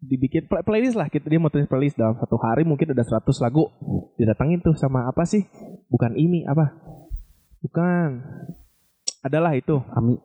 [0.00, 1.08] dibikin play- playlist lah.
[1.08, 3.68] Kita dia muterin playlist dalam satu hari mungkin ada 100 lagu.
[4.20, 5.44] Didatangin tuh sama apa sih?
[5.88, 6.72] Bukan ini apa?
[7.64, 8.08] Bukan.
[9.24, 9.80] Adalah itu.
[9.92, 10.16] Ami.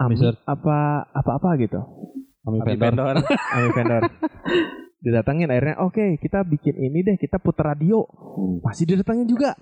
[0.00, 0.34] Ami Mister.
[0.48, 1.78] apa apa apa gitu.
[2.42, 3.14] Ami Ami vendor.
[3.54, 4.02] Ami vendor.
[5.02, 8.02] Didatangin akhirnya oke kita bikin ini deh kita putar radio.
[8.62, 9.54] Masih didatangin juga.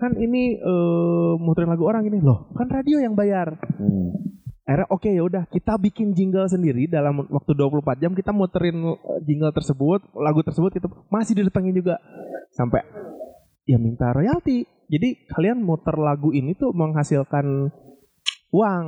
[0.00, 2.20] Kan ini eh, muterin lagu orang ini.
[2.20, 3.60] Loh kan radio yang bayar
[4.64, 9.20] akhirnya oke ya udah kita bikin jingle sendiri dalam waktu 24 jam kita muterin eh,
[9.28, 12.00] jingle tersebut lagu tersebut kita masih didatangin juga
[12.56, 12.80] sampai
[13.68, 17.68] ya minta royalti jadi kalian muter lagu ini tuh menghasilkan
[18.54, 18.86] uang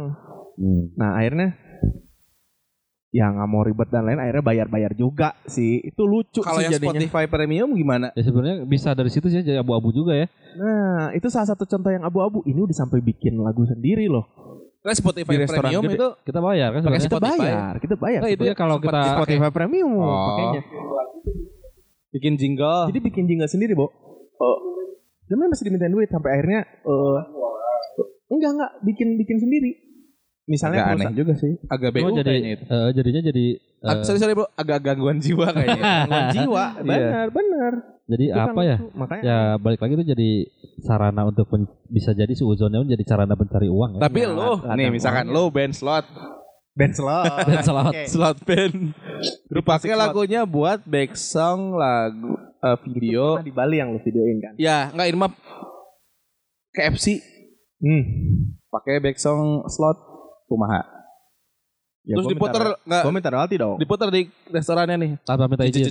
[0.56, 0.92] Hmm.
[0.96, 1.54] Nah akhirnya
[3.14, 5.80] ya nggak mau ribet dan lain akhirnya bayar-bayar juga sih.
[5.84, 7.00] Itu lucu Kalau sih yang jadinya.
[7.00, 8.12] Spotify Premium gimana?
[8.16, 10.26] Ya sebenarnya bisa dari situ sih jadi abu-abu juga ya.
[10.56, 12.40] Nah, itu salah satu contoh yang abu-abu.
[12.48, 14.24] Ini udah sampai bikin lagu sendiri loh.
[14.86, 15.96] Kan Spotify Di restoran Premium gede.
[15.96, 16.94] itu Kita bayar kan Pakai.
[16.96, 17.38] Kita Spotify.
[17.42, 18.20] bayar, kita bayar.
[18.22, 19.06] Nah, itu Iya, kalau kita-.
[19.12, 20.06] Spotify Premium Oh.
[20.30, 20.62] pakainya.
[22.08, 22.88] bikin jingle.
[22.88, 23.90] Jadi bikin jingle sendiri, Bo.
[24.36, 24.56] Oh.
[25.26, 27.18] Dan masih dimintain duit sampai akhirnya eh
[28.28, 29.70] enggak enggak bikin bikin sendiri.
[30.46, 31.58] Misalnya agak aneh juga sih.
[31.66, 32.64] Agak BU Oh, jadi kayaknya itu.
[32.64, 33.46] eh, jadinya jadi
[33.82, 35.82] Ah, sorry sorry bro, agak gangguan jiwa kayaknya.
[36.06, 36.64] gangguan jiwa.
[36.72, 36.82] Iya.
[36.86, 37.72] Benar, benar.
[38.06, 38.76] Jadi Itu kan apa ya?
[38.76, 38.86] lucu.
[38.94, 40.30] Makanya Ya balik lagi itu jadi
[40.78, 44.00] sarana untuk pen- bisa jadi suuzonnya pun jadi sarana pencari uang ya.
[44.00, 46.06] Tapi lu, ada nih misalkan lu band slot,
[46.72, 47.26] band slot.
[47.50, 47.90] Dan slot.
[47.90, 48.02] Oke.
[48.06, 48.94] slot band.
[49.48, 50.00] Lu pakai slot.
[50.00, 53.38] lagunya buat back song lagu eh, video.
[53.38, 54.54] Di Bali yang lu videoin kan.
[54.56, 55.32] Ya, enggak ini mah
[56.70, 57.18] KFC
[57.76, 58.02] Hmm.
[58.66, 60.00] pakai back song slot
[60.46, 60.95] kumaha.
[62.06, 63.76] Ya, Terus diputer minta- enggak Gua minta royalti dong.
[63.76, 65.10] diputer di restorannya nih.
[65.26, 65.90] Tanpa minta izin.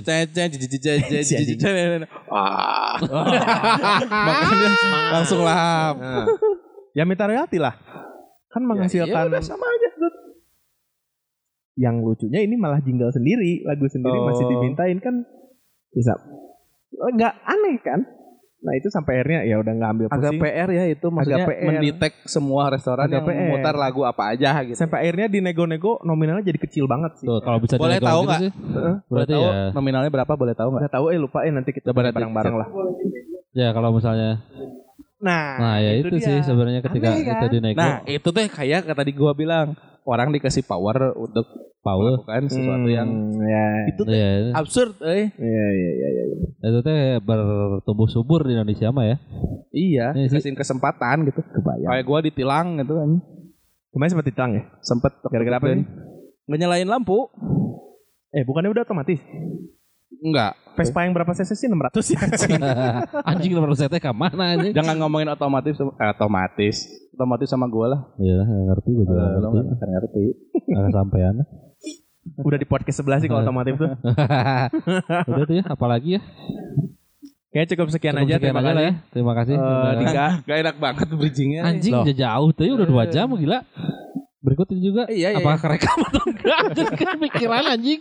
[2.26, 2.96] Ah.
[4.26, 4.70] Makanya
[5.12, 5.94] langsung lahap.
[5.94, 6.26] Nah.
[6.90, 7.76] ya minta royalti lah.
[8.48, 9.88] Kan menghasilkan Ya sama aja.
[11.76, 14.24] yang lucunya ini malah jingle sendiri, lagu sendiri Oh.
[14.24, 15.28] masih dimintain kan
[15.92, 16.16] bisa
[17.12, 18.00] nggak aneh kan?
[18.66, 20.40] Nah itu sampai akhirnya ya udah nggak ambil Agak pusing.
[20.42, 21.62] PR ya itu maksudnya PR.
[21.64, 23.38] mendetek semua restoran Agak yang PR.
[23.40, 24.74] memutar lagu apa aja gitu.
[24.74, 27.24] Sampai akhirnya di nego-nego nominalnya jadi kecil banget sih.
[27.24, 28.40] Tuh, kalau bisa Boleh tahu gitu nggak?
[28.42, 28.50] sih.
[28.50, 30.32] Boleh Berarti tahu ya nominalnya berapa?
[30.34, 30.82] Boleh tahu nggak?
[30.82, 32.68] Nggak tahu eh lupain nanti kita bareng-bareng lah.
[33.52, 34.42] ya kalau misalnya
[35.16, 36.44] Nah, nah ya itu, sih dia.
[36.44, 37.34] sebenarnya ketika Aneh, kan?
[37.40, 39.72] itu dinego Nah, itu teh kayak kata tadi gua bilang,
[40.06, 41.46] orang dikasih power untuk
[41.82, 43.08] power melakukan sesuatu Hmm, yang
[43.42, 45.30] ya, itu teh ya absurd, eh.
[45.34, 46.66] ya, ya, ya, ya.
[46.70, 49.16] itu teh bertumbuh subur di Indonesia mah ya.
[49.74, 51.42] Iya, kasih kesempatan gitu.
[51.42, 51.90] Kebayang.
[51.90, 53.10] Kayak gua ditilang gitu kan.
[53.92, 54.62] Kemarin sempat ditilang ya?
[54.80, 55.86] Sempet Gara-gara apa nih?
[56.46, 57.28] nyalain lampu.
[58.30, 59.20] Eh bukannya udah otomatis?
[60.22, 60.52] Enggak.
[60.76, 61.68] Vespa yang berapa cc sih?
[61.68, 62.20] 600 ya?
[62.28, 62.62] anjing.
[63.24, 64.72] Anjing nomor saya teh ke mana anjing?
[64.76, 66.76] Jangan ngomongin otomatis eh, otomatis.
[67.16, 68.00] Otomatis sama gua lah.
[68.16, 69.72] Iya, nggak ngerti gue juga Eh, nggak lo ngerti.
[69.72, 70.24] nggak ngerti.
[70.68, 71.34] Nggak sampean.
[72.36, 73.86] udah di podcast sebelah sih kalau otomotif tuh.
[75.30, 76.20] Udah tuh ya, apalagi ya?
[77.48, 78.34] Kayaknya cukup sekian Cukup aja.
[78.34, 78.82] sekian Terima aja kasih.
[78.82, 78.92] ya.
[79.08, 79.54] Terima kasih.
[79.54, 80.26] Eh, Udah- Dika.
[80.44, 81.62] Gak enak banget bridgingnya.
[81.64, 83.58] Anjing udah jauh tuh ya udah dua jam gila.
[84.46, 86.58] Berikut ini juga Iya, iya, apakah kerekam atau enggak?
[86.78, 87.98] Jadi kepikiran anjing.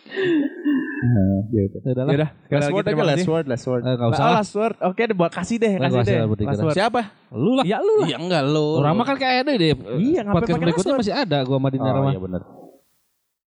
[1.48, 1.80] Ya udah.
[1.82, 3.28] Ya udah Last word aja, last kasih.
[3.28, 3.82] word, last word.
[3.82, 4.36] Eh, Enggak usah lah.
[4.40, 4.76] last word.
[4.80, 6.46] Oke, deh, kasih deh, Eh, kasih kasih deh.
[6.46, 6.76] Last word.
[6.76, 7.02] Siapa?
[7.32, 7.64] Lu lah.
[7.66, 8.08] Ya lu lah.
[8.08, 8.78] Iya enggak lo.
[8.78, 9.74] Orang mah kan kayak ada deh.
[9.98, 12.12] Iya, ngapain Podcast pakai berikutnya masih ada gua sama Dinar Oh mah.
[12.12, 12.42] iya benar.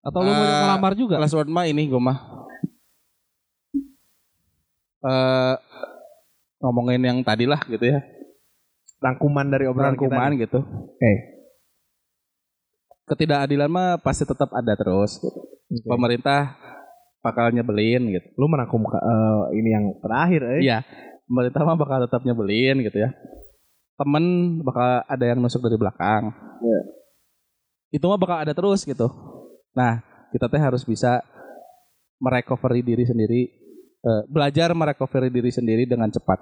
[0.01, 1.15] Atau lu mau Eh, ngelamar juga?
[1.19, 2.19] Last word mah ini gue mah.
[5.03, 5.55] Eh
[6.59, 8.01] ngomongin yang tadi lah gitu ya.
[8.97, 10.41] Rangkuman dari obrolan Rangkuman kita.
[10.41, 10.59] gitu.
[10.99, 11.36] Eh.
[13.07, 15.23] Ketidakadilan mah pasti tetap ada terus.
[15.23, 15.31] Gitu.
[15.31, 15.87] Oke.
[15.87, 16.59] Pemerintah
[17.23, 18.29] bakal nyebelin gitu.
[18.39, 20.61] Lu merangkum eh, ini yang terakhir, eh.
[20.67, 20.79] Iya.
[21.27, 23.11] Pemerintah mah bakal tetap nyebelin gitu ya.
[23.99, 26.31] Temen bakal ada yang nusuk dari belakang.
[26.63, 26.81] Iya.
[27.95, 29.07] Itu mah bakal ada terus gitu.
[29.75, 30.03] Nah,
[30.35, 31.23] kita teh harus bisa
[32.19, 33.43] merecovery diri sendiri,
[34.03, 36.39] eh, belajar merecovery diri sendiri dengan cepat.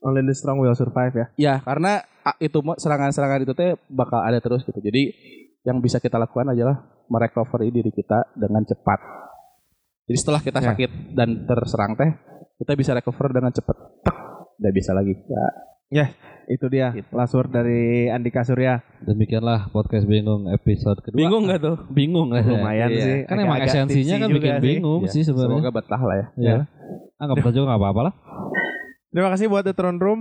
[0.00, 1.26] Only the strong will survive ya.
[1.36, 4.80] Ya, karena ah, itu serangan-serangan itu teh bakal ada terus gitu.
[4.80, 5.12] Jadi
[5.62, 9.00] yang bisa kita lakukan adalah merecovery diri kita dengan cepat.
[10.04, 10.66] Jadi setelah kita Ya.
[10.68, 12.10] sakit dan terserang teh,
[12.56, 13.76] kita bisa recover dengan cepat.
[14.02, 14.16] Tak,
[14.56, 15.14] udah bisa lagi.
[15.88, 16.10] Ya,
[16.46, 18.82] Itu dia last word dari Andika Surya.
[19.00, 21.14] Demikianlah podcast bingung episode kedua.
[21.16, 21.76] bingung nggak tuh?
[21.88, 22.42] Bingung lah.
[22.50, 22.98] Lumayan Iya.
[23.00, 23.18] sih.
[23.24, 24.62] Kan emang Agak-agak esensinya kan juga bikin sih.
[24.66, 25.54] bingung Iya, sih sebenarnya.
[25.56, 26.26] Semoga betah lah ya.
[26.34, 26.56] Iya.
[27.16, 28.14] Anggap aja juga nggak apa-apa lah.
[29.08, 30.20] Terima kasih buat The Throne Room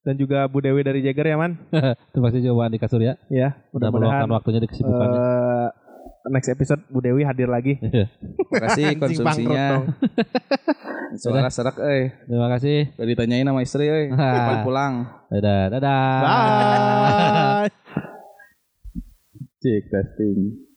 [0.00, 1.60] dan juga Bu Dewi dari Jagger ya man.
[2.12, 3.20] Terima kasih jawaban Andika Surya.
[3.28, 5.20] Ya, Udah mudah-mudahan meluangkan waktunya di kesibukannya.
[5.20, 5.68] eh,
[6.28, 7.76] next episode Bu Dewi hadir lagi.
[7.84, 8.06] Iya.
[8.08, 9.66] Terima kasih konsumsinya.
[11.16, 12.14] Suara serak eh.
[12.24, 12.94] Terima kasih.
[12.96, 14.08] Udah ditanyain sama istri eh.
[14.08, 14.94] Kapan pulang?
[15.28, 16.04] Dadah, dadah.
[16.22, 17.68] Bye.
[19.60, 20.69] Cek testing.